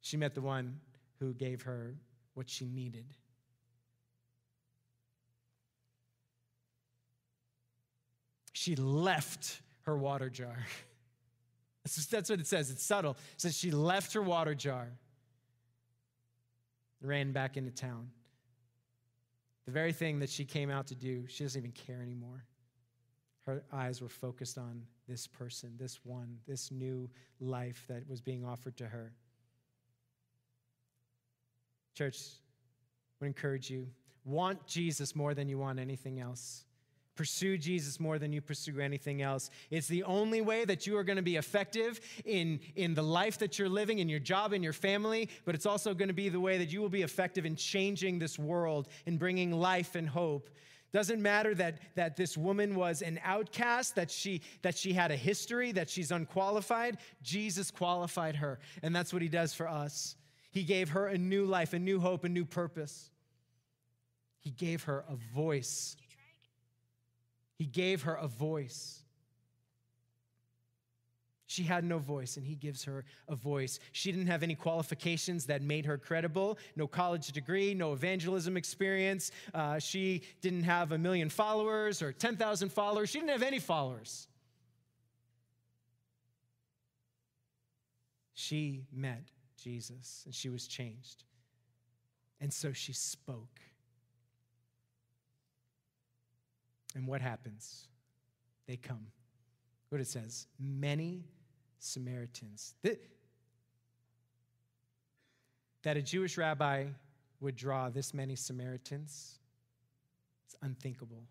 She 0.00 0.16
met 0.18 0.34
the 0.34 0.42
one 0.42 0.80
who 1.24 1.32
gave 1.32 1.62
her 1.62 1.94
what 2.34 2.50
she 2.50 2.66
needed. 2.66 3.06
She 8.52 8.76
left 8.76 9.60
her 9.82 9.96
water 9.96 10.28
jar. 10.28 10.56
That's 12.10 12.30
what 12.30 12.40
it 12.40 12.46
says. 12.46 12.70
It's 12.70 12.84
subtle. 12.84 13.12
It 13.12 13.40
says 13.40 13.56
she 13.56 13.70
left 13.70 14.12
her 14.14 14.22
water 14.22 14.54
jar, 14.54 14.88
ran 17.00 17.32
back 17.32 17.56
into 17.56 17.70
town. 17.70 18.10
The 19.66 19.72
very 19.72 19.92
thing 19.92 20.18
that 20.20 20.30
she 20.30 20.44
came 20.44 20.70
out 20.70 20.86
to 20.88 20.94
do, 20.94 21.24
she 21.26 21.44
doesn't 21.44 21.58
even 21.58 21.72
care 21.72 22.02
anymore. 22.02 22.44
Her 23.46 23.62
eyes 23.72 24.00
were 24.00 24.08
focused 24.08 24.56
on 24.58 24.82
this 25.08 25.26
person, 25.26 25.74
this 25.78 26.00
one, 26.04 26.38
this 26.46 26.70
new 26.70 27.10
life 27.40 27.84
that 27.88 28.08
was 28.08 28.20
being 28.20 28.44
offered 28.44 28.76
to 28.78 28.86
her. 28.86 29.12
Church, 31.94 32.18
I 32.20 33.24
would 33.24 33.26
encourage 33.28 33.70
you 33.70 33.86
want 34.24 34.66
Jesus 34.66 35.14
more 35.14 35.34
than 35.34 35.48
you 35.48 35.58
want 35.58 35.78
anything 35.78 36.20
else. 36.20 36.64
Pursue 37.16 37.56
Jesus 37.56 38.00
more 38.00 38.18
than 38.18 38.32
you 38.32 38.40
pursue 38.40 38.80
anything 38.80 39.22
else. 39.22 39.50
It's 39.70 39.86
the 39.86 40.02
only 40.02 40.40
way 40.40 40.64
that 40.64 40.84
you 40.84 40.96
are 40.96 41.04
going 41.04 41.16
to 41.16 41.22
be 41.22 41.36
effective 41.36 42.00
in, 42.24 42.58
in 42.74 42.94
the 42.94 43.02
life 43.02 43.38
that 43.38 43.56
you're 43.56 43.68
living, 43.68 44.00
in 44.00 44.08
your 44.08 44.18
job, 44.18 44.52
in 44.52 44.64
your 44.64 44.72
family, 44.72 45.28
but 45.44 45.54
it's 45.54 45.66
also 45.66 45.94
going 45.94 46.08
to 46.08 46.14
be 46.14 46.28
the 46.28 46.40
way 46.40 46.58
that 46.58 46.72
you 46.72 46.80
will 46.80 46.88
be 46.88 47.02
effective 47.02 47.46
in 47.46 47.54
changing 47.54 48.18
this 48.18 48.36
world 48.36 48.88
and 49.06 49.18
bringing 49.18 49.52
life 49.52 49.94
and 49.94 50.08
hope. 50.08 50.50
Doesn't 50.92 51.22
matter 51.22 51.54
that, 51.54 51.78
that 51.94 52.16
this 52.16 52.36
woman 52.36 52.74
was 52.74 53.02
an 53.02 53.20
outcast, 53.22 53.94
that 53.94 54.10
she, 54.10 54.42
that 54.62 54.76
she 54.76 54.92
had 54.92 55.12
a 55.12 55.16
history, 55.16 55.70
that 55.72 55.90
she's 55.90 56.10
unqualified. 56.10 56.98
Jesus 57.22 57.70
qualified 57.70 58.34
her, 58.36 58.58
and 58.82 58.94
that's 58.94 59.12
what 59.12 59.22
he 59.22 59.28
does 59.28 59.54
for 59.54 59.68
us. 59.68 60.16
He 60.54 60.62
gave 60.62 60.90
her 60.90 61.08
a 61.08 61.18
new 61.18 61.46
life, 61.46 61.72
a 61.72 61.80
new 61.80 61.98
hope, 61.98 62.22
a 62.22 62.28
new 62.28 62.44
purpose. 62.44 63.10
He 64.38 64.50
gave 64.50 64.84
her 64.84 65.04
a 65.08 65.16
voice. 65.34 65.96
He 67.58 67.66
gave 67.66 68.02
her 68.02 68.14
a 68.14 68.28
voice. 68.28 69.02
She 71.46 71.64
had 71.64 71.82
no 71.82 71.98
voice, 71.98 72.36
and 72.36 72.46
he 72.46 72.54
gives 72.54 72.84
her 72.84 73.04
a 73.28 73.34
voice. 73.34 73.80
She 73.90 74.12
didn't 74.12 74.28
have 74.28 74.44
any 74.44 74.54
qualifications 74.54 75.46
that 75.46 75.60
made 75.60 75.86
her 75.86 75.98
credible 75.98 76.56
no 76.76 76.86
college 76.86 77.32
degree, 77.32 77.74
no 77.74 77.92
evangelism 77.92 78.56
experience. 78.56 79.32
Uh, 79.52 79.80
she 79.80 80.22
didn't 80.40 80.62
have 80.62 80.92
a 80.92 80.98
million 80.98 81.30
followers 81.30 82.00
or 82.00 82.12
10,000 82.12 82.70
followers. 82.70 83.10
She 83.10 83.18
didn't 83.18 83.32
have 83.32 83.42
any 83.42 83.58
followers. 83.58 84.28
She 88.34 88.84
met 88.92 89.33
Jesus, 89.64 90.22
and 90.26 90.34
she 90.34 90.50
was 90.50 90.66
changed. 90.66 91.24
And 92.40 92.52
so 92.52 92.72
she 92.72 92.92
spoke. 92.92 93.60
And 96.94 97.06
what 97.08 97.22
happens? 97.22 97.88
They 98.68 98.76
come. 98.76 99.06
What 99.88 100.02
it 100.02 100.06
says 100.06 100.46
many 100.60 101.24
Samaritans. 101.78 102.74
that 105.82 105.96
a 105.96 106.02
Jewish 106.02 106.36
rabbi 106.36 106.86
would 107.40 107.56
draw 107.56 107.88
this 107.88 108.12
many 108.12 108.36
Samaritans, 108.36 109.38
it's 110.46 110.56
unthinkable. 110.62 111.24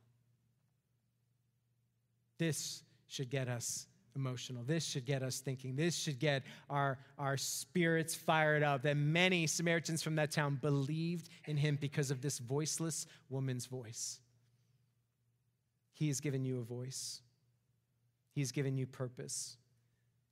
This 2.40 2.84
should 3.08 3.30
get 3.30 3.48
us 3.48 3.88
emotional. 4.16 4.64
This 4.64 4.86
should 4.86 5.06
get 5.06 5.24
us 5.24 5.40
thinking. 5.40 5.76
This 5.76 5.96
should 5.96 6.20
get 6.20 6.44
our, 6.70 6.98
our 7.18 7.38
spirits 7.38 8.16
fired 8.16 8.64
up. 8.64 8.84
That 8.84 8.98
many 8.98 9.48
Samaritans 9.48 10.02
from 10.02 10.16
that 10.16 10.32
town 10.32 10.60
believed 10.62 11.30
in 11.46 11.58
him 11.58 11.78
because 11.80 12.12
of 12.12 12.22
this 12.22 12.40
voiceless 12.40 13.08
woman's 13.30 13.66
voice. 13.66 14.20
He 15.94 16.08
has 16.08 16.20
given 16.20 16.44
you 16.44 16.60
a 16.60 16.64
voice, 16.64 17.22
He's 18.32 18.52
given 18.52 18.78
you 18.78 18.88
purpose, 18.88 19.58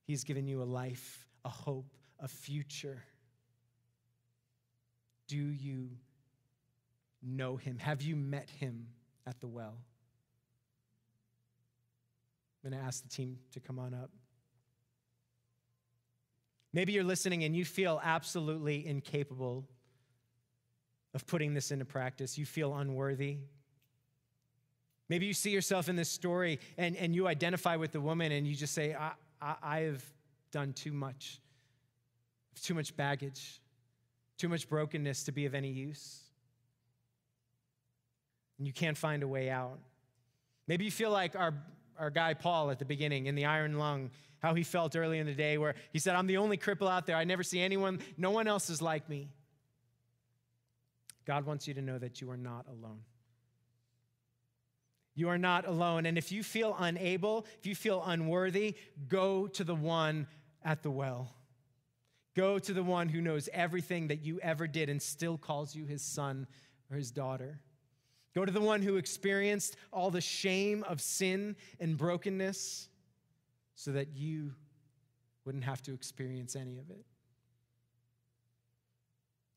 He's 0.04 0.24
given 0.24 0.48
you 0.48 0.62
a 0.62 0.66
life, 0.66 1.28
a 1.46 1.50
hope, 1.50 1.94
a 2.20 2.28
future. 2.28 3.04
Do 5.28 5.38
you 5.38 5.90
know 7.22 7.56
Him? 7.56 7.78
Have 7.78 8.02
you 8.02 8.16
met 8.16 8.50
Him 8.50 8.88
at 9.26 9.40
the 9.40 9.48
well? 9.48 9.78
I'm 12.64 12.70
going 12.70 12.80
to 12.80 12.86
ask 12.86 13.02
the 13.04 13.10
team 13.10 13.38
to 13.54 13.60
come 13.60 13.80
on 13.80 13.94
up. 13.94 14.12
Maybe 16.74 16.94
you're 16.94 17.04
listening 17.04 17.44
and 17.44 17.56
you 17.56 17.66
feel 17.66 18.00
absolutely 18.04 18.86
incapable 18.86 19.68
of 21.14 21.28
putting 21.28 21.54
this 21.54 21.72
into 21.72 21.86
practice. 21.86 22.38
You 22.38 22.46
feel 22.46 22.74
unworthy. 22.76 23.38
Maybe 25.10 25.26
you 25.26 25.34
see 25.34 25.50
yourself 25.50 25.90
in 25.90 25.98
this 25.98 26.10
story 26.10 26.60
and, 26.78 26.96
and 26.96 27.14
you 27.14 27.28
identify 27.28 27.76
with 27.76 27.92
the 27.92 28.00
woman 28.00 28.32
and 28.32 28.48
you 28.48 28.56
just 28.56 28.74
say, 28.74 28.94
I, 28.94 29.12
I, 29.42 29.56
I 29.62 29.80
have 29.80 30.04
done 30.52 30.72
too 30.72 30.94
much, 30.94 31.42
too 32.62 32.74
much 32.74 32.96
baggage, 32.96 33.60
too 34.38 34.48
much 34.48 34.70
brokenness 34.70 35.26
to 35.26 35.32
be 35.34 35.46
of 35.46 35.54
any 35.54 35.70
use. 35.70 36.22
And 38.58 38.68
you 38.68 38.72
can't 38.72 38.98
find 38.98 39.24
a 39.24 39.28
way 39.28 39.50
out. 39.50 39.80
Maybe 40.68 40.86
you 40.86 40.92
feel 40.92 41.12
like 41.12 41.36
our 41.36 41.54
our 42.00 42.10
guy 42.10 42.34
Paul 42.34 42.72
at 42.72 42.80
the 42.80 42.86
beginning 42.86 43.26
in 43.28 43.36
the 43.36 43.46
iron 43.46 43.78
lung, 43.78 44.12
how 44.40 44.54
he 44.54 44.64
felt 44.64 44.96
early 44.96 45.20
in 45.20 45.26
the 45.26 45.34
day, 45.34 45.58
where 45.58 45.76
he 45.92 46.00
said, 46.00 46.16
I'm 46.16 46.28
the 46.28 46.38
only 46.38 46.58
cripple 46.58 46.90
out 46.90 47.06
there. 47.06 47.16
I 47.16 47.24
never 47.24 47.44
see 47.44 47.60
anyone, 47.60 48.00
no 48.18 48.32
one 48.32 48.48
else 48.48 48.70
is 48.70 48.82
like 48.82 49.08
me. 49.10 49.30
God 51.26 51.46
wants 51.46 51.68
you 51.68 51.74
to 51.76 51.82
know 51.82 51.98
that 51.98 52.22
you 52.22 52.30
are 52.32 52.38
not 52.38 52.66
alone. 52.68 53.02
You 55.14 55.30
are 55.30 55.38
not 55.38 55.68
alone. 55.68 56.06
And 56.06 56.18
if 56.18 56.32
you 56.32 56.42
feel 56.42 56.76
unable, 56.80 57.46
if 57.60 57.66
you 57.66 57.76
feel 57.76 58.02
unworthy, 58.06 58.76
go 59.08 59.48
to 59.48 59.64
the 59.64 59.76
one 59.76 60.28
at 60.64 60.84
the 60.84 60.92
well. 60.92 61.36
Go 62.36 62.60
to 62.60 62.74
the 62.74 62.84
one 62.84 63.10
who 63.10 63.22
knows 63.22 63.50
everything 63.52 64.08
that 64.08 64.22
you 64.22 64.40
ever 64.40 64.68
did 64.68 64.90
and 64.90 65.02
still 65.02 65.38
calls 65.38 65.76
you 65.76 65.86
his 65.86 66.02
son 66.02 66.48
or 66.90 66.98
his 66.98 67.12
daughter. 67.12 67.60
Go 68.34 68.46
to 68.46 68.52
the 68.52 68.62
one 68.62 68.82
who 68.82 68.96
experienced 68.96 69.76
all 69.92 70.10
the 70.10 70.22
shame 70.22 70.84
of 70.88 71.02
sin 71.02 71.56
and 71.80 71.98
brokenness 71.98 72.88
so 73.76 73.92
that 73.92 74.16
you 74.16 74.54
wouldn't 75.44 75.64
have 75.64 75.82
to 75.84 75.94
experience 75.94 76.56
any 76.56 76.78
of 76.78 76.90
it. 76.90 77.06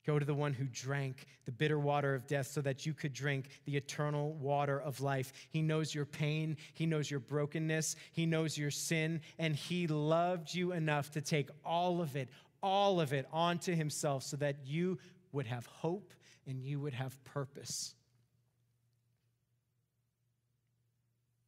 Go 0.06 0.18
to 0.18 0.24
the 0.24 0.34
one 0.34 0.52
who 0.52 0.64
drank 0.64 1.26
the 1.46 1.52
bitter 1.52 1.78
water 1.78 2.14
of 2.14 2.26
death 2.26 2.48
so 2.48 2.60
that 2.60 2.84
you 2.84 2.92
could 2.92 3.14
drink 3.14 3.48
the 3.64 3.76
eternal 3.76 4.34
water 4.34 4.80
of 4.80 5.00
life. 5.00 5.32
He 5.48 5.62
knows 5.62 5.94
your 5.94 6.04
pain, 6.04 6.58
He 6.74 6.84
knows 6.84 7.10
your 7.10 7.20
brokenness, 7.20 7.96
He 8.12 8.26
knows 8.26 8.58
your 8.58 8.70
sin, 8.70 9.22
and 9.38 9.56
He 9.56 9.86
loved 9.86 10.54
you 10.54 10.72
enough 10.72 11.10
to 11.12 11.22
take 11.22 11.48
all 11.64 12.02
of 12.02 12.16
it, 12.16 12.28
all 12.62 13.00
of 13.00 13.14
it 13.14 13.26
onto 13.32 13.74
Himself 13.74 14.24
so 14.24 14.36
that 14.38 14.56
you 14.64 14.98
would 15.32 15.46
have 15.46 15.64
hope 15.66 16.12
and 16.46 16.62
you 16.62 16.80
would 16.80 16.94
have 16.94 17.22
purpose. 17.24 17.94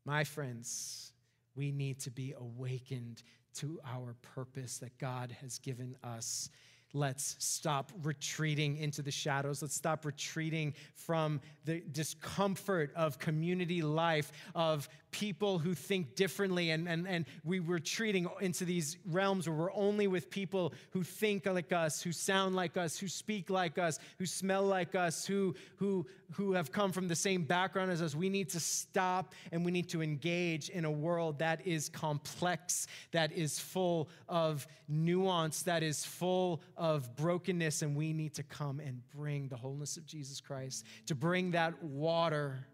My 0.06 0.22
friends, 0.22 1.12
we 1.56 1.72
need 1.72 1.98
to 2.00 2.12
be 2.12 2.32
awakened 2.38 3.24
to 3.54 3.80
our 3.84 4.14
purpose 4.22 4.78
that 4.78 4.96
God 4.98 5.36
has 5.40 5.58
given 5.58 5.96
us. 6.04 6.48
Let's 6.92 7.34
stop 7.40 7.90
retreating 8.04 8.76
into 8.76 9.02
the 9.02 9.10
shadows. 9.10 9.62
Let's 9.62 9.74
stop 9.74 10.04
retreating 10.04 10.74
from 10.94 11.40
the 11.64 11.82
discomfort 11.90 12.92
of 12.94 13.18
community 13.18 13.82
life, 13.82 14.30
of 14.54 14.88
people 15.16 15.58
who 15.58 15.72
think 15.72 16.14
differently, 16.14 16.72
and, 16.72 16.86
and, 16.86 17.08
and 17.08 17.24
we 17.42 17.58
were 17.58 17.78
treating 17.78 18.28
into 18.42 18.66
these 18.66 18.98
realms 19.06 19.48
where 19.48 19.56
we're 19.56 19.72
only 19.72 20.06
with 20.06 20.28
people 20.28 20.74
who 20.90 21.02
think 21.02 21.46
like 21.46 21.72
us, 21.72 22.02
who 22.02 22.12
sound 22.12 22.54
like 22.54 22.76
us, 22.76 22.98
who 22.98 23.08
speak 23.08 23.48
like 23.48 23.78
us, 23.78 23.98
who 24.18 24.26
smell 24.26 24.62
like 24.62 24.94
us, 24.94 25.24
who, 25.24 25.54
who, 25.76 26.04
who 26.32 26.52
have 26.52 26.70
come 26.70 26.92
from 26.92 27.08
the 27.08 27.16
same 27.16 27.44
background 27.44 27.90
as 27.90 28.02
us. 28.02 28.14
We 28.14 28.28
need 28.28 28.50
to 28.50 28.60
stop 28.60 29.32
and 29.52 29.64
we 29.64 29.70
need 29.70 29.88
to 29.88 30.02
engage 30.02 30.68
in 30.68 30.84
a 30.84 30.90
world 30.90 31.38
that 31.38 31.66
is 31.66 31.88
complex, 31.88 32.86
that 33.12 33.32
is 33.32 33.58
full 33.58 34.10
of 34.28 34.66
nuance, 34.86 35.62
that 35.62 35.82
is 35.82 36.04
full 36.04 36.60
of 36.76 37.16
brokenness, 37.16 37.80
and 37.80 37.96
we 37.96 38.12
need 38.12 38.34
to 38.34 38.42
come 38.42 38.80
and 38.80 39.00
bring 39.16 39.48
the 39.48 39.56
wholeness 39.56 39.96
of 39.96 40.04
Jesus 40.04 40.42
Christ, 40.42 40.84
to 41.06 41.14
bring 41.14 41.52
that 41.52 41.82
water 41.82 42.66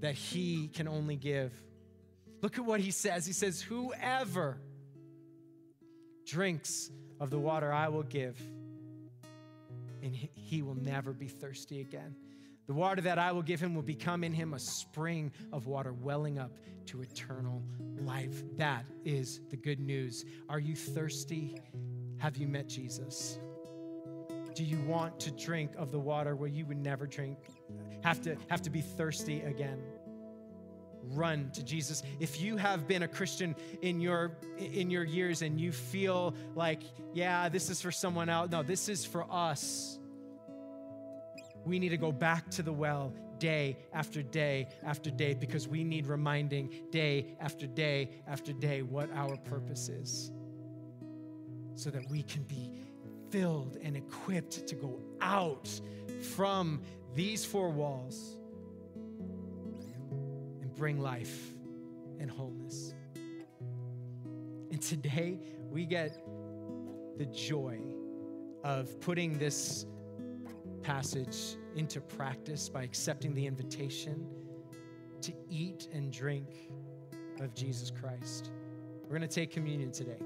that 0.00 0.14
He 0.14 0.68
can 0.68 0.88
only 0.88 1.14
give. 1.14 1.52
Look 2.46 2.58
at 2.58 2.64
what 2.64 2.78
he 2.78 2.92
says. 2.92 3.26
He 3.26 3.32
says, 3.32 3.60
Whoever 3.60 4.60
drinks 6.24 6.92
of 7.18 7.28
the 7.28 7.40
water 7.40 7.72
I 7.72 7.88
will 7.88 8.04
give, 8.04 8.40
and 10.00 10.14
he 10.14 10.62
will 10.62 10.76
never 10.76 11.12
be 11.12 11.26
thirsty 11.26 11.80
again. 11.80 12.14
The 12.68 12.72
water 12.72 13.02
that 13.02 13.18
I 13.18 13.32
will 13.32 13.42
give 13.42 13.58
him 13.58 13.74
will 13.74 13.82
become 13.82 14.22
in 14.22 14.32
him 14.32 14.54
a 14.54 14.60
spring 14.60 15.32
of 15.52 15.66
water 15.66 15.92
welling 15.92 16.38
up 16.38 16.52
to 16.84 17.02
eternal 17.02 17.64
life. 17.98 18.44
That 18.58 18.84
is 19.04 19.40
the 19.50 19.56
good 19.56 19.80
news. 19.80 20.24
Are 20.48 20.60
you 20.60 20.76
thirsty? 20.76 21.60
Have 22.18 22.36
you 22.36 22.46
met 22.46 22.68
Jesus? 22.68 23.40
Do 24.54 24.62
you 24.62 24.78
want 24.82 25.18
to 25.18 25.32
drink 25.32 25.72
of 25.76 25.90
the 25.90 25.98
water 25.98 26.36
where 26.36 26.48
you 26.48 26.64
would 26.66 26.78
never 26.78 27.08
drink, 27.08 27.38
have 28.04 28.20
to, 28.20 28.36
have 28.48 28.62
to 28.62 28.70
be 28.70 28.82
thirsty 28.82 29.40
again? 29.40 29.82
Run 31.12 31.50
to 31.52 31.62
Jesus. 31.62 32.02
If 32.20 32.40
you 32.40 32.56
have 32.56 32.86
been 32.86 33.02
a 33.02 33.08
Christian 33.08 33.54
in 33.82 34.00
your 34.00 34.36
in 34.58 34.90
your 34.90 35.04
years 35.04 35.42
and 35.42 35.60
you 35.60 35.72
feel 35.72 36.34
like, 36.54 36.82
yeah, 37.12 37.48
this 37.48 37.70
is 37.70 37.80
for 37.80 37.92
someone 37.92 38.28
else. 38.28 38.50
No, 38.50 38.62
this 38.62 38.88
is 38.88 39.04
for 39.04 39.26
us. 39.30 39.98
We 41.64 41.78
need 41.78 41.90
to 41.90 41.96
go 41.96 42.12
back 42.12 42.50
to 42.52 42.62
the 42.62 42.72
well 42.72 43.12
day 43.38 43.76
after 43.92 44.22
day 44.22 44.68
after 44.84 45.10
day 45.10 45.34
because 45.34 45.68
we 45.68 45.84
need 45.84 46.06
reminding 46.06 46.72
day 46.90 47.36
after 47.40 47.66
day 47.66 48.10
after 48.26 48.52
day 48.52 48.82
what 48.82 49.10
our 49.14 49.36
purpose 49.36 49.88
is. 49.88 50.30
So 51.74 51.90
that 51.90 52.08
we 52.10 52.22
can 52.22 52.42
be 52.44 52.72
filled 53.30 53.76
and 53.82 53.96
equipped 53.96 54.66
to 54.66 54.74
go 54.74 55.00
out 55.20 55.68
from 56.34 56.80
these 57.14 57.44
four 57.44 57.70
walls 57.70 58.36
bring 60.76 61.00
life 61.00 61.52
and 62.20 62.30
wholeness. 62.30 62.94
And 64.70 64.80
today 64.80 65.38
we 65.70 65.86
get 65.86 66.22
the 67.18 67.26
joy 67.26 67.78
of 68.62 69.00
putting 69.00 69.38
this 69.38 69.86
passage 70.82 71.56
into 71.74 72.00
practice 72.00 72.68
by 72.68 72.82
accepting 72.82 73.34
the 73.34 73.46
invitation 73.46 74.26
to 75.22 75.32
eat 75.48 75.88
and 75.92 76.12
drink 76.12 76.70
of 77.40 77.54
Jesus 77.54 77.90
Christ. 77.90 78.50
We're 79.02 79.18
going 79.18 79.22
to 79.22 79.28
take 79.28 79.50
communion 79.50 79.92
today. 79.92 80.18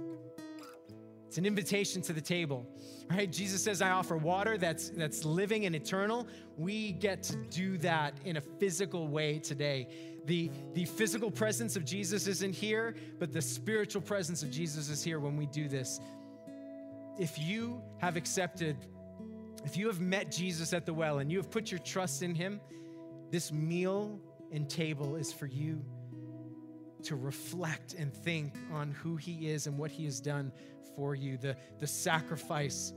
It's 1.31 1.39
an 1.39 1.47
invitation 1.47 2.03
to 2.03 2.13
the 2.13 2.21
table, 2.21 2.67
right? 3.09 3.31
Jesus 3.31 3.63
says, 3.63 3.81
I 3.81 3.91
offer 3.91 4.17
water 4.17 4.59
that's, 4.59 4.89
that's 4.89 5.25
living 5.25 5.65
and 5.65 5.77
eternal. 5.77 6.27
We 6.57 6.91
get 6.91 7.23
to 7.23 7.37
do 7.37 7.79
that 7.79 8.15
in 8.25 8.39
a 8.39 8.41
physical 8.41 9.07
way 9.07 9.39
today. 9.39 9.87
The, 10.27 10.51
the 10.75 10.87
physical 10.87 11.31
presence 11.31 11.77
of 11.77 11.85
Jesus 11.85 12.27
isn't 12.27 12.53
here, 12.53 12.97
but 13.21 13.33
the 13.33 13.41
spiritual 13.41 14.03
presence 14.03 14.43
of 14.43 14.51
Jesus 14.51 14.89
is 14.89 15.05
here 15.05 15.21
when 15.21 15.37
we 15.37 15.47
do 15.47 15.69
this. 15.69 16.01
If 17.17 17.39
you 17.39 17.81
have 17.99 18.17
accepted, 18.17 18.77
if 19.65 19.77
you 19.77 19.87
have 19.87 20.01
met 20.01 20.33
Jesus 20.33 20.73
at 20.73 20.85
the 20.85 20.93
well 20.93 21.21
and 21.21 21.31
you 21.31 21.39
have 21.39 21.49
put 21.49 21.71
your 21.71 21.79
trust 21.79 22.25
in 22.25 22.35
him, 22.35 22.61
this 23.31 23.53
meal 23.53 24.19
and 24.51 24.69
table 24.69 25.15
is 25.15 25.33
for 25.33 25.47
you 25.47 25.81
to 27.05 27.17
reflect 27.17 27.95
and 27.95 28.13
think 28.13 28.55
on 28.73 28.93
who 28.93 29.17
he 29.17 29.49
is 29.49 29.67
and 29.67 29.79
what 29.79 29.91
he 29.91 30.05
has 30.05 30.21
done 30.21 30.53
for 30.97 31.15
you, 31.15 31.37
the, 31.37 31.57
the 31.79 31.87
sacrifice, 31.87 32.93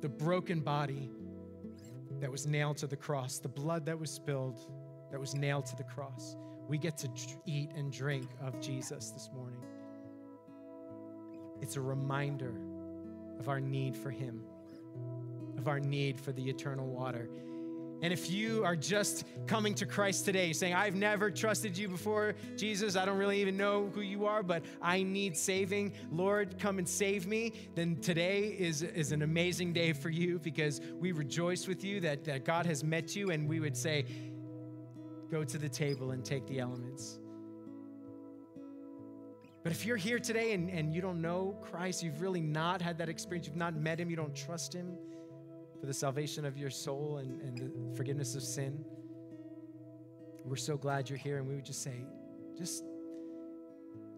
the 0.00 0.08
broken 0.08 0.60
body 0.60 1.10
that 2.20 2.30
was 2.30 2.46
nailed 2.46 2.76
to 2.78 2.86
the 2.86 2.96
cross, 2.96 3.38
the 3.38 3.48
blood 3.48 3.86
that 3.86 3.98
was 3.98 4.10
spilled 4.10 4.60
that 5.10 5.20
was 5.20 5.34
nailed 5.34 5.66
to 5.66 5.76
the 5.76 5.84
cross. 5.84 6.36
We 6.68 6.78
get 6.78 6.98
to 6.98 7.08
eat 7.46 7.70
and 7.76 7.92
drink 7.92 8.28
of 8.40 8.60
Jesus 8.60 9.10
this 9.10 9.30
morning. 9.34 9.60
It's 11.60 11.76
a 11.76 11.80
reminder 11.80 12.54
of 13.38 13.48
our 13.48 13.60
need 13.60 13.96
for 13.96 14.10
Him. 14.10 14.42
of 15.56 15.68
our 15.68 15.80
need 15.80 16.20
for 16.20 16.32
the 16.32 16.48
eternal 16.48 16.86
water. 16.86 17.28
And 18.02 18.12
if 18.12 18.30
you 18.30 18.62
are 18.64 18.76
just 18.76 19.24
coming 19.46 19.74
to 19.74 19.86
Christ 19.86 20.24
today, 20.24 20.52
saying, 20.52 20.74
I've 20.74 20.94
never 20.94 21.30
trusted 21.30 21.78
you 21.78 21.88
before, 21.88 22.34
Jesus, 22.56 22.94
I 22.94 23.06
don't 23.06 23.16
really 23.16 23.40
even 23.40 23.56
know 23.56 23.90
who 23.94 24.02
you 24.02 24.26
are, 24.26 24.42
but 24.42 24.64
I 24.82 25.02
need 25.02 25.36
saving. 25.36 25.92
Lord, 26.10 26.58
come 26.58 26.78
and 26.78 26.88
save 26.88 27.26
me. 27.26 27.52
Then 27.74 27.96
today 27.96 28.54
is, 28.58 28.82
is 28.82 29.12
an 29.12 29.22
amazing 29.22 29.72
day 29.72 29.92
for 29.94 30.10
you 30.10 30.38
because 30.38 30.80
we 30.98 31.12
rejoice 31.12 31.66
with 31.66 31.84
you 31.84 32.00
that, 32.00 32.24
that 32.24 32.44
God 32.44 32.66
has 32.66 32.84
met 32.84 33.16
you, 33.16 33.30
and 33.30 33.48
we 33.48 33.60
would 33.60 33.76
say, 33.76 34.04
Go 35.28 35.42
to 35.42 35.58
the 35.58 35.68
table 35.68 36.12
and 36.12 36.24
take 36.24 36.46
the 36.46 36.60
elements. 36.60 37.18
But 39.64 39.72
if 39.72 39.84
you're 39.84 39.96
here 39.96 40.20
today 40.20 40.52
and, 40.52 40.70
and 40.70 40.94
you 40.94 41.00
don't 41.00 41.20
know 41.20 41.56
Christ, 41.60 42.04
you've 42.04 42.20
really 42.20 42.40
not 42.40 42.80
had 42.80 42.98
that 42.98 43.08
experience, 43.08 43.48
you've 43.48 43.56
not 43.56 43.74
met 43.74 43.98
Him, 43.98 44.08
you 44.08 44.14
don't 44.14 44.34
trust 44.36 44.72
Him, 44.72 44.96
for 45.80 45.86
the 45.86 45.94
salvation 45.94 46.44
of 46.44 46.56
your 46.56 46.70
soul 46.70 47.18
and, 47.18 47.40
and 47.42 47.58
the 47.58 47.96
forgiveness 47.96 48.34
of 48.34 48.42
sin. 48.42 48.84
We're 50.44 50.56
so 50.56 50.76
glad 50.76 51.10
you're 51.10 51.18
here, 51.18 51.38
and 51.38 51.48
we 51.48 51.54
would 51.54 51.64
just 51.64 51.82
say, 51.82 52.04
just, 52.56 52.84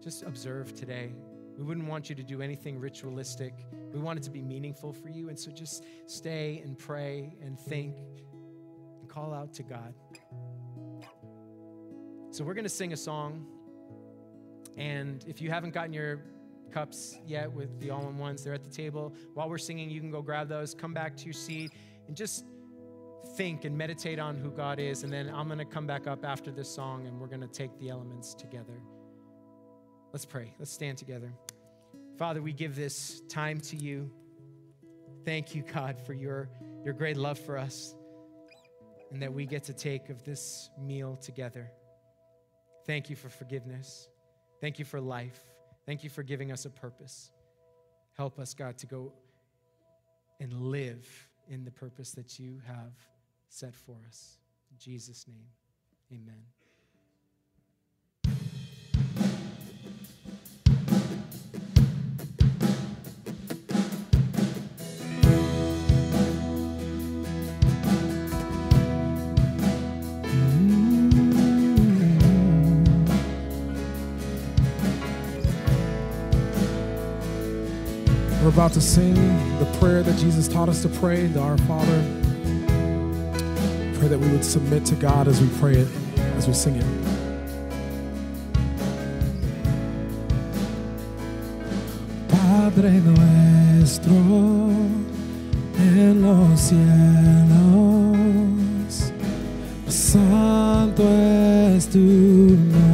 just 0.03 0.23
observe 0.23 0.73
today. 0.73 1.11
We 1.57 1.63
wouldn't 1.63 1.87
want 1.87 2.09
you 2.09 2.15
to 2.15 2.23
do 2.23 2.41
anything 2.41 2.79
ritualistic. 2.79 3.53
We 3.91 3.99
want 3.99 4.19
it 4.19 4.23
to 4.23 4.29
be 4.29 4.41
meaningful 4.41 4.93
for 4.93 5.09
you. 5.09 5.27
And 5.27 5.37
so 5.37 5.51
just 5.51 5.83
stay 6.05 6.61
and 6.63 6.77
pray 6.77 7.35
and 7.41 7.59
think 7.59 7.95
and 9.01 9.09
call 9.09 9.33
out 9.33 9.53
to 9.55 9.63
God. 9.63 9.93
So 12.31 12.43
we're 12.45 12.53
going 12.53 12.63
to 12.63 12.69
sing 12.69 12.93
a 12.93 12.97
song. 12.97 13.45
And 14.77 15.25
if 15.27 15.41
you 15.41 15.49
haven't 15.49 15.73
gotten 15.73 15.91
your 15.91 16.21
cups 16.71 17.17
yet 17.25 17.51
with 17.51 17.79
the 17.79 17.89
all 17.89 18.07
in 18.07 18.17
ones. 18.17 18.43
They're 18.43 18.53
at 18.53 18.63
the 18.63 18.69
table. 18.69 19.13
While 19.33 19.49
we're 19.49 19.57
singing, 19.57 19.89
you 19.89 19.99
can 19.99 20.11
go 20.11 20.21
grab 20.21 20.47
those, 20.47 20.73
come 20.73 20.93
back 20.93 21.15
to 21.17 21.25
your 21.25 21.33
seat, 21.33 21.71
and 22.07 22.15
just 22.15 22.45
think 23.35 23.65
and 23.65 23.77
meditate 23.77 24.19
on 24.19 24.35
who 24.35 24.49
God 24.51 24.79
is. 24.79 25.03
And 25.03 25.11
then 25.11 25.29
I'm 25.29 25.47
going 25.47 25.59
to 25.59 25.65
come 25.65 25.85
back 25.85 26.07
up 26.07 26.25
after 26.25 26.51
this 26.51 26.69
song 26.69 27.07
and 27.07 27.19
we're 27.19 27.27
going 27.27 27.41
to 27.41 27.47
take 27.47 27.77
the 27.79 27.89
elements 27.89 28.33
together. 28.33 28.81
Let's 30.11 30.25
pray. 30.25 30.53
Let's 30.57 30.71
stand 30.71 30.97
together. 30.97 31.31
Father, 32.17 32.41
we 32.41 32.53
give 32.53 32.75
this 32.75 33.21
time 33.29 33.59
to 33.61 33.75
you. 33.75 34.11
Thank 35.25 35.53
you, 35.53 35.63
God, 35.73 35.99
for 35.99 36.13
your, 36.13 36.49
your 36.83 36.93
great 36.93 37.17
love 37.17 37.39
for 37.39 37.57
us 37.57 37.95
and 39.11 39.21
that 39.21 39.33
we 39.33 39.45
get 39.45 39.63
to 39.65 39.73
take 39.73 40.09
of 40.09 40.23
this 40.23 40.69
meal 40.79 41.15
together. 41.17 41.71
Thank 42.85 43.09
you 43.09 43.15
for 43.15 43.29
forgiveness. 43.29 44.07
Thank 44.61 44.79
you 44.79 44.85
for 44.85 44.99
life. 44.99 45.39
Thank 45.89 46.03
you 46.03 46.11
for 46.11 46.21
giving 46.21 46.51
us 46.51 46.65
a 46.65 46.69
purpose. 46.69 47.31
Help 48.15 48.37
us, 48.37 48.53
God, 48.53 48.77
to 48.77 48.85
go 48.85 49.11
and 50.39 50.53
live 50.53 51.27
in 51.47 51.65
the 51.65 51.71
purpose 51.71 52.11
that 52.11 52.37
you 52.37 52.61
have 52.67 52.93
set 53.47 53.73
for 53.73 53.97
us. 54.07 54.37
In 54.69 54.77
Jesus' 54.77 55.25
name, 55.27 55.47
amen. 56.13 56.43
We're 78.49 78.55
about 78.55 78.73
to 78.73 78.81
sing 78.81 79.13
the 79.59 79.65
prayer 79.79 80.01
that 80.01 80.17
Jesus 80.17 80.47
taught 80.47 80.69
us 80.69 80.81
to 80.81 80.89
pray, 80.89 81.27
the 81.27 81.39
Our 81.39 81.55
Father. 81.59 82.03
Pray 83.99 84.07
that 84.07 84.17
we 84.19 84.27
would 84.27 84.43
submit 84.43 84.85
to 84.87 84.95
God 84.95 85.27
as 85.27 85.39
we 85.39 85.47
pray 85.59 85.75
it, 85.75 85.87
as 86.35 86.47
we 86.47 86.55
sing 86.55 86.77
it. 86.77 86.85
Padre 92.27 92.89
nuestro 92.89 94.15
en 95.77 96.23
los 96.23 96.59
cielos, 96.59 96.81
santo 99.87 101.03
es 101.03 101.85
tu 101.85 101.99
nombre. 101.99 102.88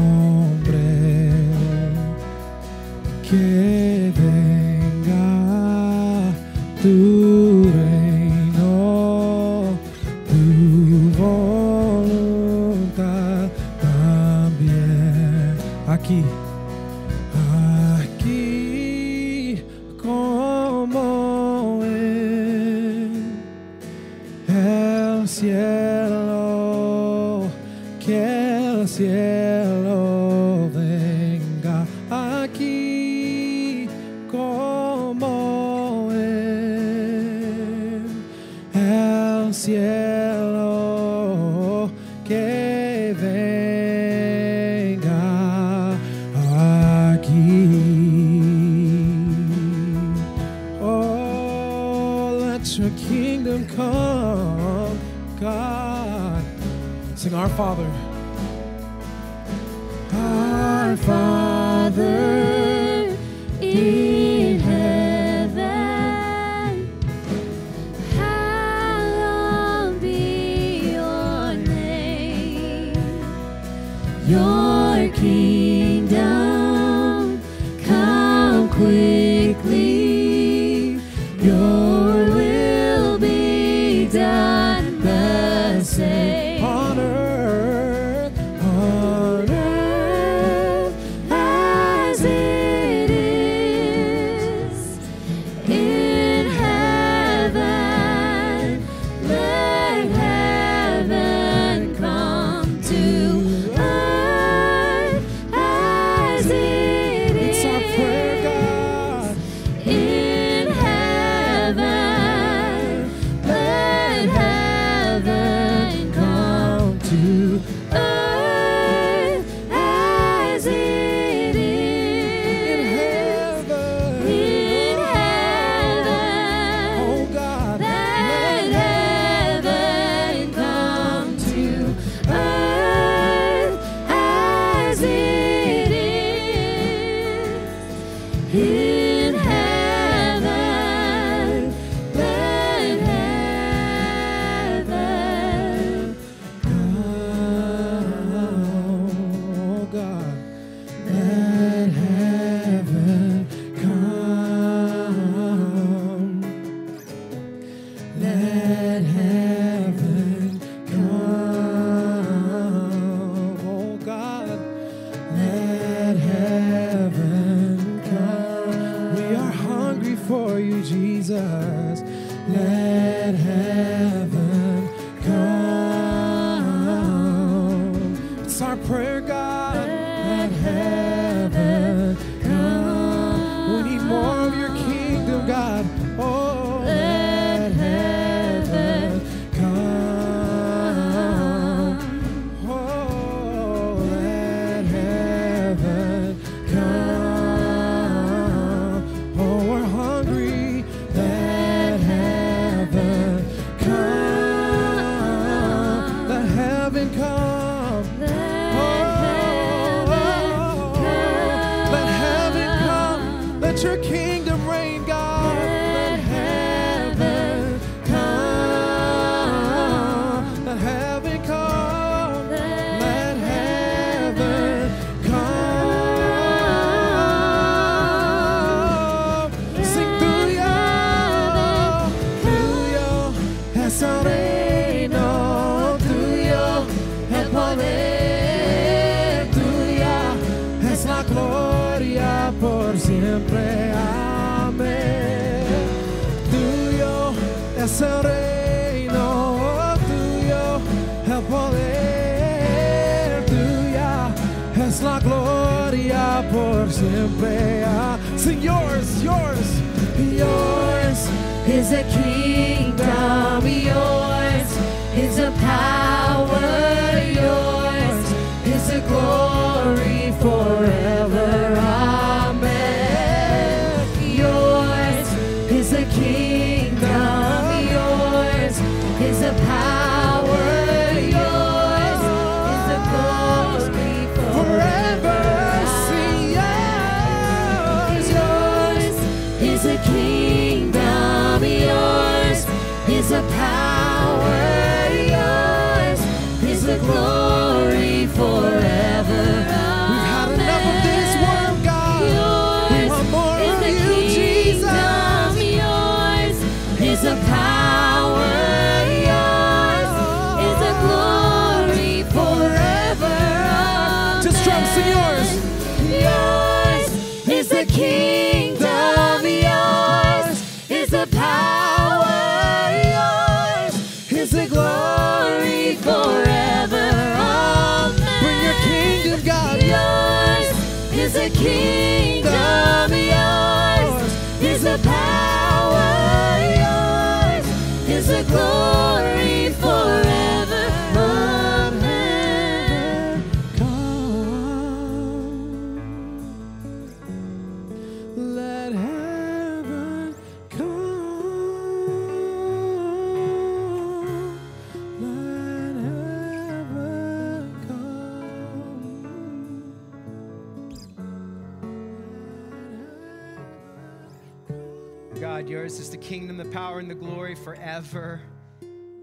Forever. 367.96 368.42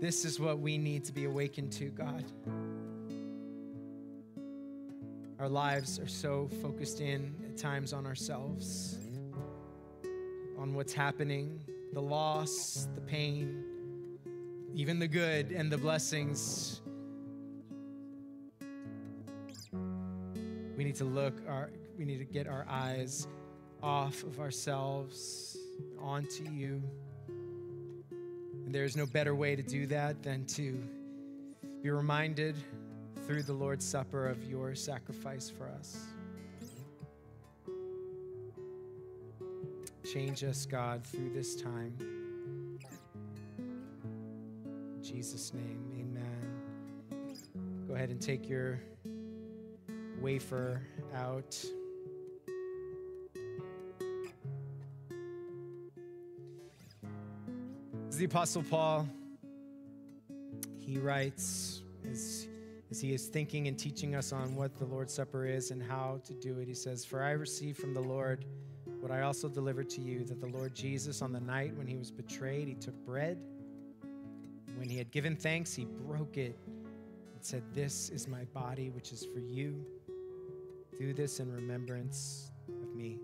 This 0.01 0.25
is 0.25 0.41
what 0.41 0.59
we 0.59 0.79
need 0.79 1.05
to 1.05 1.13
be 1.13 1.27
awakened 1.27 1.73
to, 1.73 1.91
God. 1.91 2.25
Our 5.39 5.49
lives 5.49 5.99
are 5.99 6.09
so 6.09 6.49
focused 6.63 7.03
in 7.03 7.35
at 7.45 7.59
times 7.59 7.93
on 7.93 8.07
ourselves, 8.07 8.97
on 10.59 10.73
what's 10.73 10.95
happening, 10.95 11.61
the 11.93 12.01
loss, 12.01 12.89
the 12.95 13.03
pain, 13.03 13.63
even 14.75 14.99
the 14.99 15.09
good 15.09 15.51
and 15.51 15.71
the 15.71 15.77
blessings. 15.77 16.81
We 20.79 20.85
need 20.85 20.97
to 20.97 21.05
look 21.05 21.35
our 21.47 21.71
we 21.99 22.07
need 22.07 22.19
to 22.19 22.25
get 22.25 22.49
our 22.49 22.65
eyes 22.71 23.29
off 23.83 24.23
of 24.23 24.41
ourselves 24.41 25.59
onto 26.01 26.45
you. 26.45 26.83
And 28.73 28.79
there 28.79 28.87
is 28.87 28.97
no 28.97 29.05
better 29.05 29.35
way 29.35 29.55
to 29.55 29.63
do 29.63 29.85
that 29.89 30.23
than 30.23 30.47
to 30.47 30.83
be 31.83 31.91
reminded 31.91 32.57
through 33.27 33.43
the 33.43 33.53
Lord's 33.53 33.87
Supper 33.87 34.27
of 34.27 34.43
your 34.45 34.75
sacrifice 34.75 35.51
for 35.51 35.69
us. 35.69 36.07
Change 40.11 40.43
us, 40.45 40.65
God, 40.65 41.05
through 41.05 41.35
this 41.35 41.55
time. 41.55 41.93
In 43.59 45.03
Jesus' 45.03 45.53
name, 45.53 45.85
amen. 46.01 47.29
Go 47.87 47.95
ahead 47.95 48.09
and 48.09 48.23
take 48.23 48.49
your 48.49 48.81
wafer 50.19 50.81
out. 51.15 51.63
The 58.23 58.27
Apostle 58.27 58.63
Paul. 58.63 59.09
He 60.79 60.97
writes 60.97 61.83
as, 62.09 62.47
as 62.89 63.01
he 63.01 63.13
is 63.13 63.27
thinking 63.27 63.67
and 63.67 63.77
teaching 63.77 64.15
us 64.15 64.33
on 64.33 64.55
what 64.55 64.79
the 64.79 64.85
Lord's 64.85 65.13
Supper 65.13 65.45
is 65.45 65.73
and 65.73 65.83
how 65.83 66.21
to 66.27 66.33
do 66.35 66.61
it. 66.61 66.69
He 66.69 66.75
says, 66.75 67.05
For 67.05 67.25
I 67.25 67.33
received 67.33 67.79
from 67.79 67.95
the 67.95 68.01
Lord 68.01 68.45
what 69.01 69.11
I 69.11 69.23
also 69.23 69.49
delivered 69.49 69.91
to 69.91 70.01
you 70.01 70.23
that 70.27 70.41
the 70.41 70.47
Lord 70.47 70.73
Jesus, 70.73 71.21
on 71.21 71.33
the 71.33 71.41
night 71.41 71.77
when 71.77 71.89
he 71.89 71.97
was 71.97 72.13
betrayed, 72.13 72.69
he 72.69 72.75
took 72.75 72.95
bread. 73.05 73.39
When 74.77 74.89
he 74.89 74.97
had 74.97 75.11
given 75.11 75.35
thanks, 75.35 75.75
he 75.75 75.85
broke 75.85 76.37
it 76.37 76.57
and 76.69 77.41
said, 77.41 77.65
This 77.75 78.09
is 78.11 78.29
my 78.29 78.45
body, 78.55 78.91
which 78.91 79.11
is 79.11 79.27
for 79.35 79.41
you. 79.41 79.85
Do 80.97 81.13
this 81.13 81.41
in 81.41 81.53
remembrance 81.53 82.53
of 82.69 82.95
me. 82.95 83.19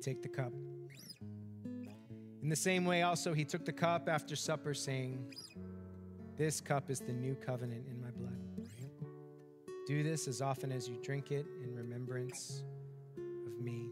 Take 0.00 0.22
the 0.22 0.28
cup. 0.28 0.52
In 2.42 2.48
the 2.48 2.56
same 2.56 2.86
way, 2.86 3.02
also, 3.02 3.34
he 3.34 3.44
took 3.44 3.64
the 3.64 3.72
cup 3.72 4.08
after 4.08 4.34
supper, 4.34 4.72
saying, 4.72 5.34
This 6.36 6.60
cup 6.60 6.90
is 6.90 7.00
the 7.00 7.12
new 7.12 7.34
covenant 7.34 7.86
in 7.88 8.00
my 8.00 8.10
blood. 8.10 8.38
Do 9.86 10.02
this 10.02 10.26
as 10.26 10.40
often 10.40 10.72
as 10.72 10.88
you 10.88 10.96
drink 11.02 11.30
it 11.32 11.46
in 11.62 11.74
remembrance 11.74 12.62
of 13.46 13.60
me. 13.60 13.90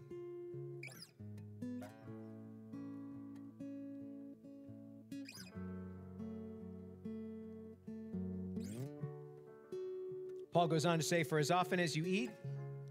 Paul 10.52 10.68
goes 10.68 10.86
on 10.86 10.98
to 10.98 11.04
say, 11.04 11.22
For 11.22 11.38
as 11.38 11.50
often 11.50 11.78
as 11.78 11.94
you 11.94 12.04
eat 12.06 12.30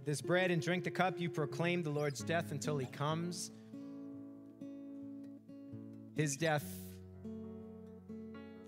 this 0.08 0.22
bread 0.22 0.52
and 0.52 0.62
drink 0.62 0.86
the 0.86 0.90
cup, 0.90 1.20
you 1.20 1.30
proclaim 1.30 1.84
the 1.84 1.90
Lord's 1.90 2.22
death 2.22 2.54
until 2.54 2.78
he 2.78 2.86
comes. 2.86 3.52
His 6.16 6.38
death, 6.38 6.64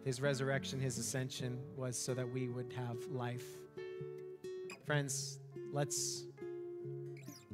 his 0.03 0.19
resurrection, 0.19 0.81
his 0.81 0.97
ascension 0.97 1.57
was 1.77 1.97
so 1.97 2.13
that 2.13 2.29
we 2.29 2.49
would 2.49 2.73
have 2.73 2.97
life. 3.09 3.45
Friends, 4.85 5.39
let's 5.71 6.25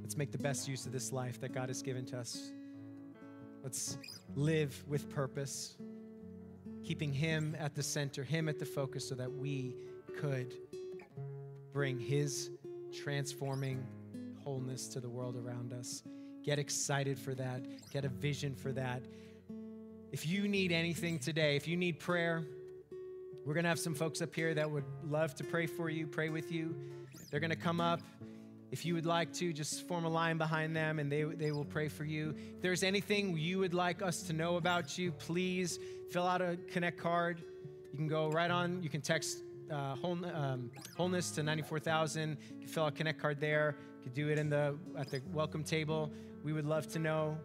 let's 0.02 0.18
make 0.18 0.32
the 0.32 0.40
best 0.40 0.68
use 0.68 0.88
of 0.88 0.92
this 0.92 1.14
life 1.14 1.40
that 1.42 1.54
God 1.54 1.70
has 1.70 1.84
given 1.84 2.08
to 2.08 2.18
us. 2.18 2.54
Let's 3.62 4.00
live 4.36 4.84
with 4.88 5.12
purpose, 5.12 5.78
keeping 6.84 7.14
him 7.14 7.56
at 7.60 7.76
the 7.76 7.84
center, 7.84 8.24
him 8.24 8.50
at 8.50 8.58
the 8.58 8.66
focus 8.66 9.08
so 9.08 9.14
that 9.14 9.32
we 9.32 9.76
could 10.18 10.56
bring 11.72 12.00
his 12.00 12.50
transforming 12.96 13.86
wholeness 14.44 14.88
to 14.90 15.00
the 15.00 15.10
world 15.10 15.36
around 15.36 15.74
us. 15.74 16.04
Get 16.44 16.60
excited 16.60 17.18
for 17.18 17.34
that. 17.36 17.64
Get 17.92 18.06
a 18.06 18.10
vision 18.10 18.56
for 18.56 18.72
that. 18.74 19.02
If 20.12 20.28
you 20.28 20.48
need 20.48 20.72
anything 20.72 21.20
today, 21.20 21.56
if 21.56 21.68
you 21.68 21.76
need 21.76 22.00
prayer, 22.00 22.44
we're 23.46 23.54
going 23.54 23.64
to 23.64 23.70
have 23.70 23.80
some 23.80 23.94
folks 23.94 24.22
up 24.22 24.34
here 24.34 24.54
that 24.54 24.70
would 24.70 24.86
love 25.04 25.36
to 25.36 25.44
pray 25.44 25.66
for 25.66 25.90
you, 25.90 26.08
pray 26.08 26.30
with 26.30 26.52
you. 26.52 26.76
They're 27.30 27.40
going 27.40 27.52
to 27.52 27.56
come 27.56 27.82
up. 27.82 28.02
If 28.72 28.86
you 28.86 28.94
would 28.94 29.06
like 29.06 29.34
to, 29.34 29.54
just 29.54 29.88
form 29.88 30.06
a 30.06 30.10
line 30.10 30.38
behind 30.38 30.76
them 30.76 31.00
and 31.00 31.12
they, 31.12 31.24
they 31.24 31.52
will 31.52 31.66
pray 31.66 31.88
for 31.88 32.04
you. 32.04 32.36
If 32.56 32.62
there's 32.62 32.84
anything 32.84 33.38
you 33.38 33.60
would 33.60 33.74
like 33.74 34.02
us 34.02 34.24
to 34.24 34.34
know 34.34 34.58
about 34.58 34.98
you, 34.98 35.12
please 35.12 35.80
fill 36.12 36.28
out 36.28 36.42
a 36.42 36.58
Connect 36.72 36.98
card. 36.98 37.42
You 37.92 37.98
can 37.98 38.08
go 38.08 38.30
right 38.30 38.52
on, 38.52 38.82
you 38.82 38.90
can 38.90 39.02
text 39.02 39.40
uh, 39.72 39.96
whole, 39.96 40.18
um, 40.34 40.72
wholeness 40.96 41.32
to 41.32 41.44
94,000. 41.44 42.30
You 42.30 42.60
can 42.60 42.68
fill 42.68 42.84
out 42.84 42.94
a 42.94 42.96
Connect 42.96 43.20
card 43.20 43.40
there. 43.40 43.76
You 44.00 44.04
can 44.04 44.14
do 44.14 44.30
it 44.30 44.38
in 44.38 44.50
the, 44.50 44.78
at 44.98 45.10
the 45.10 45.22
welcome 45.34 45.64
table. 45.64 46.12
We 46.44 46.54
would 46.54 46.66
love 46.66 46.88
to 46.90 47.00
know 47.00 47.38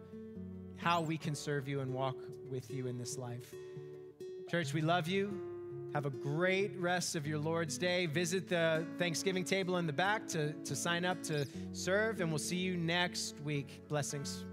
how 0.77 1.01
we 1.01 1.17
can 1.17 1.35
serve 1.35 1.67
you 1.67 1.79
and 1.81 1.93
walk 1.93 2.17
with 2.49 2.69
you 2.71 2.87
in 2.87 2.97
this 2.97 3.17
life. 3.17 3.53
Church, 4.49 4.73
we 4.73 4.81
love 4.81 5.07
you. 5.07 5.39
Have 5.93 6.05
a 6.05 6.09
great 6.09 6.71
rest 6.77 7.15
of 7.15 7.27
your 7.27 7.37
Lord's 7.37 7.77
Day. 7.77 8.05
Visit 8.05 8.47
the 8.47 8.85
Thanksgiving 8.97 9.43
table 9.43 9.77
in 9.77 9.87
the 9.87 9.93
back 9.93 10.27
to, 10.29 10.53
to 10.53 10.75
sign 10.75 11.05
up 11.05 11.21
to 11.23 11.45
serve, 11.73 12.21
and 12.21 12.29
we'll 12.29 12.39
see 12.39 12.57
you 12.57 12.77
next 12.77 13.35
week. 13.43 13.81
Blessings. 13.89 14.45